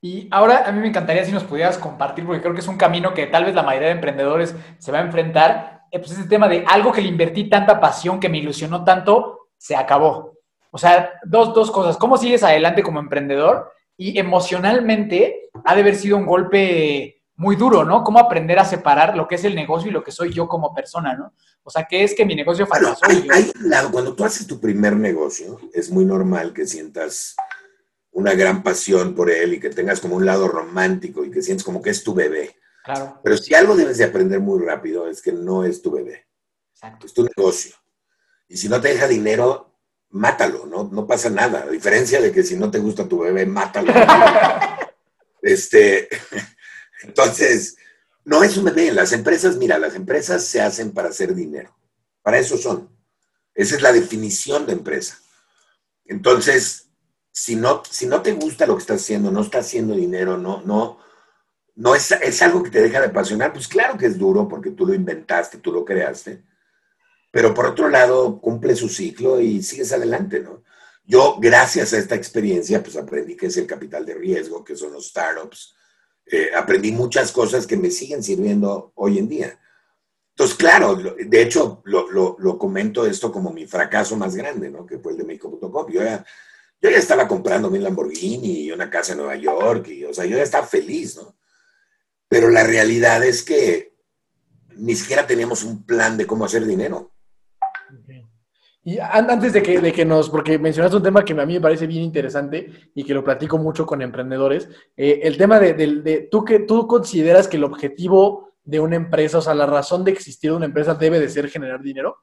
Y 0.00 0.28
ahora 0.30 0.66
a 0.66 0.72
mí 0.72 0.80
me 0.80 0.88
encantaría 0.88 1.24
si 1.24 1.32
nos 1.32 1.44
pudieras 1.44 1.78
compartir, 1.78 2.24
porque 2.24 2.40
creo 2.40 2.54
que 2.54 2.60
es 2.60 2.68
un 2.68 2.76
camino 2.76 3.14
que 3.14 3.26
tal 3.26 3.44
vez 3.44 3.54
la 3.54 3.62
mayoría 3.62 3.88
de 3.88 3.94
emprendedores 3.94 4.54
se 4.78 4.92
va 4.92 4.98
a 4.98 5.04
enfrentar. 5.04 5.86
eh, 5.90 5.98
pues 5.98 6.12
ese 6.12 6.28
tema 6.28 6.48
de 6.48 6.64
algo 6.66 6.92
que 6.92 7.02
le 7.02 7.08
invertí 7.08 7.48
tanta 7.48 7.80
pasión, 7.80 8.20
que 8.20 8.28
me 8.28 8.38
ilusionó 8.38 8.84
tanto, 8.84 9.48
se 9.56 9.74
acabó. 9.74 10.38
O 10.70 10.78
sea, 10.78 11.12
dos, 11.24 11.54
dos 11.54 11.70
cosas. 11.70 11.96
¿Cómo 11.96 12.16
sigues 12.16 12.42
adelante 12.42 12.82
como 12.82 13.00
emprendedor? 13.00 13.72
Y 13.96 14.18
emocionalmente 14.18 15.50
ha 15.64 15.74
de 15.74 15.80
haber 15.80 15.96
sido 15.96 16.16
un 16.16 16.26
golpe 16.26 17.17
muy 17.38 17.54
duro, 17.54 17.84
¿no? 17.84 18.02
Cómo 18.02 18.18
aprender 18.18 18.58
a 18.58 18.64
separar 18.64 19.16
lo 19.16 19.28
que 19.28 19.36
es 19.36 19.44
el 19.44 19.54
negocio 19.54 19.88
y 19.88 19.92
lo 19.92 20.02
que 20.02 20.10
soy 20.10 20.32
yo 20.32 20.48
como 20.48 20.74
persona, 20.74 21.14
¿no? 21.14 21.32
O 21.62 21.70
sea, 21.70 21.86
¿qué 21.88 22.02
es 22.02 22.12
que 22.12 22.26
mi 22.26 22.34
negocio 22.34 22.66
Bueno, 22.66 22.96
fracasó? 22.96 23.12
y 23.12 23.30
hay, 23.30 23.44
hay 23.44 23.52
un 23.62 23.70
lado, 23.70 23.92
cuando 23.92 24.14
tú 24.14 24.24
haces 24.24 24.44
tu 24.46 24.60
primer 24.60 24.96
negocio, 24.96 25.58
es 25.72 25.88
muy 25.88 26.04
normal 26.04 26.52
que 26.52 26.66
sientas 26.66 27.36
una 28.10 28.34
gran 28.34 28.64
pasión 28.64 29.14
por 29.14 29.30
él 29.30 29.54
y 29.54 29.60
que 29.60 29.70
tengas 29.70 30.00
como 30.00 30.16
un 30.16 30.26
lado 30.26 30.48
romántico 30.48 31.24
y 31.24 31.30
que 31.30 31.40
sientes 31.40 31.62
como 31.62 31.80
que 31.80 31.90
es 31.90 32.02
tu 32.02 32.12
bebé. 32.12 32.56
Claro, 32.82 33.20
Pero 33.22 33.36
si 33.36 33.54
algo 33.54 33.76
debes 33.76 33.98
de 33.98 34.04
aprender 34.04 34.40
muy 34.40 34.64
rápido 34.64 35.08
es 35.08 35.22
que 35.22 35.30
no 35.30 35.62
es 35.62 35.80
tu 35.80 35.92
bebé, 35.92 36.26
exacto. 36.72 37.06
es 37.06 37.14
tu 37.14 37.22
negocio. 37.22 37.76
Y 38.48 38.56
si 38.56 38.68
no 38.68 38.80
te 38.80 38.88
deja 38.88 39.06
dinero, 39.06 39.78
mátalo, 40.10 40.66
no, 40.66 40.88
no 40.90 41.06
pasa 41.06 41.30
nada. 41.30 41.62
A 41.62 41.70
diferencia 41.70 42.20
de 42.20 42.32
que 42.32 42.42
si 42.42 42.56
no 42.56 42.68
te 42.68 42.80
gusta 42.80 43.06
tu 43.06 43.20
bebé, 43.20 43.46
mátalo. 43.46 43.92
este, 45.42 46.08
entonces, 47.02 47.76
no 48.24 48.42
es 48.42 48.56
un 48.56 48.64
bebé. 48.64 48.92
Las 48.92 49.12
empresas, 49.12 49.56
mira, 49.56 49.78
las 49.78 49.94
empresas 49.94 50.44
se 50.44 50.60
hacen 50.60 50.92
para 50.92 51.08
hacer 51.08 51.34
dinero. 51.34 51.74
Para 52.22 52.38
eso 52.38 52.58
son. 52.58 52.90
Esa 53.54 53.76
es 53.76 53.82
la 53.82 53.92
definición 53.92 54.66
de 54.66 54.72
empresa. 54.72 55.18
Entonces, 56.04 56.88
si 57.32 57.56
no, 57.56 57.82
si 57.88 58.06
no 58.06 58.22
te 58.22 58.32
gusta 58.32 58.66
lo 58.66 58.74
que 58.74 58.80
estás 58.80 59.02
haciendo, 59.02 59.30
no 59.30 59.42
estás 59.42 59.66
haciendo 59.66 59.94
dinero, 59.94 60.36
no, 60.36 60.62
no, 60.62 60.98
no 61.74 61.94
es, 61.94 62.10
es 62.10 62.42
algo 62.42 62.62
que 62.62 62.70
te 62.70 62.82
deja 62.82 63.00
de 63.00 63.06
apasionar, 63.06 63.52
pues 63.52 63.68
claro 63.68 63.96
que 63.96 64.06
es 64.06 64.18
duro 64.18 64.48
porque 64.48 64.70
tú 64.70 64.86
lo 64.86 64.94
inventaste, 64.94 65.58
tú 65.58 65.72
lo 65.72 65.84
creaste. 65.84 66.42
Pero 67.30 67.54
por 67.54 67.66
otro 67.66 67.88
lado, 67.88 68.40
cumple 68.40 68.74
su 68.74 68.88
ciclo 68.88 69.40
y 69.40 69.62
sigues 69.62 69.92
adelante, 69.92 70.40
¿no? 70.40 70.64
Yo, 71.04 71.38
gracias 71.40 71.92
a 71.92 71.98
esta 71.98 72.14
experiencia, 72.14 72.82
pues 72.82 72.96
aprendí 72.96 73.36
que 73.36 73.46
es 73.46 73.56
el 73.56 73.66
capital 73.66 74.04
de 74.04 74.14
riesgo, 74.14 74.64
que 74.64 74.76
son 74.76 74.92
los 74.92 75.08
startups. 75.08 75.74
Eh, 76.30 76.50
aprendí 76.54 76.92
muchas 76.92 77.32
cosas 77.32 77.66
que 77.66 77.76
me 77.76 77.90
siguen 77.90 78.22
sirviendo 78.22 78.92
hoy 78.96 79.18
en 79.18 79.28
día. 79.28 79.58
Entonces, 80.30 80.56
claro, 80.56 80.94
de 80.94 81.42
hecho, 81.42 81.80
lo, 81.84 82.10
lo- 82.10 82.36
lo 82.38 82.58
comento 82.58 83.06
esto 83.06 83.32
como 83.32 83.50
mi 83.52 83.66
fracaso 83.66 84.16
más 84.16 84.36
grande, 84.36 84.70
¿no? 84.70 84.86
Que 84.86 84.98
fue 84.98 85.12
el 85.12 85.18
de 85.18 85.24
México.com. 85.24 85.86
Yo 85.90 86.02
ya, 86.02 86.24
yo 86.80 86.90
ya 86.90 86.96
estaba 86.98 87.26
comprando 87.26 87.70
mi 87.70 87.78
Lamborghini 87.78 88.64
y 88.66 88.70
una 88.72 88.88
casa 88.88 89.12
en 89.12 89.18
Nueva 89.18 89.36
York, 89.36 89.88
y, 89.88 90.04
o 90.04 90.14
sea, 90.14 90.26
yo 90.26 90.36
ya 90.36 90.42
estaba 90.44 90.66
feliz, 90.66 91.16
¿no? 91.16 91.36
Pero 92.28 92.50
la 92.50 92.62
realidad 92.62 93.24
es 93.24 93.42
que 93.42 93.96
ni 94.76 94.94
siquiera 94.94 95.26
teníamos 95.26 95.64
un 95.64 95.84
plan 95.84 96.16
de 96.16 96.26
cómo 96.26 96.44
hacer 96.44 96.64
dinero. 96.66 97.10
Y 98.84 98.98
an- 98.98 99.30
antes 99.30 99.52
de 99.52 99.62
que, 99.62 99.80
de 99.80 99.92
que 99.92 100.04
nos, 100.04 100.30
porque 100.30 100.58
mencionaste 100.58 100.96
un 100.96 101.02
tema 101.02 101.24
que 101.24 101.32
a 101.34 101.46
mí 101.46 101.54
me 101.54 101.60
parece 101.60 101.86
bien 101.86 102.02
interesante 102.02 102.90
y 102.94 103.04
que 103.04 103.12
lo 103.14 103.22
platico 103.24 103.58
mucho 103.58 103.84
con 103.84 104.00
emprendedores, 104.02 104.68
eh, 104.96 105.20
el 105.24 105.36
tema 105.36 105.58
de, 105.60 105.74
de- 105.74 106.28
¿tú, 106.30 106.44
que, 106.44 106.60
tú 106.60 106.86
consideras 106.86 107.48
que 107.48 107.56
el 107.58 107.64
objetivo 107.64 108.54
de 108.64 108.80
una 108.80 108.96
empresa, 108.96 109.38
o 109.38 109.42
sea, 109.42 109.54
la 109.54 109.66
razón 109.66 110.04
de 110.04 110.12
existir 110.12 110.50
de 110.50 110.56
una 110.56 110.66
empresa 110.66 110.94
debe 110.94 111.18
de 111.20 111.28
ser 111.28 111.48
generar 111.48 111.82
dinero. 111.82 112.18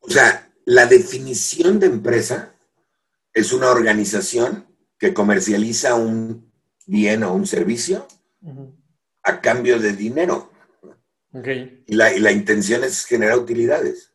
O 0.00 0.10
sea, 0.10 0.50
la 0.64 0.86
definición 0.86 1.78
de 1.78 1.86
empresa 1.86 2.54
es 3.32 3.52
una 3.52 3.70
organización 3.70 4.66
que 4.98 5.14
comercializa 5.14 5.94
un 5.94 6.52
bien 6.86 7.22
o 7.22 7.32
un 7.32 7.46
servicio 7.46 8.06
a 9.22 9.40
cambio 9.40 9.78
de 9.78 9.92
dinero. 9.92 10.50
Y 11.86 11.94
la, 11.94 12.12
y 12.12 12.18
la 12.20 12.32
intención 12.32 12.82
es 12.82 13.04
generar 13.04 13.38
utilidades. 13.38 14.09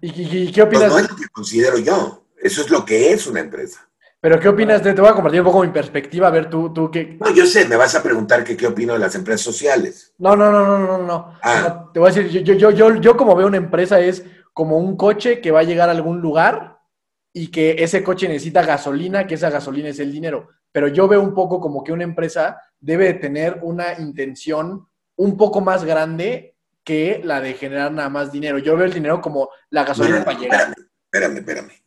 ¿Y, 0.00 0.06
y- 0.08 0.38
y 0.48 0.52
qué 0.52 0.64
Pues 0.66 0.76
opinas? 0.78 0.92
no 0.92 0.98
es 0.98 1.10
lo 1.10 1.16
que 1.16 1.28
considero 1.32 1.78
yo. 1.78 2.24
Eso 2.40 2.62
es 2.62 2.70
lo 2.70 2.84
que 2.84 3.12
es 3.12 3.26
una 3.26 3.40
empresa. 3.40 3.88
Pero 4.20 4.40
¿qué 4.40 4.48
opinas 4.48 4.82
de, 4.82 4.92
te 4.94 5.00
voy 5.00 5.10
a 5.10 5.14
compartir 5.14 5.40
un 5.40 5.46
poco 5.46 5.62
mi 5.62 5.68
perspectiva, 5.70 6.28
a 6.28 6.30
ver 6.30 6.48
tú, 6.50 6.72
tú 6.72 6.90
qué... 6.90 7.16
No, 7.20 7.30
yo 7.32 7.46
sé, 7.46 7.66
me 7.68 7.76
vas 7.76 7.94
a 7.94 8.02
preguntar 8.02 8.42
que 8.44 8.56
qué 8.56 8.66
opino 8.66 8.92
de 8.94 8.98
las 8.98 9.14
empresas 9.14 9.42
sociales. 9.42 10.14
No, 10.18 10.34
no, 10.34 10.50
no, 10.50 10.66
no, 10.66 10.78
no, 10.86 10.98
no. 10.98 11.34
Ah. 11.42 11.66
No, 11.86 11.90
Te 11.92 12.00
voy 12.00 12.10
a 12.10 12.12
decir, 12.14 12.30
yo, 12.42 12.54
yo, 12.54 12.70
yo, 12.70 12.70
yo, 12.70 13.00
yo 13.00 13.16
como 13.16 13.34
veo 13.36 13.46
una 13.46 13.56
empresa 13.58 14.00
es 14.00 14.24
como 14.52 14.78
un 14.78 14.96
coche 14.96 15.40
que 15.40 15.50
va 15.50 15.60
a 15.60 15.64
llegar 15.64 15.88
a 15.88 15.92
algún 15.92 16.20
lugar 16.20 16.78
y 17.32 17.50
que 17.50 17.76
ese 17.78 18.02
coche 18.02 18.26
necesita 18.26 18.62
gasolina, 18.64 19.26
que 19.26 19.34
esa 19.34 19.50
gasolina 19.50 19.90
es 19.90 19.98
el 20.00 20.10
dinero. 20.10 20.48
Pero 20.72 20.88
yo 20.88 21.06
veo 21.08 21.20
un 21.20 21.34
poco 21.34 21.60
como 21.60 21.84
que 21.84 21.92
una 21.92 22.04
empresa 22.04 22.60
debe 22.80 23.06
de 23.06 23.14
tener 23.14 23.60
una 23.62 23.98
intención 23.98 24.88
un 25.16 25.36
poco 25.36 25.60
más 25.60 25.84
grande 25.84 26.55
que 26.86 27.20
la 27.24 27.40
de 27.40 27.54
generar 27.54 27.90
nada 27.90 28.08
más 28.08 28.30
dinero. 28.30 28.58
Yo 28.58 28.76
veo 28.76 28.86
el 28.86 28.94
dinero 28.94 29.20
como 29.20 29.50
la 29.70 29.82
gasolina 29.84 30.20
no, 30.20 30.24
para 30.24 30.38
llegar. 30.38 30.60
espérame, 30.60 30.88
espérame, 31.04 31.38
espérame. 31.38 31.82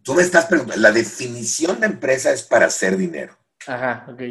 Tú 0.00 0.14
me 0.14 0.22
estás 0.22 0.46
preguntando, 0.46 0.80
la 0.80 0.92
definición 0.92 1.80
de 1.80 1.86
empresa 1.86 2.30
es 2.30 2.44
para 2.44 2.66
hacer 2.66 2.96
dinero. 2.96 3.36
Ajá, 3.66 4.06
ok. 4.08 4.22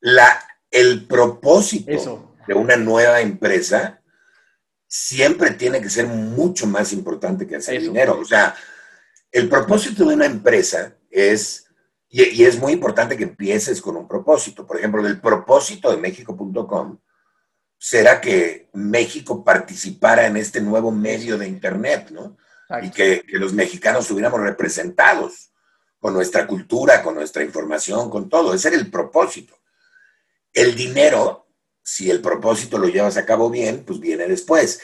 La, 0.00 0.44
el 0.70 1.06
propósito 1.06 1.90
Eso. 1.90 2.36
de 2.46 2.52
una 2.52 2.76
nueva 2.76 3.22
empresa 3.22 4.02
siempre 4.86 5.52
tiene 5.52 5.80
que 5.80 5.88
ser 5.88 6.06
mucho 6.06 6.66
más 6.66 6.92
importante 6.92 7.46
que 7.46 7.56
hacer 7.56 7.76
Eso. 7.76 7.86
dinero. 7.86 8.18
O 8.20 8.24
sea, 8.26 8.54
el 9.32 9.48
propósito 9.48 10.04
de 10.04 10.16
una 10.16 10.26
empresa 10.26 10.98
es, 11.10 11.64
y, 12.10 12.42
y 12.42 12.44
es 12.44 12.58
muy 12.58 12.74
importante 12.74 13.16
que 13.16 13.24
empieces 13.24 13.80
con 13.80 13.96
un 13.96 14.06
propósito. 14.06 14.66
Por 14.66 14.76
ejemplo, 14.76 15.06
el 15.06 15.18
propósito 15.18 15.90
de 15.90 15.96
México.com 15.96 16.98
será 17.82 18.20
que 18.20 18.68
México 18.74 19.42
participara 19.42 20.26
en 20.26 20.36
este 20.36 20.60
nuevo 20.60 20.92
medio 20.92 21.38
de 21.38 21.48
Internet, 21.48 22.10
¿no? 22.10 22.36
y 22.82 22.90
que, 22.90 23.24
que 23.26 23.38
los 23.38 23.52
mexicanos 23.54 24.02
estuviéramos 24.02 24.40
representados 24.40 25.50
con 25.98 26.12
nuestra 26.12 26.46
cultura, 26.46 27.02
con 27.02 27.14
nuestra 27.14 27.42
información, 27.42 28.10
con 28.10 28.28
todo. 28.28 28.52
Ese 28.54 28.68
era 28.68 28.76
el 28.76 28.90
propósito. 28.90 29.58
El 30.52 30.76
dinero, 30.76 31.48
si 31.82 32.10
el 32.10 32.20
propósito 32.20 32.78
lo 32.78 32.86
llevas 32.86 33.16
a 33.16 33.26
cabo 33.26 33.48
bien, 33.50 33.82
pues 33.84 33.98
viene 33.98 34.26
después. 34.26 34.80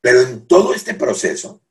Pero 0.00 0.20
en 0.20 0.46
todo 0.46 0.74
este 0.74 0.94
proceso, 0.94 1.62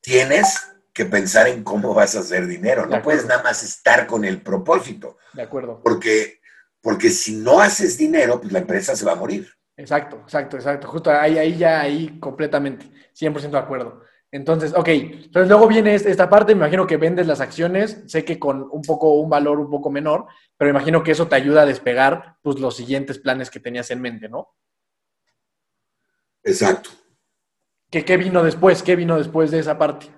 tienes 0.00 0.58
que 0.92 1.04
pensar 1.04 1.46
en 1.46 1.62
cómo 1.62 1.94
vas 1.94 2.16
a 2.16 2.20
hacer 2.20 2.46
dinero. 2.46 2.84
No 2.86 3.00
puedes 3.00 3.26
nada 3.26 3.42
más 3.44 3.62
estar 3.62 4.06
con 4.08 4.24
el 4.24 4.42
propósito, 4.42 5.18
De 5.32 5.42
acuerdo. 5.42 5.80
porque, 5.82 6.40
porque 6.80 7.10
si 7.10 7.36
no 7.36 7.60
haces 7.60 7.96
dinero, 7.96 8.40
pues 8.40 8.52
la 8.52 8.58
empresa 8.58 8.96
se 8.96 9.04
va 9.04 9.12
a 9.12 9.16
morir. 9.16 9.57
Exacto, 9.78 10.16
exacto, 10.24 10.56
exacto. 10.56 10.88
Justo 10.88 11.10
ahí, 11.10 11.38
ahí 11.38 11.56
ya, 11.56 11.80
ahí 11.80 12.18
completamente. 12.18 12.84
100% 13.14 13.56
de 13.56 13.62
acuerdo. 13.64 14.02
Entonces, 14.30 14.74
ok. 14.74 14.88
Entonces 14.88 15.48
luego 15.48 15.68
viene 15.68 15.94
es- 15.94 16.04
esta 16.04 16.28
parte, 16.28 16.54
me 16.54 16.60
imagino 16.62 16.86
que 16.86 16.96
vendes 16.98 17.26
las 17.26 17.40
acciones, 17.40 18.02
sé 18.06 18.24
que 18.24 18.38
con 18.38 18.68
un 18.70 18.82
poco, 18.82 19.12
un 19.14 19.30
valor 19.30 19.58
un 19.60 19.70
poco 19.70 19.88
menor, 19.90 20.26
pero 20.56 20.70
me 20.72 20.78
imagino 20.78 21.02
que 21.02 21.12
eso 21.12 21.28
te 21.28 21.36
ayuda 21.36 21.62
a 21.62 21.66
despegar 21.66 22.36
pues, 22.42 22.58
los 22.60 22.76
siguientes 22.76 23.18
planes 23.18 23.50
que 23.50 23.60
tenías 23.60 23.90
en 23.90 24.00
mente, 24.02 24.28
¿no? 24.28 24.48
Exacto. 26.42 26.90
¿Qué, 27.90 28.04
qué 28.04 28.16
vino 28.16 28.42
después? 28.42 28.82
¿Qué 28.82 28.96
vino 28.96 29.16
después 29.16 29.50
de 29.50 29.60
esa 29.60 29.78
parte? 29.78 30.08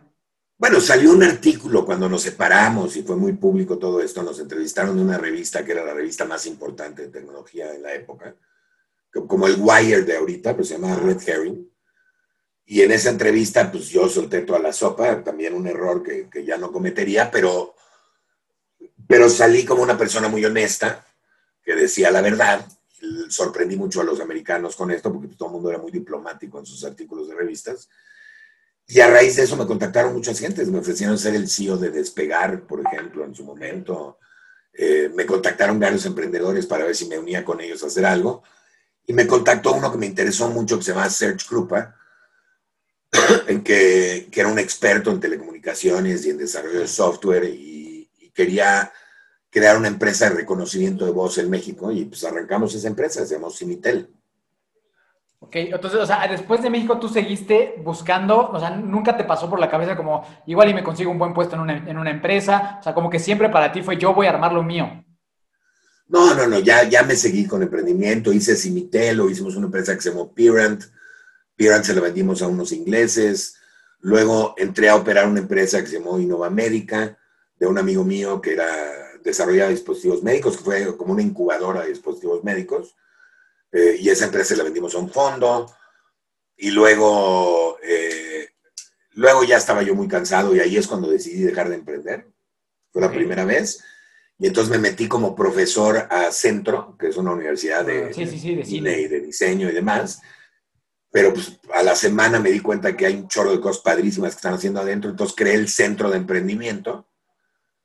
Bueno, 0.59 0.81
salió 0.81 1.13
un 1.13 1.23
artículo 1.23 1.87
cuando 1.87 2.09
nos 2.09 2.23
separamos 2.23 2.97
y 2.97 3.03
fue 3.03 3.17
muy 3.17 3.35
público 3.35 3.79
todo 3.79 4.01
esto. 4.01 4.23
Nos 4.23 4.41
entrevistaron 4.41 4.97
de 4.97 5.03
una 5.03 5.19
revista 5.19 5.65
que 5.65 5.73
era 5.73 5.85
la 5.85 5.95
revista 5.95 6.25
más 6.25 6.47
importante 6.47 7.03
de 7.03 7.09
tecnología 7.09 7.75
en 7.75 7.83
la 7.83 7.95
época, 7.95 8.35
como 9.27 9.47
el 9.47 9.57
Wire 9.59 10.03
de 10.03 10.17
ahorita, 10.17 10.55
pues 10.55 10.69
se 10.69 10.75
llama 10.75 10.97
Red 10.97 11.21
Herring. 11.27 11.71
Y 12.67 12.83
en 12.83 12.93
esa 12.93 13.11
entrevista, 13.11 13.71
pues 13.71 13.89
yo 13.89 14.09
solté 14.09 14.43
toda 14.43 14.61
la 14.61 14.73
sopa, 14.73 15.25
también 15.25 15.55
un 15.55 15.67
error 15.67 16.03
que, 16.03 16.29
que 16.31 16.45
ya 16.45 16.57
no 16.57 16.71
cometería, 16.71 17.31
pero, 17.31 17.75
pero 19.09 19.29
salí 19.29 19.65
como 19.65 19.83
una 19.83 19.99
persona 19.99 20.29
muy 20.29 20.45
honesta, 20.45 21.05
que 21.63 21.75
decía 21.75 22.11
la 22.11 22.21
verdad. 22.21 22.65
Sorprendí 23.29 23.77
mucho 23.77 24.01
a 24.01 24.05
los 24.05 24.21
americanos 24.21 24.77
con 24.77 24.91
esto, 24.91 25.13
porque 25.13 25.35
todo 25.35 25.49
el 25.49 25.55
mundo 25.55 25.71
era 25.71 25.79
muy 25.79 25.91
diplomático 25.91 26.59
en 26.59 26.67
sus 26.67 26.85
artículos 26.85 27.29
de 27.29 27.35
revistas. 27.35 27.89
Y 28.87 29.01
a 29.01 29.09
raíz 29.09 29.37
de 29.37 29.45
eso 29.45 29.57
me 29.57 29.67
contactaron 29.67 30.13
muchas 30.13 30.39
gentes, 30.39 30.69
me 30.69 30.81
ofrecieron 30.81 31.17
ser 31.17 31.35
el 31.37 31.49
CEO 31.49 31.77
de 31.77 31.91
Despegar, 31.91 32.67
por 32.67 32.81
ejemplo, 32.85 33.25
en 33.25 33.35
su 33.35 33.45
momento. 33.45 34.19
Eh, 34.73 35.11
me 35.15 35.27
contactaron 35.27 35.79
varios 35.79 36.07
emprendedores 36.07 36.67
para 36.67 36.85
ver 36.85 36.97
si 36.97 37.07
me 37.07 37.19
unía 37.19 37.45
con 37.45 37.61
ellos 37.61 37.83
a 37.83 37.87
hacer 37.87 38.05
algo. 38.05 38.43
Y 39.11 39.13
me 39.13 39.27
contactó 39.27 39.73
uno 39.73 39.91
que 39.91 39.99
me 39.99 40.07
interesó 40.07 40.49
mucho, 40.51 40.79
que 40.79 40.85
se 40.85 40.93
llama 40.93 41.11
Serge 41.11 41.45
Krupa, 41.45 41.97
en 43.49 43.65
que, 43.65 44.29
que 44.31 44.41
era 44.41 44.49
un 44.49 44.61
experto 44.61 45.11
en 45.11 45.19
telecomunicaciones 45.19 46.25
y 46.25 46.31
en 46.31 46.39
desarrollo 46.39 46.79
de 46.79 46.87
software 46.87 47.45
y, 47.45 48.09
quería 48.33 48.93
crear 49.51 49.77
una 49.77 49.89
empresa 49.89 50.31
de 50.31 50.37
reconocimiento 50.37 51.05
de 51.05 51.11
voz 51.11 51.39
en 51.39 51.51
México. 51.51 51.91
Y 51.91 52.05
pues 52.05 52.23
arrancamos 52.23 52.73
esa 52.73 52.87
empresa, 52.87 53.27
se 53.27 53.35
llamó 53.35 53.51
Cimitel. 53.51 54.15
Ok, 55.41 55.57
entonces, 55.57 55.99
o 55.99 56.07
sea, 56.07 56.29
después 56.29 56.63
de 56.63 56.71
México 56.71 57.01
tú 57.01 57.09
seguiste 57.09 57.83
buscando, 57.83 58.49
o 58.49 58.61
sea, 58.61 58.71
nunca 58.71 59.17
te 59.17 59.25
pasó 59.25 59.51
por 59.51 59.59
la 59.59 59.69
cabeza 59.69 59.97
como 59.97 60.25
igual 60.47 60.69
y 60.69 60.75
me 60.75 60.85
consigo 60.85 61.11
un 61.11 61.19
buen 61.19 61.35
puesto 61.35 61.57
en 61.57 61.63
una, 61.63 61.77
en 61.79 61.99
una 61.99 62.13
empresa, 62.13 62.77
o 62.79 62.83
sea, 62.85 62.95
como 62.95 63.11
que 63.11 63.19
siempre 63.19 63.49
para 63.49 63.73
ti 63.73 63.83
fue 63.83 63.97
yo 63.97 64.15
voy 64.15 64.29
a 64.29 64.31
armar 64.31 64.53
lo 64.53 64.63
mío. 64.63 65.05
No, 66.11 66.35
no, 66.35 66.49
no, 66.49 66.59
ya, 66.59 66.89
ya 66.89 67.05
me 67.05 67.15
seguí 67.15 67.47
con 67.47 67.63
emprendimiento, 67.63 68.33
hice 68.33 68.57
Cimitel, 68.57 69.21
o 69.21 69.31
hicimos 69.31 69.55
una 69.55 69.67
empresa 69.67 69.95
que 69.95 70.03
se 70.03 70.11
llamó 70.11 70.35
Pirant, 70.35 70.83
Piran 71.55 71.85
se 71.85 71.95
la 71.95 72.01
vendimos 72.01 72.43
a 72.43 72.49
unos 72.49 72.73
ingleses. 72.73 73.57
Luego 74.01 74.55
entré 74.57 74.89
a 74.89 74.97
operar 74.97 75.29
una 75.29 75.41
empresa 75.41 75.81
que 75.81 75.89
se 75.89 75.99
llamó 75.99 76.19
Innova 76.19 76.49
Médica, 76.49 77.19
de 77.59 77.67
un 77.67 77.77
amigo 77.77 78.03
mío 78.03 78.41
que 78.41 78.55
era 78.55 78.67
desarrollaba 79.23 79.71
dispositivos 79.71 80.23
médicos, 80.23 80.57
que 80.57 80.65
fue 80.65 80.97
como 80.97 81.13
una 81.13 81.21
incubadora 81.21 81.83
de 81.83 81.91
dispositivos 81.91 82.43
médicos. 82.43 82.97
Eh, 83.71 83.99
y 84.01 84.09
esa 84.09 84.25
empresa 84.25 84.57
la 84.57 84.65
vendimos 84.65 84.95
a 84.95 84.99
un 84.99 85.11
fondo. 85.11 85.67
Y 86.57 86.71
luego, 86.71 87.77
eh, 87.83 88.49
luego 89.13 89.45
ya 89.45 89.59
estaba 89.59 89.83
yo 89.83 89.95
muy 89.95 90.09
cansado 90.09 90.57
y 90.57 90.61
ahí 90.61 90.77
es 90.77 90.89
cuando 90.89 91.11
decidí 91.11 91.43
dejar 91.43 91.69
de 91.69 91.77
emprender. 91.77 92.27
Fue 92.91 93.03
la 93.03 93.13
primera 93.13 93.45
vez. 93.45 93.85
Y 94.41 94.47
entonces 94.47 94.71
me 94.71 94.79
metí 94.79 95.07
como 95.07 95.37
profesor 95.37 96.09
a 96.11 96.33
Centro, 96.33 96.97
que 96.99 97.09
es 97.09 97.17
una 97.19 97.33
universidad 97.33 97.85
de, 97.85 98.13
Sí, 98.15 98.27
sí, 98.27 98.39
sí, 98.39 98.55
de 98.55 98.65
cine 98.65 98.99
y 99.01 99.07
de 99.07 99.21
diseño 99.21 99.69
y 99.69 99.73
demás. 99.73 100.21
Pero 101.13 101.35
pues 101.35 101.59
a 101.75 101.83
la 101.83 101.95
semana 101.95 102.39
me 102.41 102.51
di 102.51 102.61
cuenta 102.61 102.97
que 102.97 103.05
hay 103.05 103.17
un 103.17 103.29
chorro 103.29 103.53
de 103.53 103.61
cosas 103.61 103.83
padrísimas 103.83 104.31
que 104.33 104.37
están 104.39 104.55
haciendo 104.55 104.81
adentro. 104.81 105.11
Entonces 105.11 105.37
creé 105.37 105.55
el 105.57 105.69
centro 105.69 106.11
de 106.11 106.17
emprendimiento. 106.17 107.07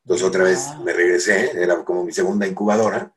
Entonces 0.05 0.25
otra 0.25 0.43
vez 0.45 0.59
Ah. 0.67 0.79
me 0.83 0.93
regresé, 0.93 1.51
era 1.61 1.83
como 1.83 2.05
mi 2.05 2.13
segunda 2.13 2.47
incubadora. 2.47 3.13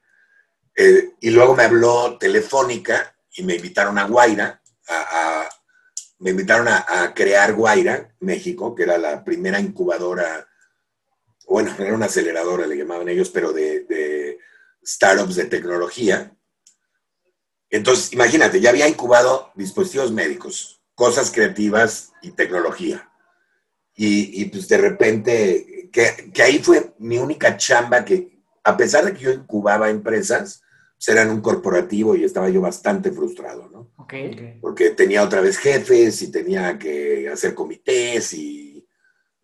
Eh, 0.74 1.10
y 1.20 1.30
luego 1.30 1.54
me 1.54 1.62
habló 1.62 2.18
Telefónica 2.18 3.14
y 3.36 3.44
me 3.44 3.54
invitaron 3.54 3.98
a 3.98 4.04
Guaira, 4.08 4.60
a, 4.88 4.94
a- 5.42 5.48
me 6.20 6.30
invitaron 6.30 6.66
a, 6.66 6.84
a 6.88 7.14
crear 7.14 7.52
Guaira, 7.54 8.16
México, 8.20 8.74
que 8.74 8.82
era 8.82 8.98
la 8.98 9.22
primera 9.22 9.60
incubadora, 9.60 10.47
bueno, 11.48 11.74
era 11.78 11.94
una 11.94 12.06
aceleradora, 12.06 12.66
le 12.66 12.76
llamaban 12.76 13.08
ellos, 13.08 13.30
pero 13.30 13.52
de, 13.52 13.80
de 13.84 14.38
startups 14.84 15.36
de 15.36 15.46
tecnología. 15.46 16.36
Entonces, 17.70 18.12
imagínate, 18.12 18.60
ya 18.60 18.70
había 18.70 18.88
incubado 18.88 19.50
dispositivos 19.54 20.12
médicos, 20.12 20.82
cosas 20.94 21.30
creativas 21.30 22.12
y 22.22 22.32
tecnología. 22.32 23.10
Y, 23.94 24.42
y, 24.42 24.44
pues 24.46 24.68
de 24.68 24.78
repente, 24.78 25.90
que, 25.92 26.30
que 26.32 26.42
ahí 26.42 26.60
fue 26.60 26.94
mi 26.98 27.18
única 27.18 27.56
chamba 27.56 28.04
que, 28.04 28.38
a 28.62 28.76
pesar 28.76 29.04
de 29.04 29.12
que 29.12 29.20
yo 29.20 29.30
incubaba 29.32 29.90
empresas, 29.90 30.62
pues 30.96 31.08
era 31.08 31.22
en 31.22 31.30
un 31.30 31.40
corporativo 31.40 32.16
y 32.16 32.24
estaba 32.24 32.48
yo 32.48 32.60
bastante 32.60 33.12
frustrado, 33.12 33.68
¿no? 33.68 33.92
Ok. 33.96 34.14
Porque 34.60 34.90
tenía 34.90 35.22
otra 35.22 35.40
vez 35.40 35.56
jefes 35.56 36.22
y 36.22 36.30
tenía 36.30 36.78
que 36.78 37.28
hacer 37.28 37.54
comités 37.54 38.32
y 38.32 38.86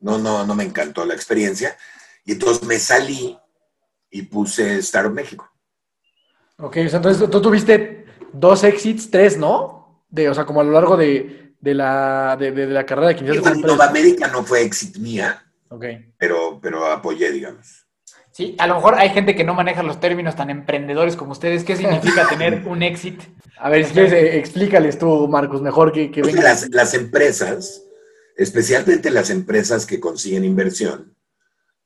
no, 0.00 0.18
no, 0.18 0.44
no 0.44 0.54
me 0.54 0.64
encantó 0.64 1.04
la 1.04 1.14
experiencia. 1.14 1.76
Y 2.24 2.32
entonces 2.32 2.62
me 2.66 2.78
salí 2.78 3.36
y 4.10 4.22
puse 4.22 4.78
Startup 4.78 5.12
México. 5.12 5.48
Ok, 6.58 6.76
o 6.86 6.88
sea, 6.88 6.96
entonces 6.98 7.28
tú 7.30 7.42
tuviste 7.42 8.06
dos 8.32 8.64
exits, 8.64 9.10
tres, 9.10 9.36
¿no? 9.36 10.04
De, 10.08 10.28
o 10.28 10.34
sea, 10.34 10.44
como 10.44 10.60
a 10.60 10.64
lo 10.64 10.70
largo 10.72 10.96
de, 10.96 11.54
de 11.60 11.74
la, 11.74 12.36
de, 12.38 12.52
de 12.52 12.66
la 12.68 12.86
carrera 12.86 13.08
de 13.08 13.14
que 13.16 13.20
iniciaste 13.24 13.40
Igual 13.40 13.52
tu 13.54 13.58
empresa. 13.58 13.74
Innova 13.74 13.90
América 13.90 14.28
no 14.28 14.44
fue 14.44 14.62
éxito 14.62 15.00
mía, 15.00 15.44
Ok. 15.68 15.84
pero, 16.16 16.60
pero 16.62 16.86
apoyé, 16.86 17.32
digamos. 17.32 17.86
Sí, 18.30 18.56
a 18.58 18.66
lo 18.66 18.76
mejor 18.76 18.94
hay 18.96 19.10
gente 19.10 19.36
que 19.36 19.44
no 19.44 19.54
maneja 19.54 19.82
los 19.82 20.00
términos 20.00 20.34
tan 20.34 20.50
emprendedores 20.50 21.14
como 21.16 21.32
ustedes. 21.32 21.62
¿Qué 21.64 21.76
significa 21.76 22.26
tener 22.28 22.66
un 22.66 22.82
exit? 22.82 23.20
A 23.58 23.68
ver, 23.68 23.84
si 23.84 23.92
quieres, 23.92 24.12
eh, 24.12 24.38
explícales 24.38 24.98
tú, 24.98 25.28
Marcos, 25.28 25.62
mejor 25.62 25.92
que, 25.92 26.10
que 26.10 26.20
las, 26.22 26.68
las 26.70 26.94
empresas, 26.94 27.84
especialmente 28.36 29.10
las 29.10 29.30
empresas 29.30 29.86
que 29.86 30.00
consiguen 30.00 30.44
inversión, 30.44 31.13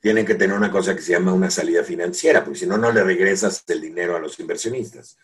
tienen 0.00 0.24
que 0.24 0.34
tener 0.34 0.56
una 0.56 0.70
cosa 0.70 0.94
que 0.94 1.02
se 1.02 1.12
llama 1.12 1.32
una 1.32 1.50
salida 1.50 1.82
financiera, 1.82 2.44
porque 2.44 2.60
si 2.60 2.66
no, 2.66 2.78
no 2.78 2.92
le 2.92 3.02
regresas 3.02 3.64
el 3.68 3.80
dinero 3.80 4.16
a 4.16 4.20
los 4.20 4.38
inversionistas. 4.38 5.16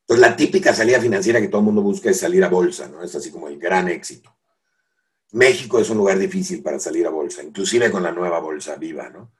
Entonces, 0.00 0.20
la 0.30 0.36
típica 0.36 0.72
salida 0.74 1.00
financiera 1.00 1.40
que 1.40 1.48
todo 1.48 1.60
el 1.60 1.66
mundo 1.66 1.82
busca 1.82 2.10
es 2.10 2.18
salir 2.20 2.42
a 2.44 2.48
bolsa, 2.48 2.88
¿no? 2.88 3.02
Es 3.02 3.14
así 3.14 3.30
como 3.30 3.48
el 3.48 3.58
gran 3.58 3.88
éxito. 3.88 4.34
México 5.32 5.78
es 5.80 5.90
un 5.90 5.98
lugar 5.98 6.18
difícil 6.18 6.62
para 6.62 6.78
salir 6.78 7.06
a 7.06 7.10
bolsa, 7.10 7.42
inclusive 7.42 7.90
con 7.90 8.02
la 8.02 8.12
nueva 8.12 8.38
bolsa 8.38 8.76
viva, 8.76 9.10
¿no? 9.10 9.32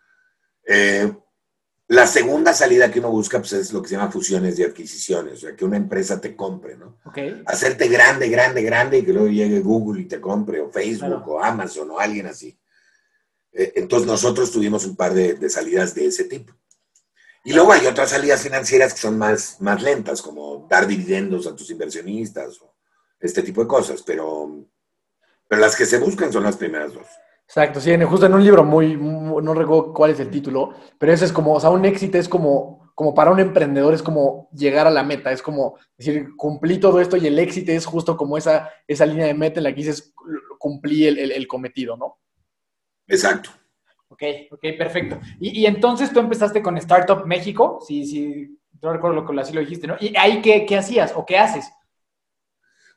Eh, 0.67 1.13
la 1.89 2.07
segunda 2.09 2.53
salida 2.53 2.91
que 2.91 2.99
uno 2.99 3.11
busca 3.13 3.39
pues, 3.39 3.53
es 3.53 3.73
lo 3.73 3.81
que 3.81 3.89
se 3.89 3.95
llama 3.97 4.11
fusiones 4.11 4.59
y 4.59 4.65
adquisiciones, 4.65 5.35
o 5.35 5.37
sea, 5.37 5.55
que 5.57 5.65
una 5.65 5.77
empresa 5.77 6.21
te 6.21 6.35
compre, 6.35 6.77
¿no? 6.77 6.99
Ok. 7.05 7.19
hacerte 7.47 7.87
grande, 7.87 8.29
grande, 8.29 8.63
grande 8.63 8.99
y 8.99 9.05
que 9.05 9.13
luego 9.13 9.29
llegue 9.29 9.61
Google 9.61 10.03
y 10.03 10.07
te 10.07 10.21
compre, 10.21 10.61
o 10.61 10.69
Facebook, 10.71 11.09
Claro. 11.09 11.25
o 11.27 11.41
Amazon, 11.43 11.91
o 11.93 12.01
alguien 12.01 12.27
así. 12.27 12.59
Eh, 13.57 13.73
entonces 13.77 14.07
nosotros 14.07 14.51
tuvimos 14.53 14.85
un 14.85 14.97
par 14.97 15.15
de, 15.15 15.49
salidas 15.49 15.95
de 15.95 16.07
ese 16.07 16.25
tipo. 16.25 16.53
Y 17.43 17.53
luego 17.55 17.73
hay 17.73 17.87
otras 17.87 18.11
salidas 18.11 18.43
financieras 18.43 18.93
que 18.93 19.01
son 19.01 19.17
más, 19.17 19.61
más 19.61 19.83
lentas, 19.83 20.21
como 20.21 20.67
dar 20.69 20.87
dividendos 20.87 21.47
a 21.47 21.55
tus 21.57 21.71
inversionistas, 21.71 22.61
o 22.61 22.75
este 23.21 23.43
tipo 23.43 23.63
de 23.63 23.69
cosas, 23.69 24.03
pero, 24.03 24.65
pero 25.49 25.61
las 25.61 25.75
que 25.75 25.87
se 25.87 25.99
buscan 25.99 26.33
son 26.33 26.43
las 26.43 26.57
primeras 26.57 26.93
dos. 26.93 27.07
Exacto, 27.47 27.81
sí, 27.81 27.93
en- 27.93 28.05
justo 28.07 28.27
en 28.27 28.35
un 28.35 28.45
libro 28.45 28.65
muy, 28.65 28.97
muy- 28.97 29.43
no 29.43 29.55
recuerdo 29.55 29.95
cuál 29.95 30.11
es 30.11 30.21
el 30.21 30.29
título, 30.31 30.75
pero 30.99 31.13
ese 31.13 31.25
es 31.25 31.33
como, 31.33 31.55
o 31.55 31.61
sea, 31.61 31.71
un 31.71 31.85
éxito 31.85 32.19
es 32.19 32.29
como, 32.29 32.91
como 32.95 33.15
para 33.15 33.31
un 33.31 33.39
emprendedor 33.39 33.95
es 33.95 34.03
como 34.03 34.51
llegar 34.53 34.87
a 34.89 34.91
la 34.91 35.05
meta, 35.05 35.31
es 35.31 35.41
como 35.41 35.79
decir, 35.97 36.35
cumplí 36.37 36.79
todo 36.79 37.01
esto 37.01 37.17
y 37.17 37.27
el 37.29 37.39
éxito 37.39 37.71
es 37.71 37.87
justo 37.87 38.17
como 38.17 38.37
esa, 38.37 38.71
esa 38.89 39.07
línea 39.07 39.27
de 39.27 39.35
meta 39.35 39.61
en 39.61 39.65
la 39.65 39.71
que 39.71 39.83
dices, 39.83 40.13
cumplí 40.59 41.07
el 41.07 41.47
cometido, 41.47 41.97
¿no? 41.97 42.19
Exacto. 43.07 43.51
Ok, 44.09 44.23
ok, 44.51 44.61
perfecto. 44.79 45.21
Y, 45.41 45.61
y 45.61 45.67
entonces 45.67 46.13
tú 46.13 46.21
empezaste 46.21 46.63
con 46.63 46.79
Startup 46.79 47.27
México, 47.27 47.81
si, 47.87 48.07
si 48.07 48.59
no 48.83 48.93
recuerdo 48.93 49.17
lo 49.17 49.27
que 49.27 49.41
así 49.41 49.53
lo 49.53 49.61
dijiste, 49.61 49.87
¿no? 49.87 49.97
¿Y 50.01 50.17
ahí 50.17 50.41
qué, 50.43 50.65
qué 50.67 50.77
hacías 50.77 51.13
o 51.15 51.27
qué 51.27 51.39
haces? 51.39 51.67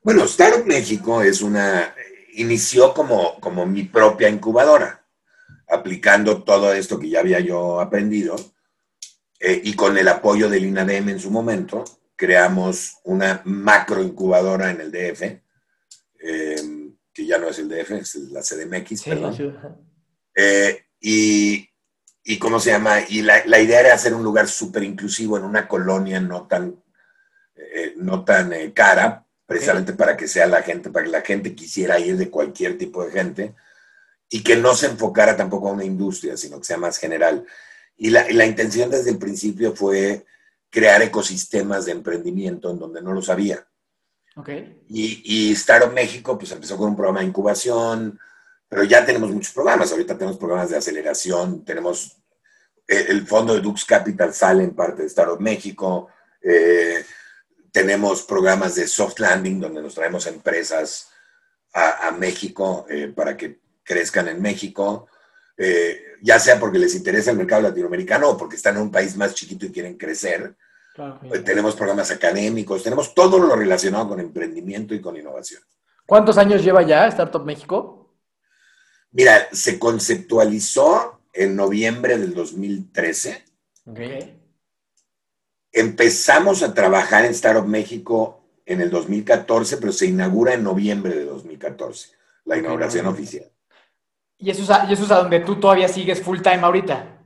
Bueno, 0.04 0.24
Startup 0.24 0.66
México 0.66 1.22
es 1.22 1.42
una, 1.42 1.94
inició 2.34 2.94
como, 2.94 3.40
como 3.40 3.66
mi 3.66 3.84
propia 3.84 4.30
incubadora, 4.30 5.06
aplicando 5.68 6.44
todo 6.44 6.74
esto 6.74 7.00
que 7.00 7.10
ya 7.10 7.20
había 7.20 7.40
yo 7.40 7.82
aprendido, 7.82 8.36
eh, 9.40 9.62
y 9.64 9.74
con 9.74 9.98
el 9.98 10.08
apoyo 10.08 10.50
del 10.50 10.66
INADEM 10.66 11.10
en 11.10 11.20
su 11.20 11.32
momento, 11.32 11.84
creamos 12.16 12.98
una 13.04 13.42
macro 13.46 14.04
incubadora 14.04 14.72
en 14.72 14.82
el 14.82 14.92
DF, 14.92 15.22
eh, 16.22 16.56
que 17.14 17.26
ya 17.26 17.38
no 17.38 17.48
es 17.48 17.60
el 17.60 17.70
DF, 17.70 17.92
es 17.92 18.16
la 18.16 18.42
CDMX, 18.42 19.02
Sí, 19.02 19.10
perdón. 19.10 19.89
Eh, 20.42 20.86
y, 21.02 21.70
y 22.24 22.40
cómo 22.40 22.62
se 22.62 22.72
llama, 22.72 23.02
y 23.10 23.24
la, 23.24 23.44
la 23.46 23.60
idea 23.60 23.82
era 23.82 23.94
hacer 23.94 24.14
un 24.14 24.24
lugar 24.24 24.48
súper 24.48 24.84
inclusivo 24.84 25.38
en 25.38 25.44
una 25.44 25.68
colonia 25.68 26.22
no 26.22 26.48
tan, 26.48 26.82
eh, 27.56 27.94
no 27.98 28.24
tan 28.24 28.54
eh, 28.54 28.72
cara, 28.74 29.26
precisamente 29.46 29.92
para 29.92 30.16
que 30.16 30.30
sea 30.30 30.48
la 30.48 30.62
gente, 30.62 30.92
para 30.92 31.04
que 31.04 31.12
la 31.12 31.24
gente 31.24 31.54
quisiera 31.54 32.00
ir 32.00 32.16
de 32.16 32.30
cualquier 32.30 32.78
tipo 32.78 33.04
de 33.04 33.12
gente 33.12 33.56
y 34.30 34.42
que 34.42 34.56
no 34.56 34.76
se 34.76 34.86
enfocara 34.86 35.36
tampoco 35.36 35.68
a 35.68 35.74
una 35.74 35.84
industria, 35.84 36.38
sino 36.38 36.60
que 36.60 36.66
sea 36.66 36.78
más 36.78 36.98
general. 36.98 37.46
Y 37.98 38.10
la, 38.10 38.32
y 38.32 38.34
la 38.34 38.46
intención 38.46 38.90
desde 38.90 39.10
el 39.10 39.18
principio 39.18 39.76
fue 39.76 40.26
crear 40.70 41.02
ecosistemas 41.02 41.86
de 41.86 41.92
emprendimiento 41.92 42.72
en 42.72 42.80
donde 42.80 43.02
no 43.02 43.12
los 43.12 43.30
había. 43.30 43.68
Ok. 44.38 44.50
Y, 44.88 45.22
y 45.26 45.52
Startup 45.52 45.92
México 45.92 46.38
pues 46.38 46.52
empezó 46.54 46.78
con 46.78 46.92
un 46.92 46.96
programa 46.96 47.20
de 47.20 47.26
incubación, 47.26 48.18
pero 48.70 48.84
ya 48.84 49.06
tenemos 49.06 49.32
muchos 49.32 49.54
programas. 49.54 49.92
Ahorita 49.92 50.18
tenemos 50.18 50.38
programas 50.38 50.70
de 50.70 50.78
aceleración, 50.78 51.66
tenemos 51.66 52.18
eh, 52.88 53.08
el 53.10 53.26
fondo 53.28 53.54
de 53.54 53.62
Dux 53.62 53.84
Capital 53.84 54.34
sale 54.34 54.64
en 54.64 54.76
parte 54.76 55.02
de 55.02 55.08
Startup 55.08 55.40
México, 55.40 56.08
eh, 56.42 57.04
tenemos 57.72 58.24
programas 58.24 58.76
de 58.76 58.88
soft 58.88 59.20
landing 59.20 59.60
donde 59.60 59.82
nos 59.82 59.96
traemos 59.96 60.26
empresas 60.28 61.10
a, 61.74 62.08
a 62.08 62.12
México 62.12 62.86
eh, 62.90 63.12
para 63.16 63.36
que 63.38 63.60
crezcan 63.84 64.28
en 64.28 64.42
México, 64.42 65.08
eh, 65.58 66.02
ya 66.22 66.40
sea 66.40 66.60
porque 66.60 66.80
les 66.80 66.96
interesa 66.96 67.32
el 67.32 67.38
mercado 67.38 67.64
latinoamericano 67.64 68.30
o 68.30 68.38
porque 68.38 68.56
están 68.56 68.76
en 68.78 68.84
un 68.84 68.92
país 68.92 69.16
más 69.18 69.34
chiquito 69.34 69.66
y 69.66 69.72
quieren 69.72 69.98
crecer. 69.98 70.56
Claro. 70.94 71.20
Tenemos 71.44 71.76
programas 71.76 72.12
académicos, 72.12 72.84
tenemos 72.84 73.14
todo 73.14 73.40
lo 73.40 73.56
relacionado 73.56 74.10
con 74.10 74.20
emprendimiento 74.20 74.94
y 74.94 75.02
con 75.02 75.16
innovación. 75.16 75.62
¿Cuántos 76.06 76.38
años 76.38 76.64
lleva 76.64 76.82
ya 76.82 77.08
Startup 77.08 77.44
México? 77.46 77.99
Mira, 79.12 79.50
se 79.52 79.80
conceptualizó 79.80 81.20
en 81.34 81.56
noviembre 81.56 82.18
del 82.18 82.34
2013. 82.34 83.44
Ok. 83.86 84.00
Empezamos 85.72 86.64
a 86.64 86.74
trabajar 86.74 87.26
en 87.26 87.32
Startup 87.32 87.66
México 87.66 88.44
en 88.66 88.82
el 88.82 88.90
2014, 88.90 89.78
pero 89.78 89.92
se 89.92 90.06
inaugura 90.06 90.54
en 90.54 90.64
noviembre 90.64 91.16
de 91.16 91.26
2014, 91.26 92.10
la 92.46 92.58
inauguración 92.58 93.08
oficial. 93.08 93.52
¿Y 94.38 94.52
eso, 94.52 94.64
es 94.64 94.70
a, 94.70 94.86
y 94.90 94.94
eso 94.94 95.04
es 95.04 95.12
a 95.12 95.22
donde 95.22 95.40
tú 95.42 95.60
todavía 95.60 95.88
sigues 95.88 96.22
full 96.22 96.40
time 96.42 96.60
ahorita? 96.60 97.26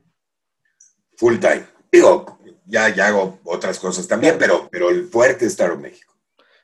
Full 1.18 1.38
time. 1.38 1.66
Digo, 1.92 2.40
ya, 2.66 2.90
ya 2.90 3.08
hago 3.08 3.40
otras 3.44 3.78
cosas 3.78 4.08
también, 4.08 4.38
pero, 4.40 4.68
pero 4.72 4.90
el 4.90 5.06
fuerte 5.06 5.46
es 5.46 5.52
Startup 5.52 5.80
México. 5.80 6.14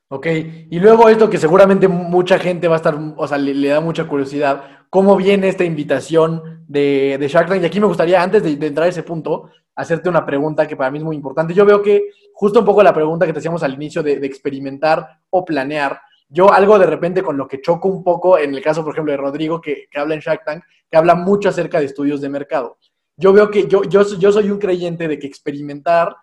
Ok, 0.07 0.25
y 0.25 0.79
luego 0.79 1.07
esto 1.07 1.29
que 1.29 1.37
seguramente 1.37 1.87
mucha 1.87 2.39
gente 2.39 2.67
va 2.67 2.75
a 2.75 2.77
estar, 2.77 2.97
o 3.15 3.27
sea, 3.27 3.37
le, 3.37 3.53
le 3.53 3.67
da 3.67 3.79
mucha 3.79 4.07
curiosidad, 4.07 4.78
¿cómo 4.89 5.15
viene 5.15 5.47
esta 5.47 5.63
invitación 5.63 6.63
de, 6.67 7.17
de 7.19 7.27
Shark 7.27 7.47
Tank? 7.47 7.61
Y 7.61 7.65
aquí 7.65 7.79
me 7.79 7.87
gustaría, 7.87 8.21
antes 8.21 8.43
de, 8.43 8.67
entrar 8.67 8.87
a 8.87 8.89
ese 8.89 9.03
punto, 9.03 9.49
hacerte 9.75 10.09
una 10.09 10.25
pregunta 10.25 10.67
que 10.67 10.75
para 10.75 10.91
mí 10.91 10.97
es 10.97 11.03
muy 11.03 11.15
importante. 11.15 11.53
Yo 11.53 11.65
veo 11.65 11.81
que 11.81 12.09
justo 12.33 12.59
un 12.59 12.65
poco 12.65 12.83
la 12.83 12.93
pregunta 12.93 13.25
que 13.25 13.33
te 13.33 13.39
hacíamos 13.39 13.63
al 13.63 13.73
inicio 13.73 14.03
de, 14.03 14.19
de 14.19 14.27
experimentar 14.27 15.19
o 15.29 15.45
planear, 15.45 15.99
Yo 16.27 16.51
algo 16.51 16.77
de 16.77 16.85
repente 16.85 17.23
con 17.23 17.37
lo 17.37 17.47
que 17.47 17.61
choco 17.61 17.87
un 17.87 18.03
poco, 18.03 18.37
en 18.37 18.53
el 18.53 18.61
caso, 18.61 18.83
por 18.83 18.93
ejemplo, 18.93 19.11
de 19.11 19.17
Rodrigo, 19.17 19.59
que, 19.59 19.87
que 19.89 19.99
habla 19.99 20.15
en 20.15 20.21
Shark 20.21 20.43
Tank, 20.45 20.63
que 20.89 20.97
habla 20.97 21.15
mucho 21.15 21.49
acerca 21.49 21.79
de 21.79 21.85
estudios 21.85 22.21
de 22.21 22.29
mercado. 22.29 22.77
Yo 23.17 23.33
veo 23.33 23.49
que 23.49 23.67
yo, 23.67 23.83
yo, 23.83 24.03
yo 24.17 24.31
soy 24.31 24.49
un 24.49 24.59
creyente 24.59 25.07
de 25.07 25.19
que 25.19 25.27
experimentar 25.27 26.15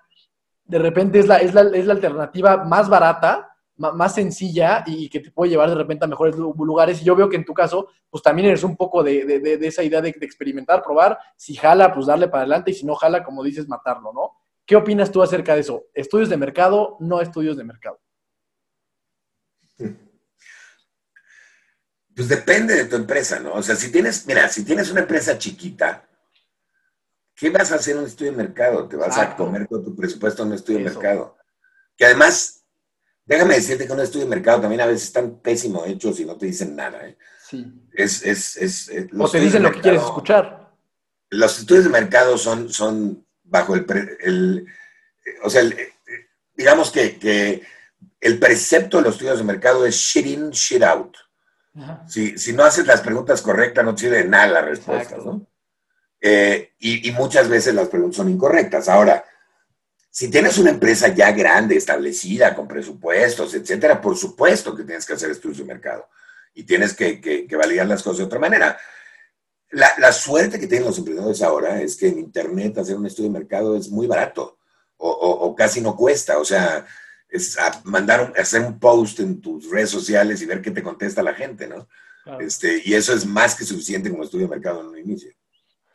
de 0.67 0.79
repente 0.79 1.19
es 1.19 1.27
la, 1.27 1.39
es 1.39 1.55
la, 1.55 1.63
es 1.63 1.87
la 1.87 1.95
alternativa 1.95 2.65
más 2.65 2.89
barata, 2.89 3.56
más 3.77 4.15
sencilla 4.15 4.83
y 4.87 5.09
que 5.09 5.21
te 5.21 5.31
puede 5.31 5.51
llevar 5.51 5.69
de 5.69 5.75
repente 5.75 6.05
a 6.05 6.09
mejores 6.09 6.37
lugares. 6.37 7.03
Y 7.03 7.05
yo 7.05 7.15
veo 7.15 7.29
que 7.29 7.37
en 7.37 7.45
tu 7.45 7.55
caso, 7.55 7.89
pues 8.11 8.23
también 8.23 8.49
eres 8.49 8.65
un 8.65 8.77
poco 8.77 9.03
de, 9.03 9.25
de, 9.25 9.59
de 9.59 9.67
esa 9.67 9.83
idea 9.83 10.01
de, 10.01 10.09
experimentar, 10.09 10.83
probar. 10.83 11.19
Si 11.37 11.55
jala, 11.55 11.93
pues 11.93 12.07
darle 12.07 12.29
para 12.29 12.43
adelante 12.43 12.71
y 12.71 12.75
si 12.75 12.87
no 12.87 12.95
jala, 12.95 13.23
como 13.23 13.43
dices, 13.43 13.69
matarlo, 13.69 14.13
¿no? 14.13 14.33
¿Qué 14.65 14.77
opinas 14.77 15.13
tú 15.13 15.23
acerca 15.23 15.55
de 15.55 15.61
eso? 15.61 15.85
¿Estudios 15.95 16.29
de 16.29 16.37
mercado, 16.37 16.97
no 17.01 17.21
estudios 17.21 17.57
de 17.57 17.65
mercado? 17.65 18.01
Pues 22.17 22.29
depende 22.29 22.75
de 22.75 22.87
tu 22.87 22.97
empresa, 22.97 23.39
¿no? 23.41 23.53
O 23.53 23.63
sea, 23.63 23.77
si 23.77 23.93
tienes, 23.93 24.27
mira, 24.27 24.49
si 24.49 24.65
tienes 24.65 24.91
una 24.91 25.03
empresa 25.03 25.37
chiquita, 25.37 26.09
¿qué 27.35 27.51
vas 27.51 27.71
a 27.71 27.75
hacer 27.75 27.95
en 27.95 28.01
un 28.01 28.07
estudio 28.07 28.31
de 28.31 28.39
mercado? 28.39 28.89
Te 28.89 28.97
vas 28.97 29.19
a 29.19 29.37
comer 29.37 29.69
todo 29.69 29.83
tu 29.83 29.95
presupuesto 29.95 30.43
en 30.43 30.49
un 30.49 30.55
estudio 30.55 30.79
de 30.79 30.85
mercado. 30.87 31.37
Que 31.95 32.07
además, 32.07 32.56
déjame 33.27 33.57
decirte 33.57 33.87
que 33.87 33.93
un 33.93 34.01
estudio 34.01 34.25
de 34.25 34.31
mercado 34.31 34.63
también 34.63 34.81
a 34.81 34.87
veces 34.87 35.05
están 35.05 35.41
pésimo 35.41 35.85
hechos 35.85 36.19
y 36.21 36.25
no 36.25 36.37
te 36.37 36.47
dicen 36.47 36.75
nada. 36.75 37.07
¿eh? 37.07 37.19
Sí. 37.45 37.67
Es, 37.93 38.25
es, 38.25 38.57
es, 38.57 38.89
eh, 38.89 39.09
o 39.19 39.29
te 39.29 39.41
dicen 39.41 39.63
lo 39.63 39.73
que 39.73 39.81
quieres 39.81 40.03
escuchar. 40.03 40.73
Los 41.29 41.59
estudios 41.59 41.85
de 41.85 41.91
mercado 41.91 42.39
son, 42.39 42.73
son 42.73 43.27
bajo 43.43 43.75
el, 43.75 43.87
el 44.21 44.67
o 45.43 45.51
sea, 45.51 45.63
digamos 46.55 46.91
que, 46.91 47.19
que, 47.19 47.63
el 48.21 48.39
precepto 48.39 48.97
de 48.97 49.05
los 49.05 49.15
estudios 49.15 49.39
de 49.39 49.45
mercado 49.45 49.85
es 49.85 49.95
shit 49.95 50.27
in, 50.27 50.51
shit 50.51 50.83
out. 50.83 51.17
Si, 52.09 52.39
si, 52.39 52.55
no 52.55 52.65
haces 52.65 52.87
las 52.87 53.03
preguntas 53.03 53.43
correctas, 53.43 53.85
no 53.85 53.97
sirve 53.97 54.19
de 54.19 54.29
nada 54.29 54.47
la 54.47 54.63
respuesta, 54.63 55.19
¿no? 55.19 55.47
Eh, 56.21 56.73
y, 56.79 57.11
muchas 57.13 57.49
veces 57.49 57.75
las 57.75 57.89
preguntas 57.89 58.17
son 58.17 58.31
incorrectas. 58.31 58.89
Ahora, 58.89 59.25
si 60.17 60.29
tienes 60.29 60.57
una 60.57 60.71
empresa 60.71 61.09
ya 61.09 61.31
grande, 61.33 61.77
establecida, 61.77 62.55
con 62.55 62.67
presupuestos, 62.67 63.53
etcétera, 63.53 64.01
por 64.01 64.17
supuesto 64.17 64.75
que 64.75 64.83
tienes 64.83 65.05
que 65.05 65.13
hacer 65.13 65.31
estudios 65.31 65.59
de 65.59 65.65
mercado 65.65 66.09
y 66.55 66.65
tienes 66.65 66.95
que, 66.95 67.47
validar 67.55 67.87
las 67.87 68.03
cosas 68.03 68.21
de 68.21 68.25
otra 68.25 68.39
manera. 68.39 68.79
La, 69.73 70.13
suerte 70.13 70.59
que 70.59 70.69
tienen 70.69 70.87
los 70.87 70.97
emprendedores 70.97 71.43
ahora 71.43 71.83
es 71.83 71.97
que 71.97 72.09
en 72.09 72.19
Internet 72.19 72.79
hacer 72.79 72.97
un 72.97 73.05
estudio 73.05 73.29
de 73.31 73.39
mercado 73.41 73.77
es 73.77 73.91
muy 73.91 74.07
barato 74.07 74.57
o, 74.97 75.55
casi 75.55 75.83
no 75.83 75.95
cuesta. 75.95 76.39
O 76.39 76.47
sea, 76.47 76.87
es 77.29 77.59
mandar 77.85 78.33
hacer 78.39 78.63
un 78.63 78.79
post 78.79 79.21
en 79.21 79.43
tus 79.43 79.69
redes 79.69 79.91
sociales 79.91 80.41
y 80.41 80.47
ver 80.47 80.63
qué 80.63 80.71
te 80.71 80.83
contesta 80.83 81.23
la 81.23 81.35
gente, 81.35 81.69
¿no? 81.69 81.87
Este, 82.41 82.81
y 82.83 82.95
eso 82.95 83.13
es 83.13 83.27
más 83.27 83.55
que 83.55 83.67
suficiente 83.67 84.09
como 84.09 84.25
estudio 84.25 84.47
de 84.47 84.55
mercado 84.55 84.81
en 84.81 84.87
un 84.87 84.99
inicio. 84.99 85.36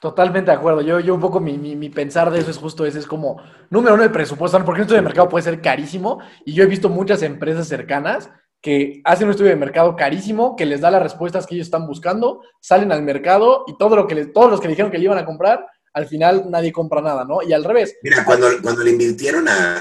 Totalmente 0.01 0.49
de 0.49 0.57
acuerdo. 0.57 0.81
Yo, 0.81 0.99
yo 0.99 1.13
un 1.13 1.21
poco 1.21 1.39
mi, 1.39 1.59
mi, 1.59 1.89
pensar 1.89 2.31
de 2.31 2.39
eso 2.39 2.49
es 2.49 2.57
justo 2.57 2.87
ese, 2.87 2.97
es 2.97 3.05
como, 3.05 3.39
número 3.69 3.93
uno, 3.93 4.03
el 4.03 4.11
presupuesto, 4.11 4.57
porque 4.65 4.81
un 4.81 4.85
estudio 4.85 4.99
de 4.99 5.05
mercado 5.07 5.29
puede 5.29 5.43
ser 5.43 5.61
carísimo 5.61 6.19
y 6.43 6.53
yo 6.53 6.63
he 6.63 6.65
visto 6.65 6.89
muchas 6.89 7.21
empresas 7.21 7.67
cercanas 7.67 8.31
que 8.61 8.99
hacen 9.03 9.27
un 9.27 9.31
estudio 9.31 9.51
de 9.51 9.57
mercado 9.57 9.95
carísimo, 9.95 10.55
que 10.55 10.65
les 10.65 10.81
da 10.81 10.89
las 10.89 11.03
respuestas 11.03 11.45
que 11.45 11.53
ellos 11.53 11.67
están 11.67 11.85
buscando, 11.85 12.41
salen 12.59 12.91
al 12.91 13.03
mercado 13.03 13.63
y 13.67 13.77
todo 13.77 13.95
lo 13.95 14.07
que 14.07 14.15
les, 14.15 14.33
todos 14.33 14.49
los 14.49 14.59
que 14.59 14.69
dijeron 14.69 14.89
que 14.89 14.97
le 14.97 15.03
iban 15.03 15.19
a 15.19 15.25
comprar, 15.25 15.67
al 15.93 16.07
final 16.07 16.49
nadie 16.49 16.71
compra 16.71 16.99
nada, 17.03 17.23
¿no? 17.23 17.43
Y 17.43 17.53
al 17.53 17.63
revés. 17.63 17.95
Mira, 18.01 18.25
cuando, 18.25 18.47
cuando 18.63 18.83
le 18.83 18.89
invirtieron 18.89 19.47
a, 19.47 19.77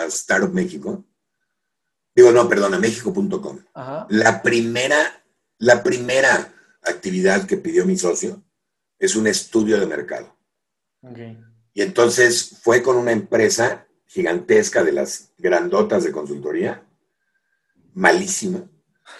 a, 0.00 0.04
Startup 0.06 0.52
México, 0.52 1.04
digo, 2.12 2.32
no, 2.32 2.48
perdón, 2.48 2.74
a 2.74 2.80
México.com, 2.80 3.60
la 4.08 4.42
primera, 4.42 5.22
la 5.58 5.80
primera 5.84 6.52
actividad 6.82 7.46
que 7.46 7.56
pidió 7.56 7.86
mi 7.86 7.96
socio 7.96 8.42
es 9.00 9.16
un 9.16 9.26
estudio 9.26 9.80
de 9.80 9.86
mercado. 9.86 10.36
Y 11.72 11.82
entonces 11.82 12.58
fue 12.62 12.82
con 12.82 12.96
una 12.96 13.12
empresa 13.12 13.88
gigantesca 14.06 14.84
de 14.84 14.92
las 14.92 15.32
grandotas 15.38 16.04
de 16.04 16.12
consultoría, 16.12 16.86
malísima. 17.94 18.70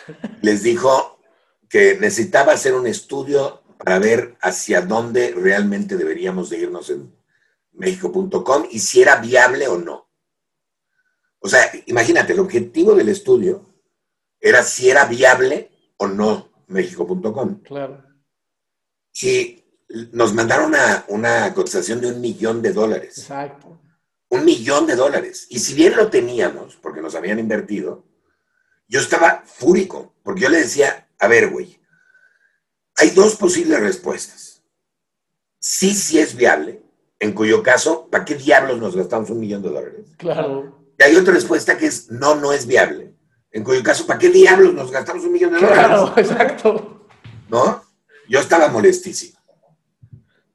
Les 0.43 0.63
dijo 0.63 1.21
que 1.69 1.97
necesitaba 1.99 2.53
hacer 2.53 2.75
un 2.75 2.87
estudio 2.87 3.63
para 3.79 3.99
ver 3.99 4.37
hacia 4.43 4.83
dónde 4.83 5.33
realmente 5.33 5.97
deberíamos 5.97 6.51
de 6.51 6.59
irnos 6.59 6.91
en 6.91 7.15
México.com 7.73 8.67
y 8.71 8.81
si 8.81 9.01
era 9.01 9.17
viable 9.17 9.67
o 9.69 9.79
no. 9.79 10.11
O 11.39 11.49
sea, 11.49 11.73
imagínate, 11.87 12.35
el 12.35 12.41
objetivo 12.41 12.95
del 12.95 13.09
estudio 13.09 13.75
era 14.39 14.63
si 14.63 14.91
era 14.91 15.07
viable 15.07 15.71
o 15.97 16.07
no 16.07 16.53
México.com. 16.67 17.63
Claro. 17.63 18.05
Y 19.23 19.60
nos 20.13 20.35
mandaron 20.35 20.67
una, 20.67 21.05
una 21.09 21.55
cotización 21.55 22.01
de 22.01 22.09
un 22.09 22.21
millón 22.21 22.63
de 22.63 22.73
dólares. 22.73 23.19
Exacto. 23.19 23.81
Un 24.29 24.45
millón 24.45 24.87
de 24.87 24.95
dólares. 24.95 25.47
Y 25.51 25.59
si 25.59 25.75
bien 25.75 25.97
lo 25.97 26.09
teníamos, 26.09 26.77
porque 26.77 27.01
nos 27.01 27.15
habían 27.15 27.39
invertido, 27.39 28.05
yo 28.87 29.01
estaba 29.01 29.43
fúrico, 29.45 30.15
porque 30.23 30.43
yo 30.43 30.49
le 30.49 30.59
decía, 30.59 31.09
a 31.19 31.29
ver, 31.29 31.51
güey, 31.51 31.81
hay 32.97 33.11
dos 33.11 33.37
posibles 33.37 33.81
respuestas. 33.81 34.63
Sí, 35.59 35.95
sí 35.95 36.19
es 36.19 36.37
viable, 36.37 36.83
en 37.19 37.33
cuyo 37.33 37.63
caso, 37.63 38.09
¿para 38.11 38.25
qué 38.25 38.35
diablos 38.35 38.79
nos 38.79 38.97
gastamos 38.97 39.31
un 39.31 39.41
millón 39.41 39.63
de 39.63 39.69
dólares? 39.69 40.07
Claro. 40.17 40.87
Y 40.99 41.03
hay 41.03 41.17
otra 41.17 41.35
respuesta 41.35 41.77
que 41.77 41.87
es, 41.87 42.11
no, 42.11 42.35
no 42.35 42.53
es 42.53 42.67
viable. 42.67 43.15
En 43.51 43.65
cuyo 43.65 43.83
caso, 43.83 44.07
¿para 44.07 44.19
qué 44.19 44.31
diablos 44.31 44.75
nos 44.75 44.91
gastamos 44.91 45.25
un 45.25 45.33
millón 45.33 45.53
de 45.53 45.61
dólares? 45.61 45.87
Claro, 45.87 46.15
exacto. 46.17 47.09
¿No? 47.49 47.85
Yo 48.29 48.39
estaba 48.39 48.69
molestísimo. 48.69 49.40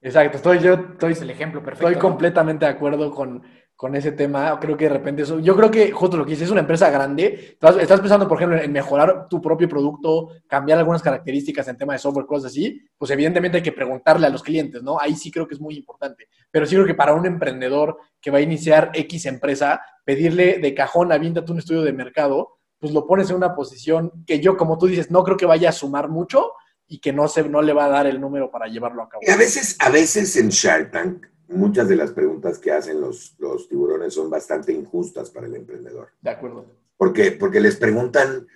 Exacto, 0.06 0.38
estoy 0.38 0.60
yo 0.60 0.74
estoy, 0.74 1.14
el 1.20 1.32
ejemplo 1.32 1.64
perfecto. 1.64 1.88
Estoy 1.88 1.99
completamente 1.99 2.64
de 2.64 2.72
acuerdo 2.72 3.10
con, 3.10 3.41
con, 3.76 3.95
ese 3.95 4.12
tema. 4.12 4.60
Creo 4.60 4.78
que 4.78 4.86
de 4.86 4.93
repente 4.93 5.24
eso, 5.24 5.39
yo 5.39 5.56
creo 5.56 5.72
que 5.72 5.91
justo 5.91 6.16
lo 6.16 6.24
que 6.24 6.30
dices, 6.30 6.45
es 6.45 6.51
una 6.51 6.62
empresa 6.62 6.91
grande, 6.91 7.58
estás, 7.60 7.99
pensando, 7.99 8.28
por 8.28 8.38
ejemplo, 8.38 8.62
en 8.62 8.72
mejorar 8.72 9.28
tu 9.28 9.41
propio 9.41 9.68
producto, 9.68 10.30
cambiar 10.47 10.78
algunas 10.78 11.01
características 11.01 11.68
en 11.70 11.78
tema 11.78 11.93
de 11.93 11.99
software, 11.99 12.28
cosas 12.28 12.51
así, 12.51 12.80
pues 12.95 13.10
evidentemente 13.10 13.58
hay 13.58 13.64
que 13.64 13.72
preguntarle 13.72 14.28
a 14.28 14.30
los 14.30 14.43
clientes, 14.43 14.84
¿no? 14.84 14.99
Ahí 14.99 15.16
sí 15.16 15.32
creo 15.32 15.47
que 15.47 15.56
es 15.56 15.60
muy 15.60 15.76
importante. 15.76 16.28
Pero 16.51 16.68
sí 16.68 16.76
creo 16.76 16.86
que 16.86 16.93
para 16.93 17.16
un 17.16 17.26
emprendedor 17.26 17.97
que 18.22 18.30
va 18.30 18.38
a 18.38 18.41
iniciar 18.41 18.91
X 18.93 19.26
empresa, 19.26 19.82
pedirle 20.03 20.60
de 20.60 20.76
cajón, 20.76 21.12
aviéntate 21.12 21.51
un 21.51 21.58
estudio 21.58 21.82
de 21.82 21.93
mercado, 21.93 22.60
pues 22.78 22.93
lo 22.93 23.08
pones 23.08 23.32
en 23.32 23.38
una 23.38 23.56
posición 23.56 24.24
que 24.28 24.39
yo, 24.39 24.56
como 24.56 24.78
tú 24.78 24.86
dices, 24.86 25.10
no 25.10 25.24
creo 25.24 25.36
que 25.36 25.47
vaya 25.47 25.70
a 25.70 25.72
sumar 25.72 26.10
mucho, 26.10 26.51
y 26.88 27.00
que 27.00 27.12
no, 27.12 27.28
se, 27.28 27.44
no 27.44 27.62
le 27.62 27.74
va 27.74 27.86
a 27.86 27.90
dar 27.90 28.08
el 28.08 28.20
número 28.20 28.52
para 28.52 28.68
llevarlo 28.68 29.04
a 29.04 29.10
cabo. 29.10 29.22
Y 29.26 29.32
a 29.32 29.38
veces, 29.38 29.76
a 29.80 29.90
veces 29.90 30.36
en 30.38 30.50
Shark 30.50 30.92
Tank, 30.92 31.26
muchas 31.48 31.88
de 31.88 31.96
las 31.96 32.12
preguntas 32.12 32.60
que 32.60 32.72
hacen 32.72 33.02
los, 33.02 33.36
los 33.40 33.68
tiburones 33.68 34.14
son 34.14 34.30
bastante 34.30 34.72
injustas 34.72 35.30
para 35.30 35.48
el 35.48 35.56
emprendedor. 35.56 36.10
De 36.22 36.30
acuerdo. 36.30 36.66
Porque, 36.98 37.32
porque 37.32 37.60
les 37.60 37.76
preguntan, 37.76 38.48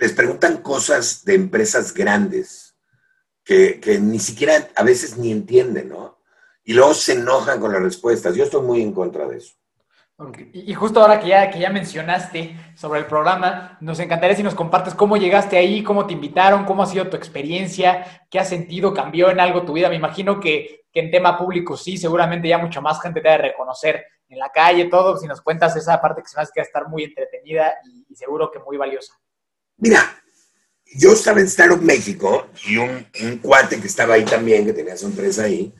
les 0.00 0.12
preguntan 0.12 0.58
cosas 0.58 1.24
de 1.24 1.34
empresas 1.34 1.92
grandes 1.92 2.76
que, 3.42 3.80
que 3.80 3.98
ni 3.98 4.18
siquiera 4.18 4.68
a 4.74 4.82
veces 4.82 5.18
ni 5.18 5.32
entienden, 5.32 5.88
¿no? 5.88 6.18
Y 6.64 6.72
luego 6.72 6.94
se 6.94 7.12
enojan 7.12 7.60
con 7.60 7.72
las 7.72 7.82
respuestas. 7.82 8.34
Yo 8.34 8.44
estoy 8.44 8.62
muy 8.62 8.80
en 8.80 8.92
contra 8.92 9.28
de 9.28 9.38
eso. 9.38 9.54
Y 10.52 10.72
justo 10.74 11.00
ahora 11.00 11.18
que 11.18 11.26
ya, 11.26 11.50
que 11.50 11.58
ya 11.58 11.70
mencionaste 11.70 12.56
sobre 12.76 13.00
el 13.00 13.06
programa, 13.06 13.76
nos 13.80 13.98
encantaría 13.98 14.36
si 14.36 14.44
nos 14.44 14.54
compartes 14.54 14.94
cómo 14.94 15.16
llegaste 15.16 15.56
ahí, 15.56 15.82
cómo 15.82 16.06
te 16.06 16.12
invitaron, 16.12 16.64
cómo 16.64 16.84
ha 16.84 16.86
sido 16.86 17.08
tu 17.08 17.16
experiencia, 17.16 18.26
qué 18.30 18.38
has 18.38 18.48
sentido, 18.48 18.94
cambió 18.94 19.28
en 19.30 19.40
algo 19.40 19.64
tu 19.64 19.72
vida. 19.72 19.88
Me 19.88 19.96
imagino 19.96 20.38
que, 20.38 20.84
en 20.92 21.10
tema 21.10 21.36
público 21.36 21.76
sí, 21.76 21.96
seguramente 21.98 22.46
ya 22.46 22.58
mucha 22.58 22.80
más 22.80 23.02
gente 23.02 23.20
te 23.20 23.28
debe 23.28 23.48
reconocer 23.48 24.04
en 24.28 24.38
la 24.38 24.50
calle, 24.50 24.84
todo. 24.84 25.16
Si 25.16 25.26
nos 25.26 25.40
cuentas 25.40 25.74
esa 25.74 26.00
parte 26.00 26.22
que 26.22 26.28
se 26.28 26.36
me 26.36 26.44
hace 26.44 26.52
que 26.54 26.60
va 26.60 26.64
a 26.64 26.66
estar 26.66 26.88
muy 26.88 27.02
entretenida 27.02 27.74
y, 28.08 28.14
seguro 28.14 28.52
que 28.52 28.60
muy 28.60 28.76
valiosa. 28.76 29.12
Mira, 29.78 29.98
yo 30.94 31.10
estaba 31.10 31.40
en 31.40 31.46
Startup 31.46 31.82
México 31.82 32.46
y 32.68 32.76
un, 32.76 33.04
un 33.24 33.38
cuate 33.38 33.80
que 33.80 33.88
estaba 33.88 34.14
ahí 34.14 34.24
también, 34.24 34.64
que 34.64 34.72
tenía 34.72 34.96
su 34.96 35.06
empresa 35.06 35.42
ahí, 35.42 35.74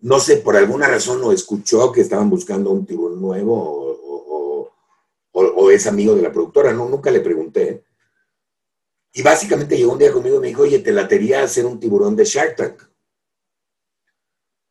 no 0.00 0.20
sé, 0.20 0.38
por 0.38 0.56
alguna 0.56 0.88
razón 0.88 1.20
lo 1.20 1.32
escuchó 1.32 1.90
que 1.90 2.02
estaban 2.02 2.28
buscando 2.30 2.70
un 2.70 2.84
tiburón 2.86 3.20
nuevo 3.20 3.86
o, 5.38 5.70
es 5.70 5.86
amigo 5.86 6.14
de 6.14 6.22
la 6.22 6.32
productora, 6.32 6.72
no, 6.72 6.88
nunca 6.88 7.10
le 7.10 7.20
pregunté. 7.20 7.84
Y 9.12 9.22
básicamente 9.22 9.76
llegó 9.76 9.92
un 9.92 9.98
día 9.98 10.12
conmigo 10.12 10.36
y 10.36 10.40
me 10.40 10.46
dijo, 10.48 10.62
oye, 10.62 10.78
te 10.78 10.92
latería 10.92 11.42
hacer 11.42 11.66
un 11.66 11.78
tiburón 11.78 12.16
de 12.16 12.24
Shark 12.24 12.56
Tank. 12.56 12.82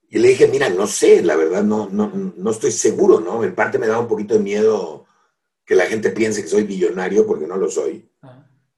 Y 0.09 0.19
le 0.19 0.29
dije, 0.29 0.47
mira, 0.47 0.69
no 0.69 0.87
sé, 0.87 1.21
la 1.21 1.35
verdad 1.35 1.63
no, 1.63 1.89
no, 1.89 2.09
no 2.35 2.51
estoy 2.51 2.71
seguro, 2.71 3.19
¿no? 3.19 3.43
En 3.43 3.53
parte 3.53 3.77
me 3.77 3.87
da 3.87 3.99
un 3.99 4.07
poquito 4.07 4.35
de 4.35 4.39
miedo 4.39 5.05
que 5.65 5.75
la 5.75 5.85
gente 5.85 6.09
piense 6.11 6.41
que 6.41 6.47
soy 6.47 6.63
billonario, 6.63 7.25
porque 7.25 7.47
no 7.47 7.57
lo 7.57 7.69
soy, 7.69 8.09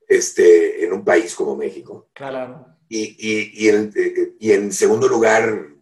este, 0.07 0.83
en 0.85 0.93
un 0.93 1.05
país 1.05 1.35
como 1.35 1.55
México. 1.55 2.09
Claro. 2.13 2.65
Y, 2.89 3.15
y, 3.63 3.69
en, 3.69 3.93
y 4.39 4.51
en 4.51 4.71
segundo 4.71 5.07
lugar, 5.07 5.76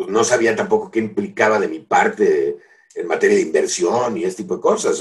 pues 0.00 0.08
no 0.10 0.24
sabía 0.24 0.56
tampoco 0.56 0.90
qué 0.90 0.98
implicaba 0.98 1.60
de 1.60 1.68
mi 1.68 1.80
parte 1.80 2.56
en 2.94 3.06
materia 3.06 3.36
de 3.36 3.42
inversión 3.42 4.16
y 4.16 4.24
este 4.24 4.44
tipo 4.44 4.56
de 4.56 4.62
cosas. 4.62 4.98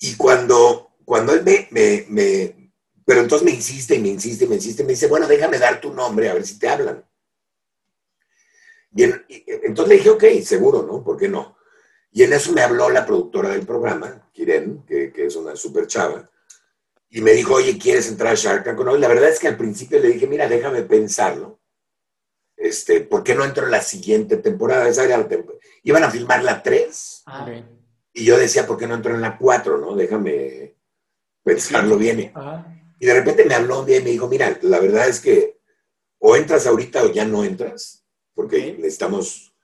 Y 0.00 0.16
cuando, 0.16 0.90
cuando 1.04 1.34
él 1.34 1.44
me, 1.70 2.70
pero 3.04 3.20
entonces 3.20 3.44
me 3.44 3.52
insiste 3.52 3.94
y 3.94 4.00
me 4.00 4.08
insiste 4.08 4.44
y 4.44 4.48
me 4.48 4.56
insiste, 4.56 4.82
me 4.82 4.90
dice, 4.90 5.06
bueno, 5.06 5.28
déjame 5.28 5.56
dar 5.60 5.80
tu 5.80 5.94
nombre 5.94 6.28
a 6.28 6.34
ver 6.34 6.44
si 6.44 6.58
te 6.58 6.68
hablan. 6.68 7.04
Y 8.96 9.04
en- 9.04 9.24
y- 9.28 9.44
entonces 9.46 9.88
le 9.88 9.94
dije, 9.98 10.10
ok, 10.10 10.24
seguro, 10.44 10.82
¿no? 10.82 11.04
¿Por 11.04 11.16
qué 11.16 11.28
no? 11.28 11.56
Y 12.10 12.24
en 12.24 12.32
eso 12.32 12.50
me 12.52 12.62
habló 12.62 12.90
la 12.90 13.06
productora 13.06 13.50
del 13.50 13.64
programa, 13.64 14.28
Kiren, 14.32 14.82
que, 14.84 15.12
es 15.14 15.36
una 15.36 15.54
super 15.54 15.86
chava, 15.86 16.28
y 17.10 17.20
me 17.20 17.32
dijo, 17.34 17.54
oye, 17.54 17.78
¿quieres 17.78 18.08
entrar 18.08 18.32
a 18.32 18.36
Shark 18.36 18.64
Tank? 18.64 18.80
no? 18.80 18.96
Y 18.96 19.00
la 19.00 19.08
verdad 19.08 19.30
es 19.30 19.38
que 19.38 19.48
al 19.48 19.56
principio 19.56 20.00
le 20.00 20.08
dije, 20.08 20.26
mira, 20.26 20.48
déjame 20.48 20.82
pensarlo. 20.82 21.57
Este, 22.58 23.00
¿Por 23.00 23.22
qué 23.22 23.34
no 23.34 23.44
entro 23.44 23.64
en 23.64 23.70
la 23.70 23.80
siguiente 23.80 24.36
temporada? 24.36 24.88
Esa 24.88 25.04
era 25.04 25.16
la 25.16 25.28
Iban 25.84 26.04
a 26.04 26.10
filmar 26.10 26.42
la 26.42 26.62
3 26.62 27.22
Ah, 27.26 27.44
Ok. 27.44 27.64
y 28.14 28.24
yo 28.24 28.36
decía, 28.36 28.66
¿por 28.66 28.76
qué 28.76 28.86
no 28.86 28.94
entro 28.94 29.14
en 29.14 29.20
la 29.20 29.38
4? 29.38 29.78
¿no? 29.78 29.94
Déjame 29.94 30.74
pensarlo 31.42 31.96
bien. 31.96 32.32
Ajá. 32.34 32.66
Y 32.98 33.06
de 33.06 33.14
repente 33.14 33.44
me 33.44 33.54
habló 33.54 33.80
un 33.80 33.86
día 33.86 33.98
y 33.98 34.02
me 34.02 34.10
dijo, 34.10 34.26
mira, 34.28 34.58
la 34.62 34.80
verdad 34.80 35.08
es 35.08 35.20
que 35.20 35.60
o 36.18 36.34
entras 36.36 36.66
ahorita 36.66 37.04
o 37.04 37.12
ya 37.12 37.24
no 37.24 37.44
entras, 37.44 38.04
porque 38.34 38.72
necesitamos 38.76 39.54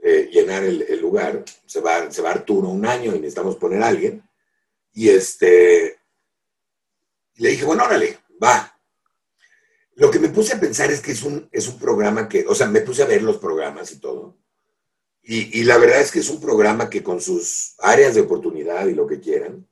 eh, 0.00 0.28
llenar 0.32 0.62
el, 0.62 0.82
el 0.82 1.00
lugar. 1.00 1.44
Se 1.66 1.80
va, 1.80 2.08
se 2.10 2.22
va 2.22 2.30
Arturo 2.30 2.68
un 2.68 2.86
año 2.86 3.10
y 3.14 3.18
necesitamos 3.18 3.56
poner 3.56 3.82
a 3.82 3.88
alguien. 3.88 4.22
Y 4.92 5.08
este, 5.08 5.98
le 7.34 7.48
dije, 7.48 7.64
bueno, 7.64 7.84
órale, 7.84 8.18
va. 8.40 8.73
Lo 9.96 10.10
que 10.10 10.18
me 10.18 10.28
puse 10.28 10.54
a 10.54 10.60
pensar 10.60 10.90
es 10.90 11.00
que 11.00 11.12
es 11.12 11.22
un, 11.22 11.48
es 11.52 11.68
un 11.68 11.78
programa 11.78 12.28
que, 12.28 12.44
o 12.46 12.54
sea, 12.54 12.66
me 12.68 12.80
puse 12.80 13.02
a 13.02 13.06
ver 13.06 13.22
los 13.22 13.38
programas 13.38 13.92
y 13.92 14.00
todo. 14.00 14.36
Y, 15.22 15.60
y 15.60 15.64
la 15.64 15.78
verdad 15.78 16.00
es 16.00 16.10
que 16.10 16.18
es 16.20 16.28
un 16.28 16.40
programa 16.40 16.90
que 16.90 17.02
con 17.02 17.20
sus 17.20 17.74
áreas 17.78 18.14
de 18.14 18.20
oportunidad 18.22 18.86
y 18.86 18.94
lo 18.94 19.06
que 19.06 19.20
quieran, 19.20 19.66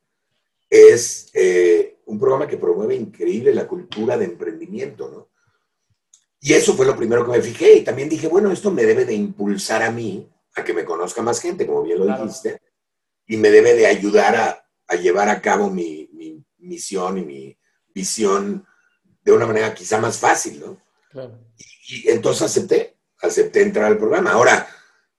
es 0.70 1.28
eh, 1.34 1.98
un 2.06 2.18
programa 2.18 2.46
que 2.46 2.56
promueve 2.56 2.94
increíble 2.94 3.52
la 3.54 3.66
cultura 3.68 4.16
de 4.16 4.24
emprendimiento, 4.24 5.10
¿no? 5.10 5.28
Y 6.40 6.54
eso 6.54 6.74
fue 6.74 6.86
lo 6.86 6.96
primero 6.96 7.24
que 7.24 7.32
me 7.32 7.42
fijé. 7.42 7.74
Y 7.74 7.84
también 7.84 8.08
dije, 8.08 8.26
bueno, 8.26 8.50
esto 8.50 8.70
me 8.70 8.84
debe 8.84 9.04
de 9.04 9.14
impulsar 9.14 9.82
a 9.82 9.90
mí 9.92 10.28
a 10.56 10.64
que 10.64 10.72
me 10.74 10.84
conozca 10.84 11.22
más 11.22 11.40
gente, 11.40 11.66
como 11.66 11.82
bien 11.82 11.98
lo 11.98 12.04
Claro. 12.06 12.24
dijiste, 12.24 12.60
y 13.26 13.36
me 13.36 13.50
debe 13.50 13.74
de 13.74 13.86
ayudar 13.86 14.34
a, 14.36 14.68
a 14.88 14.96
llevar 14.96 15.28
a 15.28 15.40
cabo 15.40 15.70
mi, 15.70 16.08
mi 16.12 16.42
misión 16.58 17.18
y 17.18 17.24
mi 17.24 17.58
visión 17.94 18.66
de 19.22 19.32
una 19.32 19.46
manera 19.46 19.74
quizá 19.74 19.98
más 20.00 20.18
fácil, 20.18 20.60
¿no? 20.60 20.80
Claro. 21.10 21.38
Y 21.88 22.08
entonces 22.10 22.42
acepté, 22.42 22.96
acepté 23.20 23.62
entrar 23.62 23.86
al 23.86 23.98
programa. 23.98 24.32
Ahora, 24.32 24.66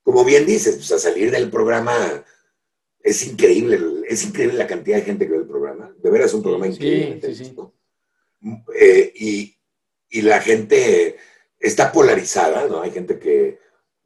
como 0.02 0.26
bien 0.26 0.46
dices, 0.46 0.76
pues 0.76 0.92
a 0.92 1.00
salir 1.00 1.32
del 1.32 1.50
programa 1.50 2.24
es 3.00 3.26
increíble, 3.28 3.80
es 4.08 4.24
increíble 4.26 4.58
la 4.58 4.68
cantidad 4.68 4.98
de 4.98 5.04
gente 5.04 5.26
que 5.26 5.32
ve 5.34 5.38
el 5.40 5.48
programa. 5.48 5.94
De 6.02 6.10
veras 6.10 6.28
es 6.28 6.34
un 6.34 6.42
programa 6.44 6.66
Sí, 6.68 6.72
increíble. 6.74 7.36
sí, 7.36 7.46
sí. 7.46 7.54
¿no? 7.56 7.74
Eh, 8.76 9.12
y, 9.16 9.58
y 10.10 10.22
la 10.22 10.42
gente 10.42 11.18
está 11.60 11.92
polarizada, 11.92 12.68
¿no? 12.68 12.82
Hay 12.82 12.92
gente 12.92 13.18
que 13.20 13.60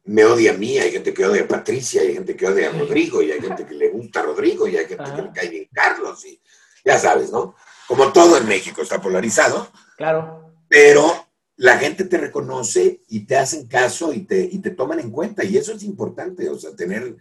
me 0.03 0.23
odia 0.25 0.51
a 0.51 0.57
mí, 0.57 0.77
hay 0.77 0.91
gente 0.91 1.13
que 1.13 1.25
odia 1.25 1.43
a 1.43 1.47
Patricia, 1.47 2.01
hay 2.01 2.13
gente 2.13 2.35
que 2.35 2.47
odia 2.47 2.69
a 2.69 2.71
Rodrigo, 2.71 3.21
y 3.21 3.31
hay 3.31 3.41
gente 3.41 3.65
que 3.65 3.73
le 3.73 3.89
gusta 3.89 4.21
a 4.21 4.23
Rodrigo, 4.23 4.67
y 4.67 4.77
hay 4.77 4.85
gente 4.85 5.03
Ajá. 5.03 5.15
que 5.15 5.21
le 5.23 5.31
cae 5.33 5.49
bien 5.49 5.67
Carlos, 5.73 6.23
y 6.25 6.39
ya 6.85 6.97
sabes, 6.97 7.31
¿no? 7.31 7.55
Como 7.87 8.13
todo 8.13 8.37
en 8.37 8.47
México 8.47 8.81
está 8.81 9.01
polarizado 9.01 9.69
Claro. 9.97 10.53
pero 10.69 11.27
la 11.57 11.77
gente 11.79 12.05
te 12.05 12.19
reconoce 12.19 13.01
y 13.07 13.25
te 13.25 13.35
hacen 13.35 13.67
caso 13.67 14.13
y 14.13 14.21
te, 14.21 14.39
y 14.39 14.59
te 14.59 14.69
toman 14.69 14.99
en 14.99 15.09
cuenta. 15.09 15.43
Y 15.43 15.57
eso 15.57 15.73
es 15.73 15.83
importante, 15.83 16.47
o 16.49 16.57
sea, 16.57 16.75
tener, 16.75 17.17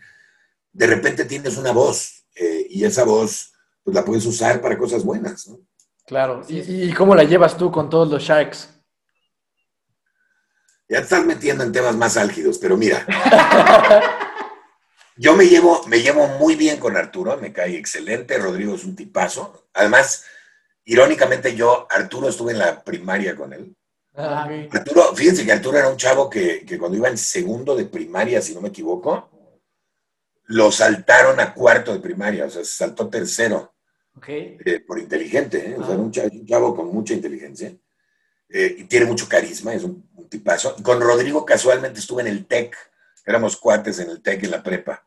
de 0.72 0.86
repente 0.86 1.24
tienes 1.24 1.56
una 1.56 1.72
voz 1.72 2.26
eh, 2.34 2.66
y 2.68 2.84
esa 2.84 3.04
voz 3.04 3.52
pues 3.82 3.94
la 3.94 4.04
puedes 4.04 4.26
usar 4.26 4.60
para 4.60 4.76
cosas 4.76 5.04
buenas, 5.04 5.48
¿no? 5.48 5.58
Claro. 6.04 6.42
¿Y, 6.48 6.88
y 6.88 6.92
cómo 6.92 7.14
la 7.14 7.24
llevas 7.24 7.56
tú 7.56 7.72
con 7.72 7.88
todos 7.88 8.10
los 8.10 8.22
Sharks? 8.22 8.68
Ya 10.88 10.98
te 10.98 11.04
estás 11.04 11.24
metiendo 11.24 11.64
en 11.64 11.72
temas 11.72 11.96
más 11.96 12.16
álgidos, 12.16 12.58
pero 12.58 12.76
mira, 12.76 13.04
yo 15.16 15.34
me 15.34 15.46
llevo, 15.46 15.82
me 15.88 16.00
llevo 16.00 16.28
muy 16.38 16.56
bien 16.56 16.78
con 16.78 16.96
Arturo, 16.96 17.36
me 17.38 17.52
cae 17.52 17.76
excelente, 17.76 18.38
Rodrigo 18.38 18.74
es 18.74 18.84
un 18.84 18.94
tipazo. 18.94 19.66
Además, 19.72 20.24
irónicamente 20.86 21.54
yo, 21.54 21.86
Arturo 21.90 22.28
estuve 22.28 22.52
en 22.52 22.58
la 22.58 22.82
primaria 22.82 23.36
con 23.36 23.52
él. 23.52 23.76
Ah. 24.14 24.48
Arturo, 24.72 25.14
fíjense 25.14 25.44
que 25.44 25.52
Arturo 25.52 25.76
era 25.78 25.88
un 25.90 25.96
chavo 25.98 26.30
que, 26.30 26.64
que 26.64 26.78
cuando 26.78 26.96
iba 26.96 27.08
en 27.08 27.18
segundo 27.18 27.76
de 27.76 27.84
primaria, 27.84 28.40
si 28.40 28.54
no 28.54 28.60
me 28.62 28.68
equivoco, 28.68 29.28
lo 30.46 30.72
saltaron 30.72 31.38
a 31.40 31.52
cuarto 31.52 31.92
de 31.92 32.00
primaria, 32.00 32.46
o 32.46 32.50
sea, 32.50 32.64
se 32.64 32.72
saltó 32.72 33.08
tercero 33.08 33.74
ok. 34.16 34.28
eh, 34.28 34.82
por 34.86 34.98
inteligente, 34.98 35.70
¿eh? 35.70 35.76
o 35.76 35.84
sea, 35.84 35.94
era 35.94 36.02
un 36.02 36.10
chavo, 36.12 36.28
un 36.32 36.46
chavo 36.46 36.74
con 36.76 36.86
mucha 36.94 37.14
inteligencia 37.14 37.74
eh, 38.48 38.76
y 38.78 38.84
tiene 38.84 39.06
mucho 39.06 39.28
carisma, 39.28 39.74
es 39.74 39.82
un, 39.84 40.08
un 40.14 40.28
tipazo. 40.28 40.76
Con 40.82 41.00
Rodrigo 41.00 41.44
casualmente 41.44 41.98
estuve 42.00 42.22
en 42.22 42.28
el 42.28 42.46
TEC, 42.46 42.76
éramos 43.26 43.56
cuates 43.56 43.98
en 43.98 44.08
el 44.08 44.22
TEC 44.22 44.44
en 44.44 44.50
la 44.52 44.62
prepa. 44.62 45.04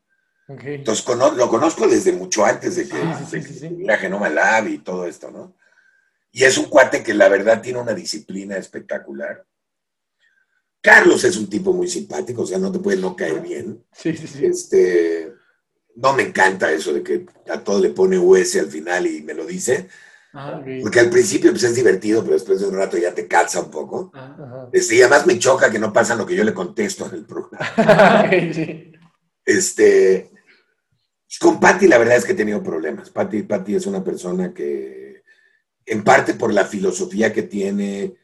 Ok. 0.49 0.61
Entonces 0.65 1.03
cono- 1.05 1.31
lo 1.31 1.47
conozco 1.47 1.87
desde 1.87 2.11
mucho 2.11 2.43
antes 2.43 2.75
de 2.75 2.87
que, 2.89 2.97
de 2.97 3.25
sí, 3.25 3.41
que 3.47 3.53
sí. 3.53 3.85
Genoma 3.99 4.29
Lab 4.29 4.67
y 4.67 4.79
todo 4.79 5.07
esto, 5.07 5.31
¿no? 5.31 5.55
Y 6.31 6.43
es 6.43 6.57
un 6.57 6.65
cuate 6.65 7.03
que 7.03 7.13
la 7.13 7.29
verdad 7.29 7.61
tiene 7.61 7.79
una 7.79 7.93
disciplina 7.93 8.57
espectacular. 8.57 9.45
Carlos 10.81 11.23
es 11.23 11.35
un 11.37 11.49
tipo 11.49 11.73
muy 11.73 11.87
simpático, 11.87 12.43
o 12.43 12.45
sea, 12.45 12.57
no 12.57 12.71
te 12.71 12.79
puede 12.79 12.97
no 12.97 13.15
caer 13.15 13.41
bien. 13.41 13.83
Sí, 13.91 14.15
sí, 14.15 14.27
sí. 14.27 14.45
Este, 14.45 15.33
no 15.95 16.13
me 16.13 16.23
encanta 16.23 16.71
eso 16.71 16.93
de 16.93 17.03
que 17.03 17.25
a 17.49 17.63
todo 17.63 17.79
le 17.79 17.89
pone 17.89 18.17
US 18.17 18.55
al 18.55 18.69
final 18.69 19.07
y 19.07 19.21
me 19.21 19.33
lo 19.33 19.45
dice, 19.45 19.89
Ah, 20.33 20.61
porque 20.81 20.99
al 20.99 21.09
principio 21.09 21.49
pues, 21.51 21.63
es 21.63 21.75
divertido, 21.75 22.21
pero 22.21 22.35
después 22.35 22.59
de 22.59 22.67
un 22.67 22.75
rato 22.75 22.97
ya 22.97 23.13
te 23.13 23.27
calza 23.27 23.61
un 23.61 23.71
poco. 23.71 24.11
Ajá. 24.13 24.69
Este, 24.71 24.95
y 24.95 25.01
además 25.01 25.25
me 25.25 25.39
choca 25.39 25.71
que 25.71 25.79
no 25.79 25.91
pasa 25.91 26.15
lo 26.15 26.25
que 26.25 26.35
yo 26.35 26.43
le 26.43 26.53
contesto 26.53 27.07
en 27.07 27.13
el 27.15 27.25
programa. 27.25 28.29
Sí. 28.53 28.91
Este, 29.43 30.29
con 31.39 31.59
Patty 31.59 31.87
la 31.87 31.97
verdad 31.97 32.17
es 32.17 32.25
que 32.25 32.33
he 32.33 32.35
tenido 32.35 32.61
problemas. 32.61 33.09
Patty, 33.09 33.41
Patty 33.43 33.75
es 33.75 33.87
una 33.87 34.03
persona 34.03 34.53
que, 34.53 35.08
en 35.89 36.03
parte 36.03 36.33
por 36.35 36.53
la 36.53 36.65
filosofía 36.65 37.33
que 37.33 37.43
tiene 37.43 38.15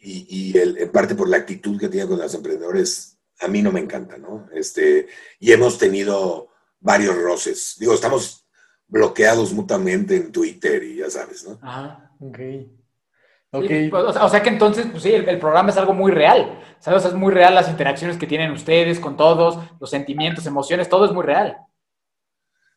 y, 0.00 0.52
y 0.52 0.58
el- 0.58 0.78
en 0.78 0.90
parte 0.90 1.14
por 1.14 1.28
la 1.28 1.36
actitud 1.38 1.78
que 1.78 1.88
tiene 1.88 2.06
con 2.08 2.18
los 2.18 2.34
emprendedores, 2.34 3.18
a 3.40 3.48
mí 3.48 3.62
no 3.62 3.72
me 3.72 3.80
encanta, 3.80 4.16
¿no? 4.18 4.48
Este, 4.52 5.08
y 5.38 5.52
hemos 5.52 5.78
tenido 5.78 6.48
varios 6.80 7.16
roces. 7.16 7.76
Digo, 7.78 7.94
estamos 7.94 8.46
bloqueados 8.86 9.52
mutuamente 9.52 10.16
en 10.16 10.32
Twitter 10.32 10.82
y 10.82 10.96
ya 10.96 11.10
sabes, 11.10 11.44
¿no? 11.46 11.58
Ajá. 11.62 12.10
Ok. 12.20 12.38
Sí, 12.38 12.76
Ok. 13.52 13.66
pues, 13.90 14.04
o, 14.04 14.12
sea, 14.12 14.24
o 14.24 14.28
sea 14.28 14.42
que 14.42 14.48
entonces, 14.50 14.86
pues 14.90 15.02
sí, 15.02 15.12
el, 15.12 15.28
el 15.28 15.38
programa 15.38 15.70
es 15.70 15.76
algo 15.76 15.92
muy 15.92 16.12
real. 16.12 16.58
¿sabes? 16.80 16.98
O 16.98 17.00
sea, 17.02 17.10
es 17.10 17.16
muy 17.16 17.32
real 17.32 17.54
las 17.54 17.68
interacciones 17.68 18.16
que 18.16 18.26
tienen 18.26 18.52
ustedes 18.52 19.00
con 19.00 19.16
todos, 19.16 19.58
los 19.80 19.90
sentimientos, 19.90 20.46
emociones, 20.46 20.88
todo 20.88 21.04
es 21.04 21.12
muy 21.12 21.24
real. 21.24 21.56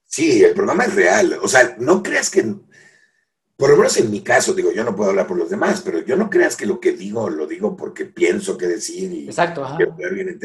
Sí, 0.06 0.44
el 0.44 0.54
programa 0.54 0.84
es 0.86 0.96
real. 0.96 1.40
O 1.42 1.48
sea, 1.48 1.76
no 1.80 2.04
creas 2.04 2.30
que, 2.30 2.44
por 3.64 3.70
lo 3.70 3.78
menos 3.78 3.96
en 3.96 4.12
mi 4.12 4.20
caso, 4.20 4.54
digo, 4.54 4.74
yo 4.74 4.84
no 4.84 4.94
puedo 4.94 5.12
hablar 5.12 5.26
por 5.26 5.38
los 5.38 5.50
demás, 5.50 5.82
pero 5.86 6.04
yo 6.04 6.18
no 6.18 6.30
creas 6.30 6.58
que 6.58 6.66
lo 6.66 6.82
que 6.82 6.92
digo 6.92 7.30
lo 7.30 7.48
digo 7.48 7.78
porque 7.78 8.04
pienso 8.04 8.58
qué 8.58 8.68
decir 8.68 9.10
y 9.14 9.28
Exacto, 9.28 9.64
ajá. 9.64 9.78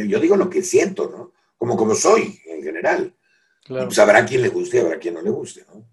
Yo 0.06 0.20
digo 0.20 0.36
lo 0.36 0.48
que 0.48 0.62
siento, 0.62 1.10
¿no? 1.10 1.32
Como 1.56 1.76
como 1.76 1.96
soy 1.96 2.40
en 2.46 2.62
general. 2.62 3.12
Claro. 3.64 3.86
pues 3.86 3.98
habrá 3.98 4.24
quien 4.24 4.42
le 4.42 4.50
guste 4.50 4.76
y 4.76 4.80
habrá 4.82 5.00
quien 5.00 5.14
no 5.14 5.20
le 5.20 5.30
guste, 5.30 5.64
¿no? 5.66 5.84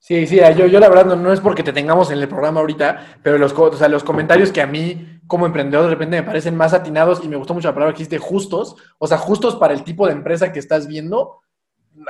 Sí, 0.00 0.26
sí, 0.26 0.40
yo, 0.56 0.66
yo 0.66 0.80
la 0.80 0.88
verdad 0.88 1.06
no, 1.06 1.14
no 1.14 1.32
es 1.32 1.38
porque 1.38 1.62
te 1.62 1.72
tengamos 1.72 2.10
en 2.10 2.18
el 2.18 2.26
programa 2.26 2.58
ahorita, 2.58 3.20
pero 3.22 3.38
los, 3.38 3.52
o 3.52 3.76
sea, 3.76 3.86
los 3.86 4.02
comentarios 4.02 4.50
que 4.50 4.60
a 4.60 4.66
mí 4.66 5.20
como 5.28 5.46
emprendedor 5.46 5.84
de 5.84 5.90
repente 5.90 6.16
me 6.16 6.26
parecen 6.26 6.56
más 6.56 6.74
atinados 6.74 7.22
y 7.22 7.28
me 7.28 7.36
gustó 7.36 7.54
mucho 7.54 7.68
la 7.68 7.74
palabra 7.74 7.94
que 7.94 7.98
dijiste, 7.98 8.18
justos, 8.18 8.74
o 8.98 9.06
sea, 9.06 9.16
justos 9.16 9.54
para 9.54 9.74
el 9.74 9.84
tipo 9.84 10.08
de 10.08 10.12
empresa 10.12 10.50
que 10.50 10.58
estás 10.58 10.88
viendo, 10.88 11.38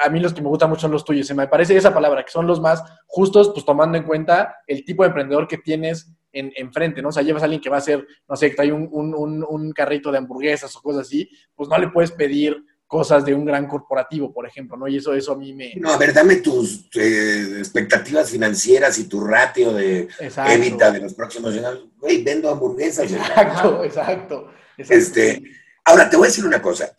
a 0.03 0.09
mí 0.09 0.21
los 0.21 0.33
que 0.35 0.43
me 0.43 0.49
gustan 0.49 0.71
mucho 0.71 0.83
son 0.83 0.93
los 0.93 1.05
tuyos, 1.05 1.27
se 1.27 1.35
me 1.35 1.49
parece 1.49 1.77
esa 1.77 1.93
palabra, 1.93 2.25
que 2.25 2.31
son 2.31 2.47
los 2.47 2.61
más 2.61 2.83
justos, 3.07 3.51
pues 3.53 3.65
tomando 3.65 3.99
en 3.99 4.05
cuenta 4.05 4.57
el 4.67 4.85
tipo 4.85 5.03
de 5.03 5.09
emprendedor 5.09 5.49
que 5.49 5.59
tienes 5.59 6.11
en, 6.33 6.53
enfrente, 6.57 7.03
¿no? 7.03 7.09
O 7.09 7.13
sea, 7.13 7.23
llevas 7.23 7.43
a 7.43 7.47
alguien 7.47 7.61
que 7.61 7.71
va 7.71 7.77
a 7.77 7.79
hacer, 7.79 8.07
no 8.29 8.37
sé, 8.37 8.51
que 8.51 8.57
trae 8.57 8.73
un, 8.73 8.89
un, 8.91 9.15
un, 9.15 9.45
un 9.49 9.73
carrito 9.73 10.11
de 10.11 10.19
hamburguesas 10.19 10.75
o 10.77 10.83
cosas 10.83 11.03
así, 11.03 11.31
pues 11.55 11.69
no 11.69 11.79
le 11.79 11.89
puedes 11.89 12.11
pedir 12.13 12.65
cosas 12.87 13.25
de 13.25 13.35
un 13.35 13.45
gran 13.45 13.67
corporativo, 13.67 14.33
por 14.33 14.47
ejemplo, 14.47 14.77
¿no? 14.77 14.87
Y 14.87 14.99
eso, 14.99 15.15
eso 15.15 15.33
a 15.33 15.37
mí 15.37 15.53
me... 15.53 15.75
No, 15.77 15.91
a 15.91 15.97
ver, 15.97 16.13
dame 16.13 16.37
tus 16.37 16.89
eh, 16.95 17.57
expectativas 17.59 18.31
financieras 18.31 18.99
y 18.99 19.09
tu 19.09 19.21
ratio 19.25 19.73
de 19.73 20.09
Exacto. 20.21 20.53
evita 20.53 20.93
de 20.93 21.01
los 21.01 21.15
próximos 21.15 21.53
años. 21.55 21.89
Güey, 21.99 22.23
vendo 22.23 22.51
hamburguesas. 22.51 23.11
Exacto, 23.11 23.83
exacto. 23.85 24.51
exacto. 24.77 24.95
Este, 24.95 25.43
ahora, 25.85 26.09
te 26.09 26.17
voy 26.17 26.27
a 26.27 26.29
decir 26.29 26.45
una 26.45 26.63
cosa. 26.63 26.95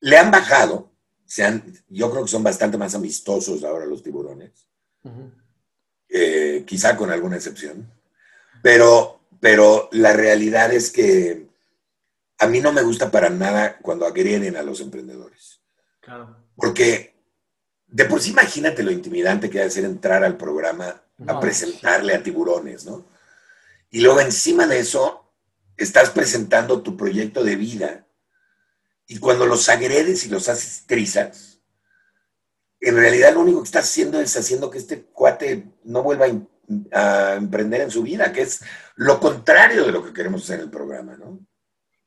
Le 0.00 0.18
han 0.18 0.30
bajado, 0.30 0.92
han, 1.42 1.64
yo 1.88 2.10
creo 2.10 2.24
que 2.24 2.30
son 2.30 2.42
bastante 2.44 2.76
más 2.78 2.94
amistosos 2.94 3.64
ahora 3.64 3.86
los 3.86 4.02
tiburones, 4.02 4.68
eh, 6.08 6.64
quizá 6.66 6.96
con 6.96 7.10
alguna 7.10 7.36
excepción, 7.36 7.90
pero, 8.62 9.20
pero 9.40 9.88
la 9.92 10.12
realidad 10.12 10.72
es 10.72 10.90
que 10.90 11.48
a 12.38 12.46
mí 12.46 12.60
no 12.60 12.72
me 12.72 12.82
gusta 12.82 13.10
para 13.10 13.30
nada 13.30 13.78
cuando 13.78 14.06
agreden 14.06 14.56
a 14.56 14.62
los 14.62 14.80
emprendedores, 14.80 15.60
Claro. 16.00 16.36
porque 16.54 17.14
de 17.86 18.04
por 18.04 18.20
sí 18.20 18.30
imagínate 18.30 18.82
lo 18.82 18.90
intimidante 18.90 19.48
que 19.48 19.58
debe 19.58 19.70
ser 19.70 19.84
entrar 19.84 20.22
al 20.22 20.36
programa 20.36 21.02
a 21.26 21.40
presentarle 21.40 22.14
a 22.14 22.22
tiburones, 22.22 22.84
¿no? 22.84 23.06
Y 23.90 24.00
luego 24.00 24.20
encima 24.20 24.66
de 24.66 24.80
eso, 24.80 25.24
estás 25.76 26.10
presentando 26.10 26.82
tu 26.82 26.96
proyecto 26.96 27.44
de 27.44 27.54
vida. 27.56 28.03
Y 29.06 29.18
cuando 29.18 29.46
los 29.46 29.68
agredes 29.68 30.24
y 30.26 30.30
los 30.30 30.48
haces 30.48 30.84
trizas, 30.86 31.60
en 32.80 32.96
realidad 32.96 33.34
lo 33.34 33.40
único 33.40 33.60
que 33.60 33.66
estás 33.66 33.84
haciendo 33.84 34.20
es 34.20 34.36
haciendo 34.36 34.70
que 34.70 34.78
este 34.78 35.02
cuate 35.04 35.66
no 35.84 36.02
vuelva 36.02 36.26
a, 36.26 36.28
em- 36.28 36.46
emprender 37.36 37.82
en 37.82 37.90
su 37.90 38.02
vida, 38.02 38.32
que 38.32 38.42
es 38.42 38.60
lo 38.96 39.20
contrario 39.20 39.84
de 39.84 39.92
lo 39.92 40.04
que 40.04 40.12
queremos 40.12 40.42
hacer 40.42 40.56
en 40.60 40.64
el 40.66 40.70
programa, 40.70 41.16
¿no? 41.16 41.38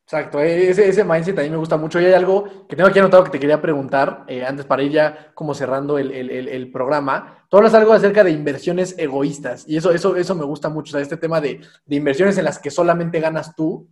Exacto, 0.03 0.39
eh, 0.41 0.69
ese, 0.69 1.03
mindset 1.03 1.37
a 1.37 1.41
mí 1.41 1.49
me 1.49 1.57
gusta 1.57 1.75
mucho. 1.75 1.99
Y 1.99 2.05
hay 2.05 2.13
algo 2.13 2.65
que 2.67 2.75
tengo 2.77 2.87
aquí 2.89 2.97
anotado 2.97 3.25
que 3.25 3.29
te 3.29 3.39
quería 3.39 3.61
preguntar, 3.61 4.23
eh, 4.29 4.45
antes 4.45 4.65
para 4.65 4.81
ir 4.81 4.91
ya 4.93 5.31
como 5.33 5.53
cerrando 5.53 5.97
el, 5.97 6.11
el- 6.11 6.29
el- 6.31 6.47
el 6.47 6.71
programa. 6.71 7.45
Tú 7.49 7.57
hablas 7.57 7.73
algo 7.73 7.91
acerca 7.93 8.23
de 8.23 8.31
inversiones 8.31 8.95
egoístas 8.97 9.65
y 9.67 9.75
eso, 9.77 9.91
eso, 9.91 10.15
eso 10.15 10.33
me 10.35 10.45
gusta 10.45 10.69
mucho. 10.69 10.91
O 10.91 10.93
sea, 10.93 11.01
este 11.01 11.17
tema 11.17 11.41
de, 11.41 11.59
de 11.85 11.95
inversiones 11.95 12.37
en 12.37 12.45
las 12.45 12.57
que 12.57 12.71
solamente 12.71 13.19
ganas 13.19 13.53
tú. 13.55 13.89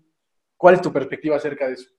¿Cuál 0.57 0.75
es 0.75 0.81
tu 0.81 0.91
perspectiva 0.93 1.35
acerca 1.35 1.67
de 1.67 1.73
eso? 1.73 1.89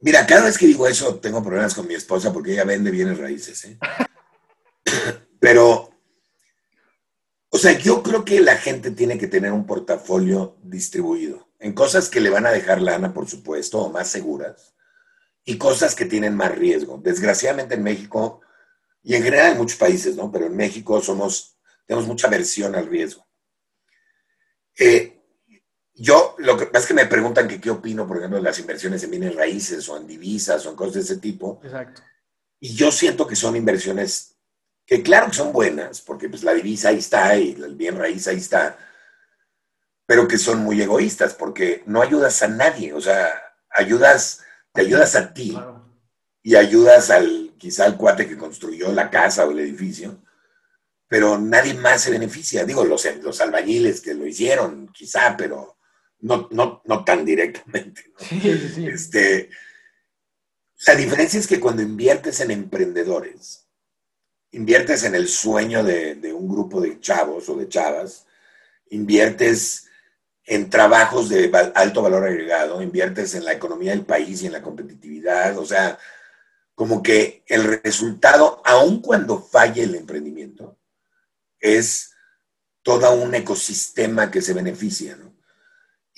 Mira, 0.00 0.26
cada 0.26 0.46
vez 0.46 0.56
que 0.56 0.66
digo 0.66 0.86
eso 0.86 1.16
tengo 1.16 1.42
problemas 1.42 1.74
con 1.74 1.86
mi 1.86 1.94
esposa 1.94 2.32
porque 2.32 2.52
ella 2.52 2.64
vende 2.64 2.90
bienes 2.90 3.18
raíces, 3.18 3.64
¿eh? 3.64 3.78
Pero, 5.40 5.90
o 7.50 7.58
sea, 7.58 7.72
yo 7.78 8.02
creo 8.02 8.24
que 8.24 8.40
la 8.40 8.56
gente 8.56 8.90
tiene 8.90 9.18
que 9.18 9.26
tener 9.26 9.52
un 9.52 9.66
portafolio 9.66 10.56
distribuido 10.62 11.48
en 11.58 11.74
cosas 11.74 12.08
que 12.08 12.20
le 12.20 12.30
van 12.30 12.46
a 12.46 12.50
dejar 12.50 12.80
lana, 12.80 13.12
por 13.12 13.28
supuesto, 13.28 13.78
o 13.78 13.90
más 13.90 14.08
seguras, 14.08 14.74
y 15.44 15.58
cosas 15.58 15.94
que 15.94 16.06
tienen 16.06 16.34
más 16.34 16.54
riesgo. 16.54 16.98
Desgraciadamente 17.02 17.74
en 17.74 17.82
México, 17.82 18.40
y 19.02 19.14
en 19.14 19.22
general 19.22 19.52
en 19.52 19.58
muchos 19.58 19.78
países, 19.78 20.16
¿no? 20.16 20.30
Pero 20.30 20.46
en 20.46 20.56
México 20.56 21.00
somos, 21.00 21.58
tenemos 21.86 22.06
mucha 22.06 22.26
aversión 22.26 22.74
al 22.74 22.86
riesgo. 22.86 23.26
Eh, 24.78 25.19
yo, 26.02 26.34
lo 26.38 26.56
que 26.56 26.64
pasa 26.66 26.84
es 26.84 26.86
que 26.88 26.94
me 26.94 27.04
preguntan 27.06 27.46
que 27.46 27.60
qué 27.60 27.68
opino, 27.70 28.06
por 28.06 28.16
ejemplo, 28.16 28.38
de 28.38 28.42
las 28.44 28.58
inversiones 28.58 29.02
en 29.02 29.10
bienes 29.10 29.34
raíces 29.34 29.86
o 29.90 29.98
en 29.98 30.06
divisas 30.06 30.64
o 30.64 30.70
en 30.70 30.76
cosas 30.76 30.94
de 30.94 31.00
ese 31.00 31.16
tipo. 31.18 31.60
Exacto. 31.62 32.00
Y 32.58 32.74
yo 32.74 32.90
siento 32.90 33.26
que 33.26 33.36
son 33.36 33.54
inversiones 33.54 34.36
que 34.86 35.02
claro 35.02 35.26
que 35.26 35.34
son 35.36 35.52
buenas, 35.52 36.00
porque 36.00 36.28
pues 36.30 36.42
la 36.42 36.54
divisa 36.54 36.88
ahí 36.88 36.98
está 36.98 37.36
y 37.36 37.52
el 37.52 37.76
bien 37.76 37.96
raíz 37.98 38.26
ahí 38.28 38.38
está, 38.38 38.78
pero 40.06 40.26
que 40.26 40.38
son 40.38 40.60
muy 40.60 40.80
egoístas, 40.80 41.34
porque 41.34 41.82
no 41.86 42.00
ayudas 42.02 42.42
a 42.42 42.48
nadie, 42.48 42.92
o 42.92 43.00
sea, 43.00 43.30
ayudas, 43.68 44.40
te 44.72 44.80
ayudas 44.80 45.14
a 45.16 45.32
ti 45.32 45.50
Claro. 45.50 45.86
y 46.42 46.56
ayudas 46.56 47.10
al, 47.10 47.54
quizá 47.58 47.84
al 47.84 47.96
cuate 47.96 48.26
que 48.26 48.36
construyó 48.38 48.90
la 48.90 49.10
casa 49.10 49.46
o 49.46 49.50
el 49.52 49.60
edificio, 49.60 50.18
pero 51.06 51.38
nadie 51.38 51.74
más 51.74 52.00
se 52.02 52.10
beneficia. 52.10 52.64
Digo, 52.64 52.84
los, 52.84 53.06
los 53.22 53.40
albañiles 53.40 54.00
que 54.00 54.14
lo 54.14 54.26
hicieron, 54.26 54.88
quizá, 54.92 55.36
pero 55.36 55.76
no, 56.20 56.48
no, 56.50 56.82
no 56.84 57.04
tan 57.04 57.24
directamente. 57.24 58.04
¿no? 58.12 58.24
Sí, 58.24 58.40
sí, 58.40 58.68
sí. 58.74 58.86
Este, 58.86 59.50
la 60.86 60.94
diferencia 60.94 61.38
es 61.38 61.46
que 61.46 61.60
cuando 61.60 61.82
inviertes 61.82 62.40
en 62.40 62.50
emprendedores, 62.50 63.66
inviertes 64.52 65.04
en 65.04 65.14
el 65.14 65.28
sueño 65.28 65.84
de, 65.84 66.14
de 66.16 66.32
un 66.32 66.48
grupo 66.48 66.80
de 66.80 66.98
chavos 67.00 67.48
o 67.48 67.56
de 67.56 67.68
chavas, 67.68 68.26
inviertes 68.90 69.86
en 70.44 70.68
trabajos 70.68 71.28
de 71.28 71.50
alto 71.74 72.02
valor 72.02 72.24
agregado, 72.24 72.82
inviertes 72.82 73.34
en 73.34 73.44
la 73.44 73.52
economía 73.52 73.92
del 73.92 74.04
país 74.04 74.42
y 74.42 74.46
en 74.46 74.52
la 74.52 74.62
competitividad, 74.62 75.56
o 75.58 75.64
sea, 75.64 75.98
como 76.74 77.02
que 77.02 77.44
el 77.46 77.82
resultado, 77.82 78.62
aun 78.64 79.00
cuando 79.00 79.40
falle 79.40 79.82
el 79.82 79.94
emprendimiento, 79.94 80.78
es 81.60 82.12
todo 82.82 83.12
un 83.12 83.34
ecosistema 83.34 84.30
que 84.30 84.40
se 84.42 84.54
beneficia, 84.54 85.14
¿no? 85.16 85.36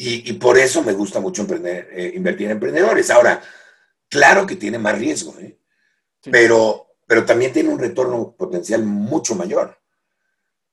Y, 0.05 0.29
y 0.29 0.33
por 0.33 0.59
eso 0.59 0.83
me 0.83 0.95
gusta 0.95 1.21
mucho 1.21 1.43
emprender, 1.43 1.89
eh, 1.93 2.13
invertir 2.17 2.47
en 2.47 2.53
emprendedores. 2.53 3.09
Ahora, 3.09 3.41
claro 4.09 4.45
que 4.45 4.57
tiene 4.57 4.77
más 4.77 4.99
riesgo, 4.99 5.39
¿eh? 5.39 5.57
Sí. 6.21 6.31
pero, 6.31 6.89
pero 7.07 7.25
también 7.25 7.53
tiene 7.53 7.69
un 7.69 7.79
retorno 7.79 8.35
potencial 8.37 8.83
mucho 8.83 9.37
mayor. 9.37 9.79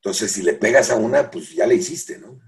Entonces, 0.01 0.31
si 0.31 0.41
le 0.41 0.53
pegas 0.53 0.89
a 0.89 0.95
una, 0.95 1.29
pues 1.29 1.51
ya 1.51 1.67
le 1.67 1.75
hiciste, 1.75 2.17
¿no? 2.17 2.39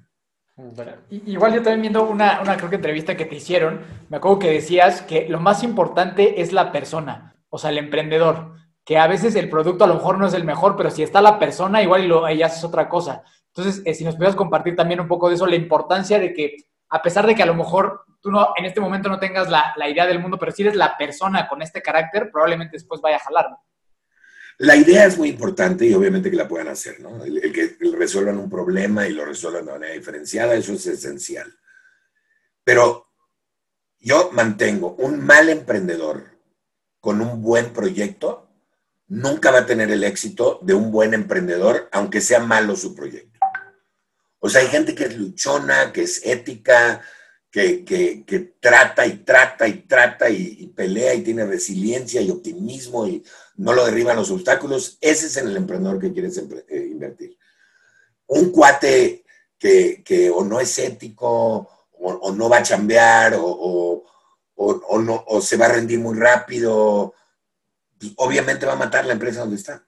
Igual 1.12 1.54
yo 1.54 1.62
también 1.62 1.82
viendo 1.82 2.10
una, 2.10 2.42
una, 2.42 2.58
creo 2.58 2.70
que 2.70 2.78
entrevista 2.78 3.16
que 3.16 3.26
te 3.26 3.36
hicieron, 3.36 3.82
me 4.10 4.18
acuerdo 4.18 4.40
que 4.40 4.52
decías 4.52 5.04
que 5.04 5.28
lo 5.30 5.40
más 5.40 5.64
importante 5.64 6.42
es 6.42 6.52
la 6.52 6.72
persona, 6.72 7.36
o 7.50 7.60
sea, 7.60 7.70
el 7.70 7.78
emprendedor, 7.78 8.56
que 8.84 8.98
a 8.98 9.08
veces 9.08 9.36
el 9.36 9.50
producto 9.50 9.84
a 9.84 9.88
lo 9.88 9.96
mejor 9.96 10.18
no 10.18 10.28
es 10.28 10.34
el 10.34 10.46
mejor, 10.46 10.76
pero 10.76 10.90
si 10.90 11.04
está 11.04 11.22
la 11.22 11.38
persona, 11.38 11.84
igual 11.84 12.06
y 12.06 12.08
lo, 12.08 12.26
ahí 12.26 12.42
haces 12.42 12.64
otra 12.64 12.90
cosa. 12.90 13.24
Entonces, 13.54 13.84
eh, 13.86 13.94
si 13.94 14.04
nos 14.04 14.16
pudieras 14.16 14.36
compartir 14.36 14.76
también 14.76 15.00
un 15.00 15.08
poco 15.08 15.30
de 15.30 15.36
eso, 15.36 15.46
la 15.46 15.56
importancia 15.56 16.18
de 16.18 16.34
que, 16.34 16.58
a 16.92 17.02
pesar 17.02 17.26
de 17.26 17.34
que 17.34 17.44
a 17.44 17.48
lo 17.48 17.56
mejor 17.56 18.04
tú 18.22 18.30
no, 18.32 18.50
en 18.56 18.66
este 18.66 18.80
momento 18.80 19.10
no 19.10 19.20
tengas 19.20 19.50
la, 19.50 19.74
la 19.76 19.90
idea 19.90 20.06
del 20.06 20.20
mundo, 20.20 20.38
pero 20.38 20.52
si 20.52 20.62
eres 20.62 20.76
la 20.76 20.96
persona 20.98 21.48
con 21.48 21.62
este 21.62 21.82
carácter, 21.82 22.30
probablemente 22.32 22.74
después 22.74 23.02
vaya 23.02 23.16
a 23.16 23.20
jalar. 23.20 23.50
¿no? 23.50 23.58
La 24.60 24.76
idea 24.76 25.06
es 25.06 25.18
muy 25.18 25.30
importante 25.30 25.86
y 25.86 25.94
obviamente 25.94 26.30
que 26.30 26.38
la 26.38 26.48
puedan 26.48 26.68
hacer, 26.68 27.00
¿no? 27.00 27.24
El, 27.24 27.44
el 27.44 27.52
que 27.52 27.78
resuelvan 27.98 28.38
un 28.38 28.50
problema 28.50 29.08
y 29.08 29.14
lo 29.14 29.26
resuelvan 29.26 29.66
de 29.66 29.72
manera 29.72 29.94
diferenciada, 29.94 30.54
eso 30.54 30.74
es 30.74 30.86
esencial. 30.86 31.52
Pero 32.64 33.08
yo 33.98 34.30
mantengo, 34.34 34.94
un 34.96 35.26
mal 35.26 35.50
emprendedor 35.50 36.26
con 37.00 37.22
un 37.22 37.42
buen 37.42 37.72
proyecto 37.74 38.50
nunca 39.08 39.52
va 39.52 39.60
a 39.60 39.66
tener 39.66 39.92
el 39.92 40.04
éxito 40.04 40.60
de 40.62 40.74
un 40.74 40.92
buen 40.92 41.14
emprendedor, 41.14 41.90
aunque 41.92 42.22
sea 42.22 42.40
malo 42.40 42.76
su 42.76 42.96
proyecto. 42.96 43.31
O 44.44 44.50
sea, 44.50 44.62
hay 44.62 44.68
gente 44.68 44.94
que 44.96 45.06
es 45.06 45.16
luchona, 45.18 45.94
que 45.94 46.02
es 46.02 46.26
ética, 46.26 47.02
que, 47.52 47.86
que, 47.86 48.56
trata 48.60 49.06
y 49.06 49.18
trata 49.20 49.68
y 49.68 49.84
trata 49.84 50.30
y, 50.30 50.68
pelea 50.68 51.14
y 51.14 51.22
tiene 51.22 51.46
resiliencia 51.46 52.22
y 52.22 52.32
optimismo 52.32 53.06
y 53.08 53.24
no 53.58 53.74
lo 53.74 53.86
derriban 53.86 54.16
los 54.18 54.32
obstáculos. 54.32 54.98
Ese 55.00 55.28
es 55.28 55.38
el 55.38 55.56
emprendedor 55.56 56.00
que 56.00 56.12
quieres 56.12 56.38
eh, 56.38 56.88
invertir. 56.92 57.38
Un 58.28 58.52
cuate 58.52 59.24
que, 59.60 60.02
que 60.04 60.30
o 60.30 60.44
no 60.44 60.60
es 60.60 60.78
ético 60.80 61.70
o, 61.92 62.32
no 62.32 62.50
va 62.50 62.58
a 62.58 62.64
chambear 62.64 63.36
o- 63.36 64.04
o 64.56 65.00
no, 65.00 65.24
o 65.28 65.42
se 65.42 65.58
va 65.58 65.66
a 65.68 65.74
rendir 65.74 66.00
muy 66.00 66.18
rápido, 66.18 67.14
pues, 68.00 68.14
obviamente 68.18 68.66
va 68.66 68.74
a 68.74 68.78
matar 68.78 69.06
la 69.06 69.14
empresa 69.14 69.42
donde 69.42 69.56
está. 69.58 69.88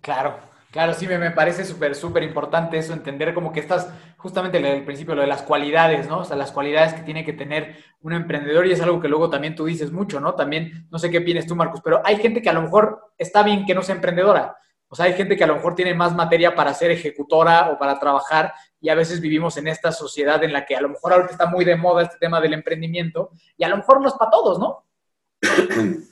Claro, 0.00 0.38
claro, 0.70 0.94
sí, 0.94 1.06
me, 1.06 1.18
me 1.18 1.30
parece 1.30 1.64
súper, 1.64 1.94
súper 1.94 2.22
importante 2.22 2.78
eso, 2.78 2.92
entender 2.92 3.34
como 3.34 3.52
que 3.52 3.60
estás, 3.60 3.88
justamente 4.16 4.60
del 4.60 4.84
principio, 4.84 5.14
lo 5.14 5.22
de 5.22 5.26
las 5.26 5.42
cualidades, 5.42 6.08
¿no? 6.08 6.20
O 6.20 6.24
sea, 6.24 6.36
las 6.36 6.52
cualidades 6.52 6.94
que 6.94 7.02
tiene 7.02 7.24
que 7.24 7.32
tener 7.32 7.76
un 8.00 8.12
emprendedor 8.12 8.66
y 8.66 8.72
es 8.72 8.80
algo 8.80 9.00
que 9.00 9.08
luego 9.08 9.30
también 9.30 9.54
tú 9.54 9.64
dices 9.64 9.92
mucho, 9.92 10.20
¿no? 10.20 10.34
También, 10.34 10.86
no 10.90 10.98
sé 10.98 11.10
qué 11.10 11.20
piensas 11.20 11.46
tú, 11.46 11.56
Marcos, 11.56 11.80
pero 11.82 12.00
hay 12.04 12.16
gente 12.16 12.42
que 12.42 12.50
a 12.50 12.54
lo 12.54 12.62
mejor 12.62 13.12
está 13.18 13.42
bien 13.42 13.66
que 13.66 13.74
no 13.74 13.82
sea 13.82 13.94
emprendedora. 13.94 14.56
O 14.92 14.96
sea, 14.96 15.06
hay 15.06 15.12
gente 15.12 15.36
que 15.36 15.44
a 15.44 15.46
lo 15.46 15.54
mejor 15.54 15.76
tiene 15.76 15.94
más 15.94 16.16
materia 16.16 16.54
para 16.56 16.74
ser 16.74 16.90
ejecutora 16.90 17.70
o 17.70 17.78
para 17.78 18.00
trabajar 18.00 18.52
y 18.80 18.88
a 18.88 18.96
veces 18.96 19.20
vivimos 19.20 19.56
en 19.56 19.68
esta 19.68 19.92
sociedad 19.92 20.42
en 20.42 20.52
la 20.52 20.66
que 20.66 20.74
a 20.74 20.80
lo 20.80 20.88
mejor 20.88 21.12
ahorita 21.12 21.32
está 21.32 21.46
muy 21.46 21.64
de 21.64 21.76
moda 21.76 22.02
este 22.02 22.18
tema 22.18 22.40
del 22.40 22.54
emprendimiento 22.54 23.30
y 23.56 23.62
a 23.62 23.68
lo 23.68 23.76
mejor 23.76 24.00
no 24.00 24.08
es 24.08 24.14
para 24.14 24.32
todos, 24.32 24.58
¿no? 24.58 24.84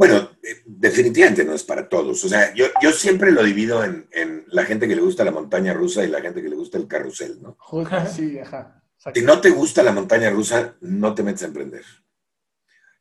Bueno, 0.00 0.30
eh, 0.42 0.62
definitivamente 0.64 1.44
no 1.44 1.52
es 1.52 1.62
para 1.62 1.86
todos. 1.86 2.24
O 2.24 2.28
sea, 2.30 2.54
yo, 2.54 2.64
yo 2.80 2.90
siempre 2.90 3.32
lo 3.32 3.42
divido 3.42 3.84
en, 3.84 4.08
en 4.12 4.46
la 4.46 4.64
gente 4.64 4.88
que 4.88 4.96
le 4.96 5.02
gusta 5.02 5.24
la 5.24 5.30
montaña 5.30 5.74
rusa 5.74 6.02
y 6.02 6.08
la 6.08 6.22
gente 6.22 6.42
que 6.42 6.48
le 6.48 6.56
gusta 6.56 6.78
el 6.78 6.88
carrusel, 6.88 7.42
¿no? 7.42 7.54
Justo, 7.58 7.96
sí, 8.16 8.38
ajá. 8.38 8.82
Exacto. 8.96 9.20
Si 9.20 9.26
no 9.26 9.42
te 9.42 9.50
gusta 9.50 9.82
la 9.82 9.92
montaña 9.92 10.30
rusa, 10.30 10.74
no 10.80 11.14
te 11.14 11.22
metes 11.22 11.42
a 11.42 11.48
emprender. 11.48 11.84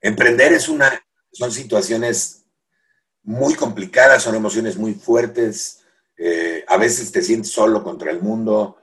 Emprender 0.01 0.51
es 0.51 0.67
una, 0.67 0.91
son 1.31 1.53
situaciones 1.53 2.45
muy 3.23 3.53
complicadas, 3.53 4.23
son 4.23 4.35
emociones 4.35 4.75
muy 4.75 4.93
fuertes, 4.93 5.85
eh, 6.17 6.65
a 6.67 6.75
veces 6.75 7.13
te 7.13 7.21
sientes 7.21 7.49
solo 7.49 7.81
contra 7.81 8.11
el 8.11 8.21
mundo. 8.21 8.75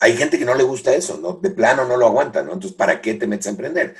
Hay 0.00 0.16
gente 0.16 0.38
que 0.38 0.46
no 0.46 0.54
le 0.54 0.64
gusta 0.64 0.94
eso, 0.94 1.18
¿no? 1.18 1.34
De 1.34 1.50
plano 1.50 1.84
no 1.84 1.98
lo 1.98 2.06
aguanta, 2.06 2.42
¿no? 2.42 2.54
Entonces, 2.54 2.78
¿para 2.78 3.02
qué 3.02 3.12
te 3.12 3.26
metes 3.26 3.46
a 3.46 3.50
emprender? 3.50 3.94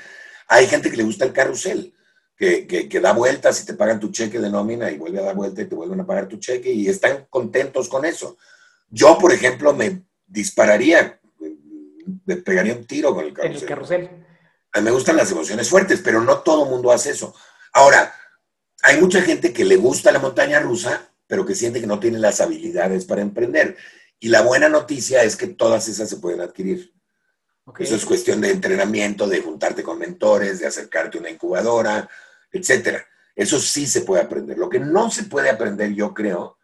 Hay 0.47 0.65
gente 0.65 0.89
que 0.89 0.97
le 0.97 1.03
gusta 1.03 1.23
el 1.23 1.33
carrusel, 1.33 1.93
que, 2.39 2.65
que, 2.65 2.87
que 2.87 2.99
da 3.01 3.11
vueltas 3.11 3.61
y 3.61 3.65
te 3.65 3.73
pagan 3.73 3.99
tu 3.99 4.11
cheque 4.11 4.39
de 4.39 4.49
nómina 4.49 4.89
y 4.89 4.97
vuelve 4.97 5.19
a 5.19 5.23
dar 5.23 5.35
vuelta 5.35 5.61
y 5.61 5.65
te 5.65 5.75
vuelven 5.75 5.99
a 5.99 6.05
pagar 6.05 6.29
tu 6.29 6.37
cheque 6.37 6.71
y 6.71 6.87
están 6.87 7.27
contentos 7.29 7.89
con 7.89 8.05
eso. 8.05 8.37
Yo, 8.89 9.17
por 9.17 9.33
ejemplo, 9.33 9.73
me 9.73 10.03
dispararía, 10.25 11.19
me 12.25 12.37
pegaría 12.37 12.75
un 12.75 12.87
tiro 12.87 13.13
con 13.13 13.25
el 13.25 13.33
carrusel. 13.33 13.61
el 13.61 13.67
carrusel. 13.67 14.09
A 14.71 14.79
mí 14.79 14.85
me 14.85 14.91
gustan 14.91 15.17
las 15.17 15.29
emociones 15.29 15.67
fuertes, 15.67 15.99
pero 16.01 16.21
no 16.21 16.39
todo 16.39 16.63
el 16.63 16.69
mundo 16.69 16.93
hace 16.93 17.09
eso. 17.09 17.35
Ahora, 17.73 18.13
hay 18.83 19.01
mucha 19.01 19.21
gente 19.21 19.51
que 19.51 19.65
le 19.65 19.75
gusta 19.75 20.13
la 20.13 20.19
montaña 20.19 20.61
rusa, 20.61 21.11
pero 21.27 21.45
que 21.45 21.55
siente 21.55 21.81
que 21.81 21.87
no 21.87 21.99
tiene 21.99 22.19
las 22.19 22.39
habilidades 22.39 23.03
para 23.03 23.21
emprender. 23.21 23.75
Y 24.17 24.29
la 24.29 24.43
buena 24.43 24.69
noticia 24.69 25.23
es 25.23 25.35
que 25.35 25.47
todas 25.47 25.89
esas 25.89 26.07
se 26.07 26.15
pueden 26.15 26.39
adquirir. 26.39 26.93
Eso 27.77 27.95
es 27.95 28.05
cuestión 28.05 28.39
de 28.39 28.51
entrenamiento, 28.51 29.27
de 29.27 29.41
juntarte 29.41 29.83
con 29.83 29.99
mentores, 29.99 30.59
de 30.59 30.67
acercarte 30.67 31.17
a 31.17 31.21
una 31.21 31.29
incubadora, 31.29 32.09
etcétera. 32.51 33.05
Eso 33.35 33.59
sí 33.59 33.87
se 33.87 34.01
puede 34.01 34.23
aprender. 34.23 34.57
Lo 34.57 34.69
que 34.69 34.79
no 34.79 35.09
se 35.09 35.23
puede 35.23 35.49
aprender, 35.49 35.93
yo 35.93 36.13
creo, 36.13 36.57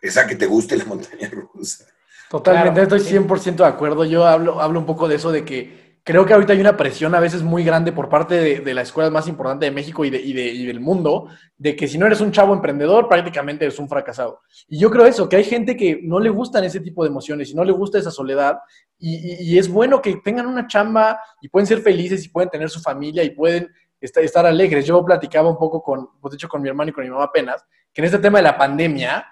es 0.00 0.16
a 0.16 0.26
que 0.26 0.36
te 0.36 0.46
guste 0.46 0.76
la 0.76 0.84
montaña 0.84 1.30
rusa. 1.30 1.84
Totalmente, 2.30 2.82
estoy 2.82 3.00
100% 3.00 3.56
de 3.56 3.64
acuerdo. 3.66 4.04
Yo 4.04 4.26
hablo, 4.26 4.60
hablo 4.60 4.80
un 4.80 4.86
poco 4.86 5.08
de 5.08 5.16
eso, 5.16 5.32
de 5.32 5.44
que 5.44 5.88
creo 6.08 6.24
que 6.24 6.32
ahorita 6.32 6.54
hay 6.54 6.60
una 6.60 6.76
presión 6.76 7.14
a 7.14 7.20
veces 7.20 7.42
muy 7.42 7.64
grande 7.64 7.92
por 7.92 8.08
parte 8.08 8.34
de, 8.34 8.60
de 8.60 8.72
la 8.72 8.80
escuela 8.80 9.10
más 9.10 9.28
importante 9.28 9.66
de 9.66 9.70
México 9.70 10.06
y, 10.06 10.10
de, 10.10 10.18
y, 10.18 10.32
de, 10.32 10.46
y, 10.46 10.64
del 10.64 10.80
mundo, 10.80 11.28
de 11.58 11.76
que 11.76 11.86
si 11.86 11.98
no 11.98 12.06
eres 12.06 12.22
un 12.22 12.32
chavo 12.32 12.54
emprendedor, 12.54 13.08
prácticamente 13.08 13.66
eres 13.66 13.78
un 13.78 13.90
fracasado. 13.90 14.40
Y 14.68 14.78
yo 14.78 14.90
creo 14.90 15.04
eso, 15.04 15.28
que 15.28 15.36
hay 15.36 15.44
gente 15.44 15.76
que 15.76 16.00
no 16.02 16.20
le 16.20 16.30
gustan 16.30 16.64
ese 16.64 16.80
tipo 16.80 17.02
de 17.02 17.10
emociones 17.10 17.50
y 17.50 17.54
no 17.54 17.62
le 17.62 17.72
gusta 17.72 17.98
esa 17.98 18.10
soledad. 18.10 18.58
Y, 18.98 19.52
y 19.52 19.58
es 19.58 19.68
bueno 19.68 20.00
que 20.00 20.16
tengan 20.24 20.46
una 20.46 20.66
chamba 20.66 21.20
y 21.42 21.48
pueden 21.50 21.66
ser 21.66 21.82
felices 21.82 22.24
y 22.24 22.30
pueden 22.30 22.48
tener 22.48 22.70
su 22.70 22.80
familia 22.80 23.22
y 23.22 23.30
pueden 23.30 23.68
estar, 24.00 24.46
alegres. 24.46 24.86
Yo 24.86 25.04
platicaba 25.04 25.48
un 25.48 25.58
poco 25.58 25.82
con, 25.82 26.20
pues 26.20 26.32
de 26.32 26.36
hecho, 26.36 26.48
con 26.48 26.62
mi 26.62 26.68
hermano 26.68 26.90
y 26.90 26.92
con 26.92 27.04
mi 27.04 27.10
mamá 27.10 27.24
apenas, 27.24 27.64
que 27.92 28.00
en 28.00 28.06
este 28.06 28.18
tema 28.18 28.38
de 28.38 28.44
la 28.44 28.56
pandemia, 28.56 29.26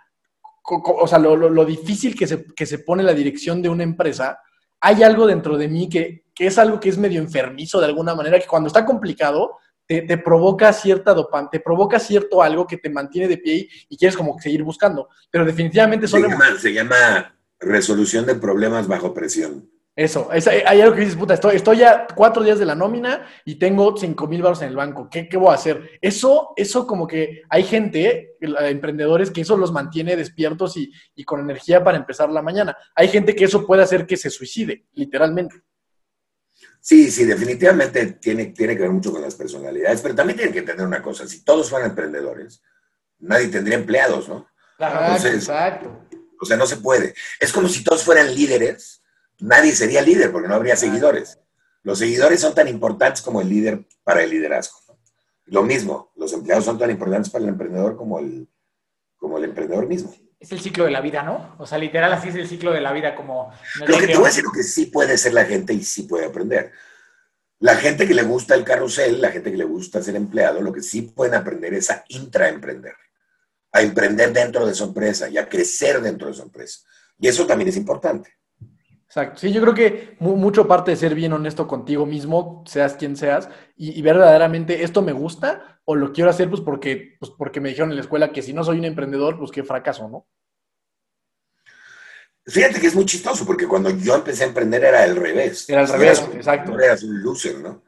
o 0.63 1.07
sea, 1.07 1.19
lo, 1.19 1.37
lo, 1.37 1.49
lo 1.49 1.65
difícil 1.65 2.17
que 2.17 2.27
se, 2.27 2.45
que 2.55 2.67
se, 2.67 2.81
pone 2.81 3.03
la 3.03 3.15
dirección 3.15 3.63
de 3.63 3.69
una 3.69 3.85
empresa, 3.85 4.41
hay 4.81 5.03
algo 5.03 5.27
dentro 5.27 5.57
de 5.57 5.69
mí 5.69 5.89
que, 5.89 6.27
que, 6.35 6.47
es 6.47 6.59
algo 6.59 6.81
que 6.81 6.89
es 6.89 6.99
medio 6.99 7.21
enfermizo 7.21 7.81
de 7.81 7.87
alguna 7.87 8.15
manera, 8.15 8.39
que 8.39 8.47
cuando 8.47 8.67
está 8.67 8.85
complicado, 8.85 9.59
te, 9.87 10.03
te 10.03 10.19
provoca 10.19 10.73
cierta 10.73 11.15
dopamina, 11.15 11.51
te 11.51 11.61
provoca 11.61 12.01
cierto 12.01 12.43
algo 12.43 12.67
que 12.67 12.79
te 12.79 12.91
mantiene 12.91 13.29
de 13.29 13.39
pie 13.39 13.55
y, 13.55 13.69
y 13.91 13.97
quieres 13.97 14.17
como 14.17 14.39
seguir 14.41 14.65
buscando. 14.65 15.09
Pero 15.31 15.45
definitivamente 15.45 16.09
son... 16.09 16.23
Se 16.23 16.29
llama, 16.29 16.59
se 16.59 16.73
llama 16.73 17.39
resolución 17.61 18.27
de 18.27 18.35
problemas 18.35 18.89
bajo 18.89 19.15
presión. 19.15 19.71
Eso, 19.97 20.31
es, 20.31 20.47
hay 20.47 20.83
algo 20.83 20.95
que 20.95 21.01
dices, 21.01 21.17
puta, 21.17 21.33
estoy, 21.33 21.57
estoy 21.57 21.79
ya 21.79 22.07
cuatro 22.15 22.43
días 22.43 22.59
de 22.59 22.67
la 22.67 22.75
nómina 22.75 23.27
y 23.47 23.55
tengo 23.55 23.97
cinco 23.97 24.27
mil 24.27 24.43
baros 24.43 24.61
en 24.61 24.69
el 24.69 24.77
banco. 24.77 25.09
¿Qué, 25.11 25.27
¿Qué, 25.27 25.39
voy 25.39 25.49
a 25.49 25.55
hacer? 25.55 25.99
Eso, 26.03 26.53
eso 26.55 26.87
como 26.87 27.07
que 27.07 27.45
hay 27.49 27.63
gente, 27.63 28.37
emprendedores, 28.41 29.31
que 29.31 29.41
eso 29.41 29.57
los 29.57 29.73
mantiene 29.73 30.15
despiertos 30.15 30.77
y, 30.77 30.93
y, 31.15 31.25
con 31.25 31.41
energía 31.41 31.83
para 31.83 31.97
empezar 31.97 32.29
la 32.29 32.43
mañana. 32.43 32.77
Hay 32.95 33.09
gente 33.09 33.35
que 33.35 33.47
eso 33.47 33.67
puede 33.67 33.85
hacer 33.85 34.07
que 34.07 34.19
se 34.19 34.29
suicide, 34.29 34.85
literalmente. 34.93 35.63
Sí, 36.79 37.11
sí, 37.11 37.25
definitivamente 37.25 38.13
tiene, 38.21 38.47
tiene 38.47 38.77
que 38.77 38.83
ver 38.83 38.93
mucho 38.93 39.11
con 39.11 39.23
las 39.23 39.35
personalidades, 39.35 40.03
pero 40.03 40.15
también 40.15 40.37
tienen 40.37 40.53
que 40.53 40.61
entender 40.61 40.87
una 40.87 41.01
cosa, 41.01 41.27
si 41.27 41.43
todos 41.43 41.71
fueran 41.71 41.91
emprendedores, 41.91 42.63
nadie 43.21 43.49
tendría 43.49 43.79
empleados, 43.79 44.29
¿no? 44.29 44.47
Claro, 44.77 45.07
Entonces, 45.07 45.35
exacto. 45.37 46.05
O 46.39 46.45
sea, 46.45 46.59
no 46.59 46.67
se 46.67 46.77
puede. 46.77 47.15
Es 47.41 47.51
como 47.51 47.67
si 47.67 47.83
todos 47.83 48.05
fueran 48.05 48.35
líderes 48.35 48.96
nadie 49.41 49.73
sería 49.73 50.03
líder 50.03 50.33
porque 50.33 50.49
no 50.49 50.55
habría 50.55 50.77
seguidores. 50.77 51.39
Los 51.83 51.99
seguidores 51.99 52.41
son 52.41 52.55
tan 52.55 52.69
importantes 52.69 53.23
como 53.23 53.41
el 53.41 53.49
líder 53.49 53.87
para 54.03 54.23
el 54.23 54.31
liderazgo. 54.31 54.79
Lo 55.47 55.63
mismo, 55.63 56.11
los 56.17 56.33
empleados 56.33 56.65
son 56.65 56.79
tan 56.79 56.91
importantes 56.91 57.31
para 57.31 57.45
el 57.45 57.51
emprendedor 57.51 57.97
como 57.97 58.19
el, 58.19 58.49
como 59.17 59.39
el 59.39 59.45
emprendedor 59.45 59.87
mismo. 59.87 60.13
Es 60.41 60.53
el 60.53 60.61
ciclo 60.61 60.85
de 60.85 60.91
la 60.91 61.01
vida, 61.01 61.23
¿no? 61.23 61.55
O 61.59 61.67
sea, 61.67 61.79
literal 61.79 62.13
así 62.13 62.29
es 62.29 62.35
el 62.35 62.49
ciclo 62.49 62.73
de 62.73 62.81
la 62.81 62.93
vida 62.93 63.15
como... 63.15 63.53
Lo 63.87 63.99
que 63.99 64.07
te 64.07 64.17
voy 64.17 64.25
a 64.25 64.29
decir 64.29 64.45
lo 64.45 64.53
que 64.53 64.63
sí 64.63 64.87
puede 64.87 65.17
ser 65.17 65.33
la 65.33 65.45
gente 65.45 65.73
y 65.73 65.83
sí 65.83 66.03
puede 66.03 66.27
aprender. 66.27 66.73
La 67.61 67.77
gente 67.77 68.07
que 68.07 68.15
le 68.15 68.23
gusta 68.23 68.55
el 68.55 68.65
carrusel, 68.65 69.21
la 69.21 69.31
gente 69.31 69.51
que 69.51 69.57
le 69.57 69.65
gusta 69.65 70.03
ser 70.03 70.17
empleado, 70.17 70.61
lo 70.61 70.73
que 70.73 70.83
sí 70.83 71.03
pueden 71.03 71.35
aprender 71.35 71.73
es 71.73 71.91
a 71.91 72.05
intraemprender, 72.09 72.95
a 73.73 73.81
emprender 73.81 74.33
dentro 74.33 74.67
de 74.67 74.75
su 74.75 74.85
empresa 74.85 75.29
y 75.29 75.39
a 75.39 75.49
crecer 75.49 76.03
dentro 76.03 76.29
de 76.29 76.35
su 76.35 76.43
empresa. 76.43 76.81
Y 77.19 77.29
eso 77.29 77.47
también 77.47 77.69
es 77.69 77.77
importante. 77.77 78.37
Exacto. 79.09 79.39
Sí, 79.39 79.53
yo 79.53 79.61
creo 79.61 79.75
que 79.75 80.17
mucho 80.21 80.67
parte 80.67 80.91
de 80.91 80.97
ser 80.97 81.15
bien 81.15 81.33
honesto 81.33 81.67
contigo 81.67 82.07
mismo, 82.07 82.65
seas 82.67 82.95
quien 82.95 83.17
seas, 83.17 83.49
y, 83.77 83.99
y, 83.99 84.03
verdaderamente 84.03 84.83
esto 84.83 85.01
me 85.01 85.13
gusta 85.13 85.81
o 85.85 85.95
lo 85.95 86.13
quiero 86.13 86.29
hacer 86.29 86.51
pues 86.51 86.61
porque, 86.61 87.17
pues 87.21 87.33
porque 87.39 87.61
me 87.61 87.69
dijeron 87.69 87.91
en 87.91 87.97
la 87.97 88.03
escuela 88.03 88.33
que 88.33 88.43
si 88.43 88.53
no 88.53 88.65
soy 88.65 88.79
un 88.79 88.85
emprendedor, 88.85 89.39
pues 89.39 89.53
qué 89.53 89.63
fracaso, 89.63 90.09
¿no? 90.09 90.27
Fíjate 92.45 92.81
que 92.81 92.87
es 92.87 92.95
muy 92.95 93.07
chistoso 93.07 93.45
porque 93.45 93.67
cuando 93.67 93.91
yo 93.91 94.15
empecé 94.15 94.45
a 94.45 94.49
emprender 94.49 94.85
era 94.85 95.03
al 95.03 95.17
revés. 95.17 95.69
Era 95.69 95.81
al 95.81 95.89
revés, 95.89 96.21
eras, 96.21 96.35
exacto. 96.35 96.79
Eras 96.79 97.03
un 97.03 97.23
loser, 97.23 97.59
¿no? 97.59 97.83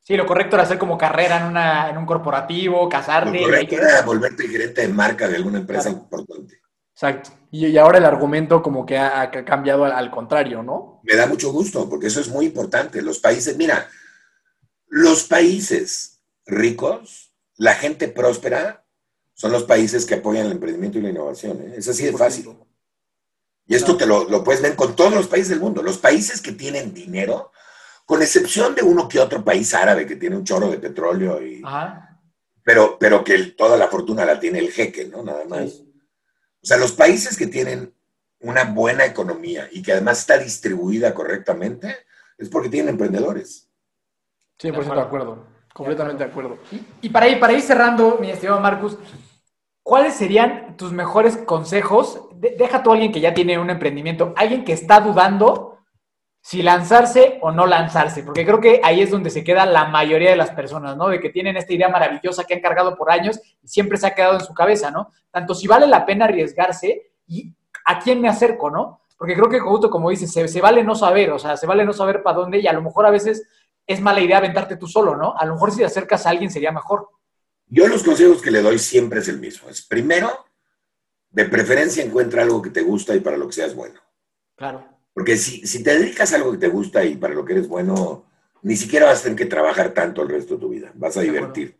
Sí, 0.00 0.16
lo 0.16 0.26
correcto 0.26 0.56
era 0.56 0.62
hacer 0.62 0.78
como 0.78 0.96
carrera 0.96 1.38
en, 1.38 1.44
una, 1.44 1.90
en 1.90 1.98
un 1.98 2.06
corporativo, 2.06 2.88
casarte. 2.88 3.40
Lo 3.40 3.46
correcto 3.46 3.76
era 3.76 4.02
volverte 4.02 4.48
gerente 4.48 4.82
de 4.82 4.88
marca 4.88 5.28
de 5.28 5.36
alguna 5.36 5.58
empresa 5.58 5.90
claro. 5.90 5.98
importante. 5.98 6.60
Exacto. 6.98 7.30
Y, 7.52 7.68
y, 7.68 7.78
ahora 7.78 7.98
el 7.98 8.04
argumento 8.04 8.60
como 8.60 8.84
que 8.84 8.98
ha, 8.98 9.30
cambiado 9.44 9.84
al, 9.84 9.92
al, 9.92 10.10
contrario, 10.10 10.64
¿no? 10.64 11.00
Me 11.04 11.14
da 11.14 11.28
mucho 11.28 11.52
gusto, 11.52 11.88
porque 11.88 12.08
eso 12.08 12.20
es 12.20 12.28
muy 12.28 12.46
importante. 12.46 13.00
Los 13.02 13.20
países, 13.20 13.56
mira, 13.56 13.88
los 14.88 15.22
países 15.22 16.20
ricos, 16.44 17.32
la 17.56 17.74
gente 17.74 18.08
próspera, 18.08 18.84
son 19.32 19.52
los 19.52 19.62
países 19.62 20.06
que 20.06 20.16
apoyan 20.16 20.46
el 20.46 20.52
emprendimiento 20.52 20.98
y 20.98 21.02
la 21.02 21.10
innovación. 21.10 21.60
¿eh? 21.62 21.74
Es 21.76 21.86
así 21.86 22.04
de 22.04 22.14
fácil. 22.14 22.48
Y 23.68 23.76
esto 23.76 23.96
te 23.96 24.04
lo, 24.04 24.28
lo, 24.28 24.42
puedes 24.42 24.60
ver 24.60 24.74
con 24.74 24.96
todos 24.96 25.14
los 25.14 25.28
países 25.28 25.50
del 25.50 25.60
mundo. 25.60 25.84
Los 25.84 25.98
países 25.98 26.40
que 26.40 26.50
tienen 26.50 26.92
dinero, 26.92 27.52
con 28.06 28.22
excepción 28.22 28.74
de 28.74 28.82
uno 28.82 29.08
que 29.08 29.20
otro 29.20 29.44
país 29.44 29.72
árabe 29.72 30.04
que 30.04 30.16
tiene 30.16 30.36
un 30.36 30.44
chorro 30.44 30.68
de 30.68 30.78
petróleo, 30.78 31.40
y, 31.40 31.62
pero, 32.64 32.98
pero 32.98 33.22
que 33.22 33.38
toda 33.56 33.76
la 33.76 33.86
fortuna 33.86 34.24
la 34.24 34.40
tiene 34.40 34.58
el 34.58 34.72
jeque, 34.72 35.04
¿no? 35.04 35.22
Nada 35.22 35.44
más. 35.44 35.70
Sí. 35.70 35.87
O 36.62 36.66
sea, 36.66 36.76
los 36.76 36.92
países 36.92 37.36
que 37.36 37.46
tienen 37.46 37.92
una 38.40 38.64
buena 38.64 39.04
economía 39.04 39.68
y 39.72 39.82
que 39.82 39.92
además 39.92 40.20
está 40.20 40.38
distribuida 40.38 41.14
correctamente 41.14 41.96
es 42.36 42.48
porque 42.48 42.68
tienen 42.68 42.90
emprendedores. 42.90 43.68
100% 44.60 44.94
de 44.94 45.00
acuerdo, 45.00 45.46
completamente 45.72 46.24
de 46.24 46.30
acuerdo. 46.30 46.58
Y, 46.70 46.80
y, 47.02 47.08
para, 47.10 47.28
ir, 47.28 47.38
para 47.38 47.52
ir 47.52 47.62
cerrando, 47.62 48.18
mi 48.20 48.30
estimado 48.30 48.60
Marcus, 48.60 48.98
¿cuáles 49.82 50.14
serían 50.14 50.76
tus 50.76 50.92
mejores 50.92 51.36
consejos? 51.36 52.20
De, 52.34 52.54
deja 52.56 52.82
tú 52.82 52.90
a 52.90 52.94
alguien 52.94 53.12
que 53.12 53.20
ya 53.20 53.34
tiene 53.34 53.58
un 53.58 53.70
emprendimiento, 53.70 54.34
alguien 54.36 54.64
que 54.64 54.72
está 54.72 55.00
dudando 55.00 55.67
si 56.48 56.62
lanzarse 56.62 57.38
o 57.42 57.50
no 57.52 57.66
lanzarse, 57.66 58.22
porque 58.22 58.46
creo 58.46 58.58
que 58.58 58.80
ahí 58.82 59.02
es 59.02 59.10
donde 59.10 59.28
se 59.28 59.44
queda 59.44 59.66
la 59.66 59.84
mayoría 59.84 60.30
de 60.30 60.36
las 60.36 60.48
personas, 60.52 60.96
¿no? 60.96 61.08
De 61.08 61.20
que 61.20 61.28
tienen 61.28 61.58
esta 61.58 61.74
idea 61.74 61.90
maravillosa 61.90 62.44
que 62.44 62.54
han 62.54 62.62
cargado 62.62 62.96
por 62.96 63.10
años 63.10 63.38
y 63.62 63.68
siempre 63.68 63.98
se 63.98 64.06
ha 64.06 64.14
quedado 64.14 64.32
en 64.32 64.40
su 64.40 64.54
cabeza, 64.54 64.90
¿no? 64.90 65.12
Tanto 65.30 65.54
si 65.54 65.66
vale 65.66 65.86
la 65.86 66.06
pena 66.06 66.24
arriesgarse 66.24 67.12
y 67.26 67.54
a 67.84 67.98
quién 67.98 68.22
me 68.22 68.30
acerco, 68.30 68.70
¿no? 68.70 69.02
Porque 69.18 69.34
creo 69.34 69.50
que 69.50 69.60
justo 69.60 69.90
como 69.90 70.08
dices, 70.08 70.32
se, 70.32 70.48
se, 70.48 70.60
vale 70.62 70.82
no 70.82 70.94
saber, 70.94 71.32
o 71.32 71.38
sea, 71.38 71.58
se 71.58 71.66
vale 71.66 71.84
no 71.84 71.92
saber 71.92 72.22
para 72.22 72.38
dónde 72.38 72.60
y 72.60 72.66
a 72.66 72.72
lo 72.72 72.80
mejor 72.80 73.04
a 73.04 73.10
veces 73.10 73.46
es 73.86 74.00
mala 74.00 74.22
idea 74.22 74.38
aventarte 74.38 74.78
tú 74.78 74.86
solo, 74.86 75.16
¿no? 75.16 75.36
A 75.36 75.44
lo 75.44 75.52
mejor 75.52 75.70
si 75.70 75.80
te 75.80 75.84
acercas 75.84 76.24
a 76.24 76.30
alguien 76.30 76.50
sería 76.50 76.72
mejor. 76.72 77.10
Yo 77.66 77.86
los 77.88 78.02
consejos 78.02 78.40
que 78.40 78.50
le 78.50 78.62
doy 78.62 78.78
siempre 78.78 79.20
es 79.20 79.28
el 79.28 79.38
mismo. 79.38 79.68
Es 79.68 79.82
primero, 79.82 80.46
de 81.28 81.44
preferencia 81.44 82.02
encuentra 82.02 82.40
algo 82.40 82.62
que 82.62 82.70
te 82.70 82.80
gusta 82.80 83.14
y 83.14 83.20
para 83.20 83.36
lo 83.36 83.48
que 83.48 83.52
seas 83.52 83.74
bueno. 83.74 84.00
Claro. 84.56 84.97
Porque 85.18 85.36
si, 85.36 85.66
si, 85.66 85.82
te 85.82 85.98
dedicas 85.98 86.32
a 86.32 86.36
algo 86.36 86.52
que 86.52 86.58
te 86.58 86.68
gusta 86.68 87.04
y 87.04 87.16
para 87.16 87.34
lo 87.34 87.44
que 87.44 87.54
eres 87.54 87.66
bueno, 87.66 88.24
ni 88.62 88.76
siquiera 88.76 89.06
vas 89.06 89.18
a 89.18 89.22
tener 89.24 89.36
que 89.36 89.46
trabajar 89.46 89.92
tanto 89.92 90.22
el 90.22 90.28
resto 90.28 90.54
de 90.54 90.60
tu 90.60 90.68
vida. 90.68 90.92
Vas 90.94 91.16
a 91.16 91.22
divertir. 91.22 91.76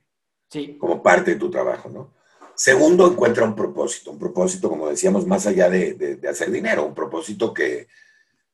Sí. 0.51 0.77
Como 0.77 1.01
parte 1.01 1.31
de 1.31 1.37
tu 1.37 1.49
trabajo, 1.49 1.89
¿no? 1.89 2.15
Segundo, 2.57 3.07
encuentra 3.07 3.45
un 3.45 3.55
propósito. 3.55 4.11
Un 4.11 4.19
propósito, 4.19 4.69
como 4.69 4.89
decíamos, 4.89 5.25
más 5.25 5.47
allá 5.47 5.71
de, 5.71 5.95
de, 5.95 6.17
de 6.17 6.29
hacer 6.29 6.51
dinero. 6.51 6.85
Un 6.85 6.97
propósito 6.97 7.55
que, 7.55 7.87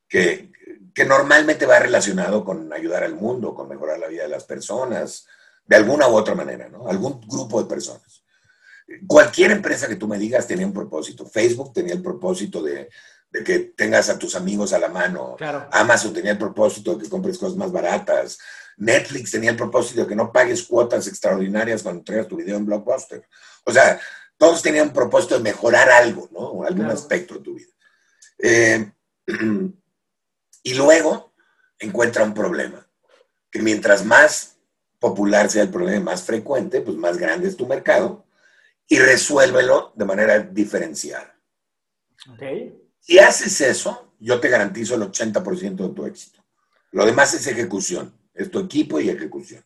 que, 0.06 0.52
que, 0.94 1.04
normalmente 1.06 1.64
va 1.64 1.78
relacionado 1.78 2.44
con 2.44 2.70
ayudar 2.70 3.04
al 3.04 3.14
mundo, 3.14 3.54
con 3.54 3.70
mejorar 3.70 3.98
la 3.98 4.08
vida 4.08 4.24
de 4.24 4.28
las 4.28 4.44
personas, 4.44 5.26
de 5.66 5.76
alguna 5.76 6.08
u 6.08 6.14
otra 6.14 6.34
manera, 6.34 6.68
¿no? 6.68 6.88
Algún 6.88 7.22
grupo 7.22 7.62
de 7.62 7.70
personas. 7.70 8.22
Cualquier 9.06 9.52
empresa 9.52 9.88
que 9.88 9.96
tú 9.96 10.06
me 10.06 10.18
digas 10.18 10.46
tenía 10.46 10.66
un 10.66 10.74
propósito. 10.74 11.24
Facebook 11.24 11.72
tenía 11.72 11.94
el 11.94 12.02
propósito 12.02 12.62
de 12.62 12.90
de 13.34 13.42
que 13.42 13.58
tengas 13.58 14.08
a 14.08 14.16
tus 14.16 14.36
amigos 14.36 14.72
a 14.72 14.78
la 14.78 14.88
mano. 14.88 15.34
Claro. 15.36 15.68
Amazon 15.72 16.14
tenía 16.14 16.30
el 16.30 16.38
propósito 16.38 16.94
de 16.94 17.02
que 17.02 17.10
compres 17.10 17.36
cosas 17.36 17.56
más 17.56 17.72
baratas. 17.72 18.38
Netflix 18.76 19.32
tenía 19.32 19.50
el 19.50 19.56
propósito 19.56 20.02
de 20.02 20.06
que 20.06 20.14
no 20.14 20.32
pagues 20.32 20.62
cuotas 20.62 21.08
extraordinarias 21.08 21.82
cuando 21.82 21.98
entregas 21.98 22.28
tu 22.28 22.36
video 22.36 22.56
en 22.56 22.64
Blockbuster. 22.64 23.26
O 23.64 23.72
sea, 23.72 24.00
todos 24.38 24.62
tenían 24.62 24.86
un 24.86 24.92
propósito 24.92 25.34
de 25.34 25.42
mejorar 25.42 25.90
algo, 25.90 26.28
¿no? 26.30 26.62
Algún 26.62 26.84
claro. 26.84 26.94
aspecto 26.94 27.34
de 27.34 27.40
tu 27.40 27.54
vida. 27.54 27.72
Eh, 28.38 28.92
y 30.62 30.74
luego 30.74 31.34
encuentra 31.80 32.22
un 32.22 32.34
problema. 32.34 32.88
Que 33.50 33.60
mientras 33.62 34.04
más 34.04 34.58
popular 35.00 35.50
sea 35.50 35.64
el 35.64 35.70
problema, 35.70 36.12
más 36.12 36.22
frecuente, 36.22 36.82
pues 36.82 36.96
más 36.96 37.18
grande 37.18 37.48
es 37.48 37.56
tu 37.56 37.66
mercado. 37.66 38.28
Y 38.86 39.00
resuélvelo 39.00 39.92
de 39.96 40.04
manera 40.04 40.38
diferenciada. 40.38 41.36
Okay. 42.34 42.83
Si 43.06 43.18
haces 43.18 43.60
eso, 43.60 44.14
yo 44.18 44.40
te 44.40 44.48
garantizo 44.48 44.94
el 44.94 45.02
80% 45.02 45.76
de 45.76 45.88
tu 45.90 46.06
éxito. 46.06 46.42
Lo 46.90 47.04
demás 47.04 47.34
es 47.34 47.46
ejecución, 47.46 48.14
es 48.32 48.50
tu 48.50 48.58
equipo 48.60 48.98
y 48.98 49.10
ejecución. 49.10 49.62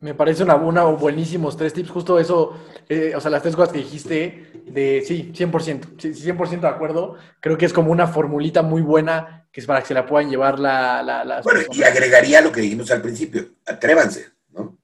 Me 0.00 0.14
parece 0.14 0.42
una, 0.42 0.54
una 0.54 0.84
buenísimos 0.84 1.54
tres 1.56 1.74
tips, 1.74 1.90
justo 1.90 2.18
eso, 2.18 2.56
eh, 2.88 3.12
o 3.14 3.20
sea, 3.20 3.30
las 3.30 3.42
tres 3.42 3.54
cosas 3.54 3.74
que 3.74 3.80
dijiste, 3.80 4.62
de 4.64 5.04
sí, 5.06 5.32
100%, 5.34 5.96
100% 5.98 6.60
de 6.60 6.66
acuerdo. 6.68 7.16
Creo 7.40 7.58
que 7.58 7.66
es 7.66 7.74
como 7.74 7.92
una 7.92 8.06
formulita 8.06 8.62
muy 8.62 8.80
buena 8.80 9.46
que 9.52 9.60
es 9.60 9.66
para 9.66 9.80
que 9.80 9.88
se 9.88 9.94
la 9.94 10.06
puedan 10.06 10.30
llevar 10.30 10.58
la, 10.58 11.02
la, 11.02 11.24
las 11.26 11.44
Bueno, 11.44 11.58
personas. 11.58 11.78
y 11.78 11.84
agregaría 11.84 12.40
lo 12.40 12.50
que 12.50 12.62
dijimos 12.62 12.90
al 12.90 13.02
principio, 13.02 13.50
atrévanse, 13.66 14.30
¿no? 14.48 14.78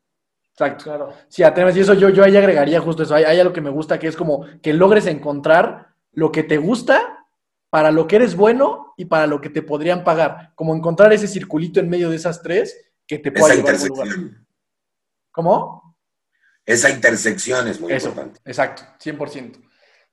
Exacto. 0.52 0.84
Claro. 0.84 1.14
Sí, 1.28 1.42
atreves. 1.42 1.74
Y 1.76 1.80
eso 1.80 1.94
yo, 1.94 2.10
yo 2.10 2.22
ahí 2.22 2.36
agregaría 2.36 2.80
justo 2.80 3.02
eso. 3.02 3.14
Hay, 3.14 3.24
hay 3.24 3.40
algo 3.40 3.54
que 3.54 3.62
me 3.62 3.70
gusta 3.70 3.98
que 3.98 4.08
es 4.08 4.16
como 4.16 4.44
que 4.60 4.74
logres 4.74 5.06
encontrar 5.06 5.94
lo 6.12 6.30
que 6.30 6.42
te 6.42 6.58
gusta 6.58 7.17
para 7.70 7.90
lo 7.90 8.06
que 8.06 8.16
eres 8.16 8.34
bueno 8.34 8.94
y 8.96 9.04
para 9.04 9.26
lo 9.26 9.40
que 9.40 9.50
te 9.50 9.62
podrían 9.62 10.04
pagar. 10.04 10.52
Como 10.54 10.74
encontrar 10.74 11.12
ese 11.12 11.28
circulito 11.28 11.80
en 11.80 11.88
medio 11.88 12.10
de 12.10 12.16
esas 12.16 12.42
tres 12.42 12.76
que 13.06 13.18
te 13.18 13.30
pueda 13.32 13.54
Esa 13.54 13.56
llevar 13.56 13.74
a 13.74 13.78
algún 13.82 13.88
lugar. 13.88 14.08
¿Cómo? 15.30 15.96
Esa 16.64 16.90
intersección 16.90 17.68
es 17.68 17.80
muy 17.80 17.92
Eso, 17.92 18.08
importante. 18.08 18.40
exacto, 18.44 18.82
100%. 19.02 19.62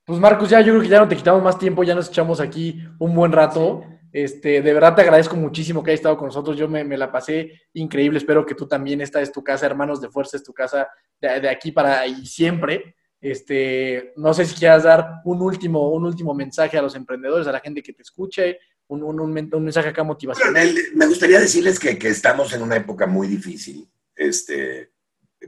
Pues 0.06 0.20
Marcos, 0.20 0.50
ya 0.50 0.62
yo 0.62 0.72
creo 0.74 0.82
que 0.82 0.88
ya 0.88 1.00
no 1.00 1.08
te 1.08 1.16
quitamos 1.16 1.44
más 1.44 1.58
tiempo, 1.58 1.84
ya 1.84 1.96
nos 1.96 2.10
echamos 2.10 2.40
aquí 2.40 2.82
un 3.00 3.14
buen 3.16 3.32
rato. 3.32 3.84
Este, 4.12 4.62
de 4.62 4.74
verdad 4.74 4.96
te 4.96 5.02
agradezco 5.02 5.36
muchísimo 5.36 5.84
que 5.84 5.92
hayas 5.92 6.00
estado 6.00 6.16
con 6.16 6.28
nosotros. 6.28 6.56
Yo 6.56 6.70
me, 6.70 6.84
me 6.84 6.98
la 6.98 7.12
pasé 7.12 7.64
increíble. 7.74 8.20
Espero 8.20 8.46
que 8.46 8.56
tú 8.56 8.68
también. 8.68 9.02
Esta 9.02 9.20
es 9.20 9.32
tu 9.32 9.44
casa, 9.44 9.66
hermanos 9.66 10.00
de 10.00 10.10
fuerza, 10.10 10.38
es 10.38 10.44
tu 10.44 10.54
casa 10.54 10.88
de, 11.20 11.42
de 11.42 11.50
aquí 11.50 11.72
para 11.72 12.06
y 12.08 12.26
siempre. 12.26 12.96
Este, 13.28 14.14
no 14.18 14.36
sé 14.36 14.46
si 14.46 14.54
quieras 14.54 14.84
dar 14.84 15.22
un 15.26 15.42
último, 15.42 15.90
un 15.92 16.06
último 16.06 16.36
mensaje 16.36 16.78
a 16.78 16.82
los 16.84 16.94
emprendedores, 16.94 17.48
a 17.48 17.52
la 17.52 17.60
gente 17.60 17.82
que 17.82 17.92
te 17.92 18.04
escuche, 18.04 18.60
un, 18.88 19.02
un, 19.02 19.20
un 19.20 19.34
men- 19.34 19.50
un 19.52 19.64
mensaje 19.64 19.90
acá 19.90 20.04
motivacional. 20.04 20.76
Me 20.94 21.08
gustaría 21.08 21.40
decirles 21.40 21.80
que, 21.80 21.98
que 21.98 22.10
estamos 22.10 22.54
en 22.54 22.62
una 22.62 22.76
época 22.76 23.08
muy 23.08 23.28
difícil. 23.28 23.90
Este, 24.16 24.92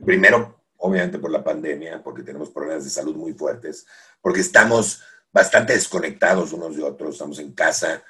primero, 0.03 0.63
obviamente 0.77 1.19
por 1.19 1.29
la 1.29 1.43
pandemia, 1.43 2.01
porque 2.03 2.23
tenemos 2.23 2.49
problemas 2.49 2.83
de 2.83 2.89
salud 2.89 3.15
muy 3.15 3.33
fuertes, 3.33 3.85
porque 4.21 4.39
estamos 4.41 5.03
bastante 5.31 5.73
desconectados 5.73 6.53
unos 6.53 6.75
de 6.75 6.81
otros, 6.81 7.13
estamos 7.13 7.37
en 7.37 7.51
casa. 7.51 8.01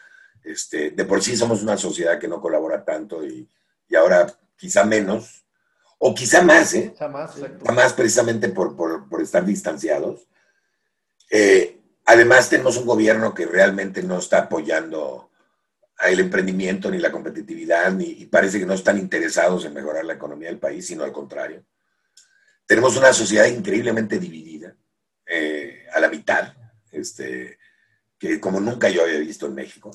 Este, 0.45 0.91
de 0.91 1.03
por 1.03 1.21
sí 1.21 1.35
somos 1.35 1.61
una 1.61 1.75
sociedad 1.75 2.17
que 2.17 2.29
no 2.29 2.39
colabora 2.39 2.85
tanto 2.85 3.25
y, 3.25 3.49
y 3.89 3.95
ahora 3.97 4.33
quizá 4.55 4.85
menos, 4.85 5.43
o 5.99 6.13
quizá 6.13 6.41
más, 6.41 6.73
¿eh? 6.73 6.93
Más, 7.07 7.35
exacto. 7.37 7.59
Quizá 7.59 7.71
más 7.73 7.93
precisamente 7.93 8.49
por, 8.49 8.75
por- 8.75 9.07
por 9.09 9.21
estar 9.21 9.45
distanciados. 9.45 10.27
Eh, 11.29 11.79
además, 12.05 12.49
tenemos 12.49 12.77
un 12.77 12.85
gobierno 12.85 13.33
que 13.33 13.45
realmente 13.45 14.03
no 14.03 14.19
está 14.19 14.39
apoyando 14.39 15.31
el 16.07 16.19
emprendimiento 16.19 16.91
ni 16.91 16.99
la 16.99 17.11
competitividad, 17.11 17.91
ni, 17.91 18.05
y 18.05 18.25
parece 18.27 18.59
que 18.59 18.65
no 18.67 18.73
están 18.75 18.99
interesados 18.99 19.65
en 19.65 19.73
mejorar 19.73 20.05
la 20.05 20.13
economía 20.13 20.49
del 20.49 20.59
país, 20.59 20.85
sino 20.85 21.03
al 21.03 21.11
contrario. 21.11 21.65
Tenemos 22.67 22.95
una 22.97 23.11
sociedad 23.13 23.45
increíblemente 23.47 24.19
dividida, 24.19 24.75
eh, 25.25 25.87
a 25.91 25.99
la 25.99 26.09
mitad, 26.09 26.53
este, 26.91 27.57
que 28.19 28.39
como 28.39 28.59
nunca 28.59 28.89
yo 28.89 29.03
había 29.03 29.17
visto 29.19 29.47
en 29.47 29.55
México. 29.55 29.89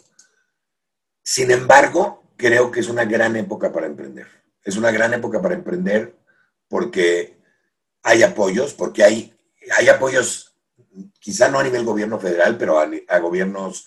Sin 1.23 1.53
embargo, 1.53 2.25
creo 2.37 2.73
que 2.73 2.81
es 2.81 2.89
una 2.89 3.05
gran 3.05 3.37
época 3.37 3.73
para 3.73 3.87
emprender. 3.87 4.27
Es 4.65 4.77
una 4.77 4.91
gran 4.91 5.13
época 5.15 5.41
para 5.41 5.55
emprender 5.55 6.17
porque 6.69 7.39
hay 8.03 8.23
apoyos, 8.23 8.75
porque 8.75 9.05
hay, 9.05 9.35
hay 9.77 9.89
apoyos, 9.89 10.55
quizá 11.19 11.49
no 11.49 11.59
a 11.59 11.65
nivel 11.65 11.85
gobierno 11.85 12.19
federal, 12.19 12.57
pero 12.59 12.79
a, 12.79 12.89
a 13.09 13.19
gobiernos 13.19 13.87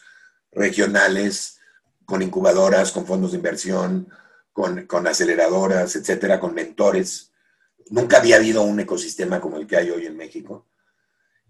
regionales, 0.51 1.59
con 2.05 2.21
incubadoras, 2.21 2.91
con 2.91 3.05
fondos 3.05 3.31
de 3.31 3.37
inversión, 3.37 4.09
con, 4.53 4.85
con 4.85 5.07
aceleradoras, 5.07 5.95
etcétera, 5.95 6.39
con 6.39 6.53
mentores. 6.53 7.31
Nunca 7.89 8.17
había 8.17 8.37
habido 8.37 8.61
un 8.63 8.79
ecosistema 8.79 9.41
como 9.41 9.57
el 9.57 9.67
que 9.67 9.77
hay 9.77 9.89
hoy 9.89 10.05
en 10.05 10.15
México. 10.15 10.67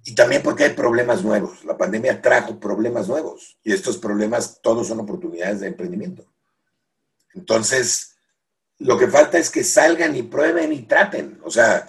Y 0.03 0.13
también 0.15 0.43
porque 0.43 0.65
hay 0.65 0.73
problemas 0.73 1.23
nuevos. 1.23 1.65
La 1.65 1.77
pandemia 1.77 2.21
trajo 2.21 2.59
problemas 2.59 3.07
nuevos 3.07 3.57
y 3.63 3.73
estos 3.73 3.97
problemas 3.97 4.59
todos 4.61 4.87
son 4.87 4.99
oportunidades 4.99 5.59
de 5.59 5.67
emprendimiento. 5.67 6.25
Entonces, 7.33 8.14
lo 8.79 8.97
que 8.97 9.07
falta 9.07 9.37
es 9.37 9.49
que 9.49 9.63
salgan 9.63 10.15
y 10.15 10.23
prueben 10.23 10.73
y 10.73 10.83
traten. 10.83 11.39
O 11.43 11.49
sea, 11.49 11.87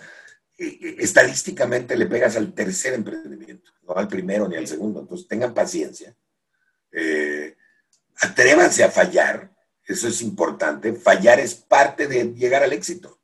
e- 0.57 0.79
e- 0.81 0.97
estadísticamente 0.99 1.97
le 1.97 2.07
pegas 2.07 2.37
al 2.37 2.53
tercer 2.53 2.95
emprendimiento, 2.95 3.73
no 3.83 3.95
al 3.95 4.09
primero 4.09 4.49
ni 4.49 4.57
al 4.57 4.67
segundo. 4.67 5.01
Entonces, 5.01 5.29
tengan 5.29 5.55
paciencia. 5.55 6.15
Eh, 6.93 7.57
atrévanse 8.21 8.85
a 8.85 8.91
fallar. 8.91 9.51
Eso 9.85 10.09
es 10.09 10.23
importante. 10.23 10.93
Fallar 10.95 11.39
es 11.39 11.55
parte 11.55 12.07
de 12.09 12.33
llegar 12.35 12.63
al 12.63 12.73
éxito. 12.73 13.21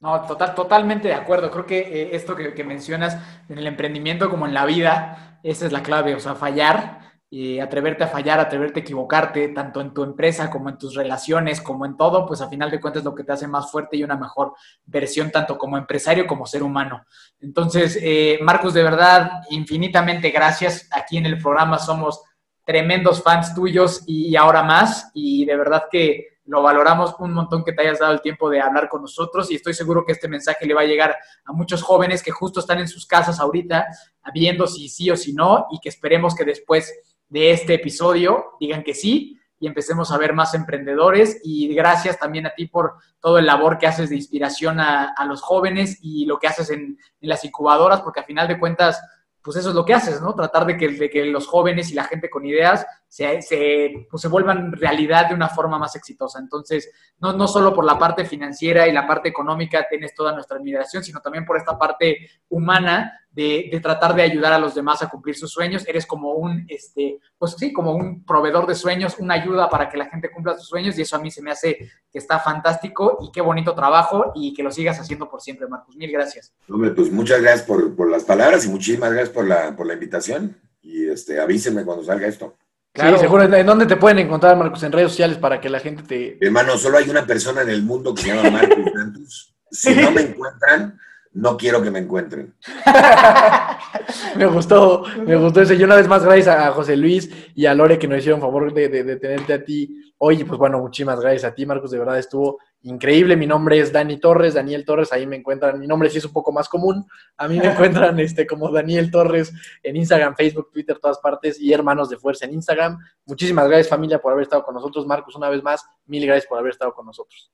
No, 0.00 0.26
total, 0.26 0.54
totalmente 0.54 1.08
de 1.08 1.14
acuerdo. 1.14 1.50
Creo 1.50 1.66
que 1.66 1.78
eh, 1.78 2.16
esto 2.16 2.36
que, 2.36 2.54
que 2.54 2.64
mencionas 2.64 3.16
en 3.48 3.58
el 3.58 3.66
emprendimiento 3.66 4.28
como 4.30 4.46
en 4.46 4.54
la 4.54 4.66
vida, 4.66 5.40
esa 5.42 5.66
es 5.66 5.72
la 5.72 5.82
clave, 5.82 6.14
o 6.14 6.20
sea, 6.20 6.34
fallar, 6.34 7.03
y 7.30 7.58
atreverte 7.58 8.04
a 8.04 8.08
fallar, 8.08 8.38
atreverte 8.38 8.80
a 8.80 8.82
equivocarte, 8.82 9.48
tanto 9.48 9.80
en 9.80 9.92
tu 9.92 10.04
empresa 10.04 10.50
como 10.50 10.68
en 10.68 10.78
tus 10.78 10.94
relaciones, 10.94 11.60
como 11.60 11.84
en 11.84 11.96
todo, 11.96 12.26
pues 12.26 12.40
a 12.40 12.48
final 12.48 12.70
de 12.70 12.80
cuentas 12.80 13.00
es 13.00 13.04
lo 13.04 13.14
que 13.14 13.24
te 13.24 13.32
hace 13.32 13.48
más 13.48 13.70
fuerte 13.70 13.96
y 13.96 14.04
una 14.04 14.16
mejor 14.16 14.52
versión, 14.84 15.30
tanto 15.30 15.58
como 15.58 15.76
empresario 15.76 16.26
como 16.26 16.46
ser 16.46 16.62
humano. 16.62 17.04
Entonces, 17.40 17.98
eh, 18.00 18.38
Marcos, 18.40 18.72
de 18.74 18.82
verdad, 18.82 19.30
infinitamente 19.50 20.30
gracias. 20.30 20.88
Aquí 20.92 21.16
en 21.16 21.26
el 21.26 21.42
programa 21.42 21.78
somos 21.78 22.22
tremendos 22.64 23.22
fans 23.22 23.54
tuyos 23.54 24.04
y 24.06 24.36
ahora 24.36 24.62
más, 24.62 25.10
y 25.12 25.44
de 25.44 25.56
verdad 25.56 25.84
que 25.90 26.34
lo 26.46 26.62
valoramos 26.62 27.14
un 27.18 27.32
montón 27.32 27.64
que 27.64 27.72
te 27.72 27.82
hayas 27.82 27.98
dado 27.98 28.12
el 28.12 28.20
tiempo 28.20 28.50
de 28.50 28.60
hablar 28.60 28.88
con 28.88 29.00
nosotros 29.02 29.50
y 29.50 29.54
estoy 29.54 29.72
seguro 29.72 30.04
que 30.04 30.12
este 30.12 30.28
mensaje 30.28 30.66
le 30.66 30.74
va 30.74 30.82
a 30.82 30.86
llegar 30.86 31.16
a 31.44 31.52
muchos 31.52 31.82
jóvenes 31.82 32.22
que 32.22 32.30
justo 32.30 32.60
están 32.60 32.80
en 32.80 32.88
sus 32.88 33.06
casas 33.06 33.40
ahorita 33.40 33.86
viendo 34.32 34.66
si 34.66 34.88
sí 34.88 35.10
o 35.10 35.16
si 35.16 35.32
no 35.32 35.66
y 35.70 35.80
que 35.80 35.88
esperemos 35.88 36.34
que 36.34 36.44
después 36.44 36.92
de 37.28 37.52
este 37.52 37.74
episodio 37.74 38.52
digan 38.60 38.82
que 38.82 38.94
sí 38.94 39.40
y 39.58 39.66
empecemos 39.66 40.12
a 40.12 40.18
ver 40.18 40.34
más 40.34 40.54
emprendedores 40.54 41.40
y 41.42 41.74
gracias 41.74 42.18
también 42.18 42.46
a 42.46 42.54
ti 42.54 42.66
por 42.66 42.94
todo 43.20 43.38
el 43.38 43.46
labor 43.46 43.78
que 43.78 43.86
haces 43.86 44.10
de 44.10 44.16
inspiración 44.16 44.78
a, 44.80 45.14
los 45.26 45.40
jóvenes 45.40 45.98
y 46.02 46.26
lo 46.26 46.38
que 46.38 46.48
haces 46.48 46.70
en, 46.70 46.98
en 47.20 47.28
las 47.28 47.44
incubadoras 47.44 48.02
porque 48.02 48.20
a 48.20 48.24
final 48.24 48.46
de 48.46 48.58
cuentas 48.58 49.00
pues 49.44 49.58
eso 49.58 49.68
es 49.68 49.74
lo 49.74 49.84
que 49.84 49.92
haces, 49.92 50.22
¿no? 50.22 50.34
Tratar 50.34 50.64
de 50.64 50.78
que, 50.78 50.88
de 50.88 51.10
que 51.10 51.26
los 51.26 51.46
jóvenes 51.46 51.90
y 51.90 51.94
la 51.94 52.04
gente 52.04 52.30
con 52.30 52.46
ideas 52.46 52.86
se, 53.14 53.42
se, 53.42 54.08
pues 54.10 54.22
se 54.22 54.26
vuelvan 54.26 54.72
realidad 54.72 55.28
de 55.28 55.36
una 55.36 55.48
forma 55.48 55.78
más 55.78 55.94
exitosa. 55.94 56.40
Entonces, 56.40 56.90
no, 57.20 57.32
no 57.32 57.46
solo 57.46 57.72
por 57.72 57.84
la 57.84 57.96
parte 57.96 58.24
financiera 58.24 58.88
y 58.88 58.92
la 58.92 59.06
parte 59.06 59.28
económica 59.28 59.86
tienes 59.88 60.16
toda 60.16 60.32
nuestra 60.32 60.56
admiración, 60.56 61.04
sino 61.04 61.20
también 61.20 61.44
por 61.44 61.56
esta 61.56 61.78
parte 61.78 62.28
humana 62.48 63.20
de, 63.30 63.68
de, 63.70 63.78
tratar 63.78 64.16
de 64.16 64.22
ayudar 64.22 64.52
a 64.52 64.58
los 64.58 64.74
demás 64.74 65.00
a 65.00 65.08
cumplir 65.08 65.36
sus 65.36 65.52
sueños. 65.52 65.86
Eres 65.86 66.06
como 66.06 66.32
un, 66.32 66.66
este, 66.68 67.20
pues 67.38 67.54
sí, 67.56 67.72
como 67.72 67.94
un 67.94 68.24
proveedor 68.24 68.66
de 68.66 68.74
sueños, 68.74 69.14
una 69.20 69.34
ayuda 69.34 69.70
para 69.70 69.88
que 69.88 69.96
la 69.96 70.06
gente 70.06 70.32
cumpla 70.32 70.56
sus 70.56 70.66
sueños 70.66 70.98
y 70.98 71.02
eso 71.02 71.14
a 71.14 71.20
mí 71.20 71.30
se 71.30 71.40
me 71.40 71.52
hace 71.52 71.88
que 72.10 72.18
está 72.18 72.40
fantástico 72.40 73.18
y 73.22 73.30
qué 73.30 73.42
bonito 73.42 73.76
trabajo 73.76 74.32
y 74.34 74.52
que 74.54 74.64
lo 74.64 74.72
sigas 74.72 74.98
haciendo 74.98 75.30
por 75.30 75.40
siempre, 75.40 75.68
Marcos. 75.68 75.94
Mil 75.94 76.10
gracias. 76.10 76.52
Hombre, 76.68 76.90
pues 76.90 77.12
muchas 77.12 77.40
gracias 77.40 77.62
por, 77.64 77.94
por, 77.94 78.10
las 78.10 78.24
palabras 78.24 78.66
y 78.66 78.70
muchísimas 78.70 79.12
gracias 79.12 79.32
por 79.32 79.46
la, 79.46 79.76
por 79.76 79.86
la 79.86 79.94
invitación 79.94 80.56
y 80.82 81.08
este, 81.08 81.38
avísenme 81.38 81.84
cuando 81.84 82.02
salga 82.02 82.26
esto. 82.26 82.56
Claro. 82.94 83.16
Sí, 83.16 83.22
seguro. 83.22 83.42
¿En 83.42 83.66
dónde 83.66 83.86
te 83.86 83.96
pueden 83.96 84.20
encontrar, 84.20 84.56
Marcos? 84.56 84.82
En 84.84 84.92
redes 84.92 85.10
sociales 85.10 85.36
para 85.36 85.60
que 85.60 85.68
la 85.68 85.80
gente 85.80 86.04
te... 86.04 86.38
Hermano, 86.40 86.78
solo 86.78 86.98
hay 86.98 87.10
una 87.10 87.26
persona 87.26 87.62
en 87.62 87.70
el 87.70 87.82
mundo 87.82 88.14
que 88.14 88.22
se 88.22 88.28
llama 88.28 88.50
Marcos 88.50 88.92
Santos. 88.94 89.54
Si 89.68 89.92
no 89.96 90.12
me 90.12 90.20
encuentran, 90.20 90.96
no 91.32 91.56
quiero 91.56 91.82
que 91.82 91.90
me 91.90 91.98
encuentren. 91.98 92.54
me 94.36 94.46
gustó, 94.46 95.02
me 95.26 95.34
gustó 95.34 95.62
eso. 95.62 95.74
Y 95.74 95.82
una 95.82 95.96
vez 95.96 96.06
más, 96.06 96.24
gracias 96.24 96.56
a 96.56 96.70
José 96.70 96.96
Luis 96.96 97.28
y 97.56 97.66
a 97.66 97.74
Lore 97.74 97.98
que 97.98 98.06
nos 98.06 98.18
hicieron 98.18 98.40
favor 98.40 98.72
de, 98.72 98.88
de, 98.88 99.02
de 99.02 99.16
tenerte 99.16 99.54
a 99.54 99.64
ti 99.64 100.14
hoy. 100.18 100.44
Pues 100.44 100.56
bueno, 100.56 100.78
muchísimas 100.78 101.18
gracias 101.18 101.42
a 101.44 101.52
ti, 101.52 101.66
Marcos. 101.66 101.90
De 101.90 101.98
verdad 101.98 102.16
estuvo 102.16 102.60
increíble. 102.84 103.36
Mi 103.36 103.46
nombre 103.46 103.78
es 103.78 103.92
Dani 103.92 104.18
Torres, 104.18 104.54
Daniel 104.54 104.84
Torres. 104.84 105.12
Ahí 105.12 105.26
me 105.26 105.36
encuentran. 105.36 105.78
Mi 105.78 105.86
nombre 105.86 106.08
sí 106.08 106.18
es 106.18 106.24
un 106.24 106.32
poco 106.32 106.52
más 106.52 106.68
común. 106.68 107.06
A 107.36 107.48
mí 107.48 107.58
me 107.58 107.66
encuentran 107.72 108.18
este, 108.20 108.46
como 108.46 108.70
Daniel 108.70 109.10
Torres 109.10 109.52
en 109.82 109.96
Instagram, 109.96 110.36
Facebook, 110.36 110.70
Twitter, 110.72 110.98
todas 110.98 111.18
partes. 111.18 111.60
Y 111.60 111.72
Hermanos 111.72 112.08
de 112.08 112.16
Fuerza 112.16 112.44
en 112.46 112.54
Instagram. 112.54 112.98
Muchísimas 113.26 113.66
gracias, 113.68 113.88
familia, 113.88 114.20
por 114.20 114.32
haber 114.32 114.44
estado 114.44 114.64
con 114.64 114.74
nosotros. 114.74 115.06
Marcos, 115.06 115.34
una 115.34 115.48
vez 115.50 115.62
más, 115.62 115.84
mil 116.06 116.24
gracias 116.24 116.46
por 116.46 116.58
haber 116.58 116.72
estado 116.72 116.94
con 116.94 117.06
nosotros. 117.06 117.50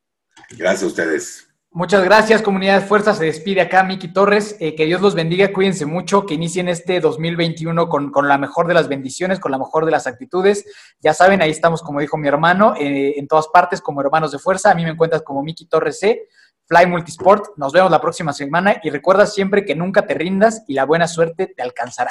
Gracias 0.51 0.83
a 0.83 0.87
ustedes. 0.87 1.50
Muchas 1.73 2.03
gracias, 2.03 2.43
comunidad 2.43 2.81
de 2.81 2.87
fuerza. 2.87 3.15
Se 3.15 3.27
despide 3.27 3.61
acá 3.61 3.85
Miki 3.85 4.13
Torres. 4.13 4.57
Eh, 4.59 4.75
que 4.75 4.87
Dios 4.87 5.01
los 5.01 5.15
bendiga, 5.15 5.53
cuídense 5.53 5.87
mucho, 5.87 6.27
que 6.27 6.35
inicien 6.35 6.69
este 6.69 6.99
2021 6.99 7.89
con, 7.89 8.11
con, 8.11 8.27
la 8.27 8.39
mejor 8.39 8.67
de 8.67 8.75
las 8.75 8.89
bendiciones, 8.89 9.39
con 9.39 9.53
la 9.53 9.59
mejor 9.59 9.85
de 9.85 9.93
las 9.93 10.09
actitudes. 10.09 10.65
Ya 10.99 11.15
saben, 11.15 11.41
ahí 11.43 11.51
estamos, 11.51 11.83
como 11.83 12.01
dijo 12.01 12.17
mi 12.17 12.27
hermano, 12.27 12.75
eh, 12.77 13.15
en 13.17 13.29
todas 13.29 13.47
partes 13.47 13.81
como 13.81 14.01
hermanos 14.01 14.33
de 14.33 14.41
fuerza. 14.41 14.73
A 14.73 14.75
mí 14.75 14.83
me 14.83 14.91
encuentras 14.91 15.23
como 15.23 15.45
Miki 15.45 15.67
Torres 15.67 16.01
C, 16.01 16.27
Fly 16.67 16.87
Multisport. 16.87 17.57
Nos 17.57 17.73
vemos 17.73 17.93
la 17.93 18.01
próxima 18.01 18.33
semana 18.33 18.81
y 18.83 18.91
recuerda 18.91 19.25
siempre 19.25 19.65
que 19.65 19.77
nunca 19.77 20.09
te 20.09 20.15
rindas 20.15 20.65
y 20.67 20.75
la 20.75 20.85
buena 20.85 21.07
suerte 21.07 21.47
te 21.47 21.63
alcanzará. 21.63 22.11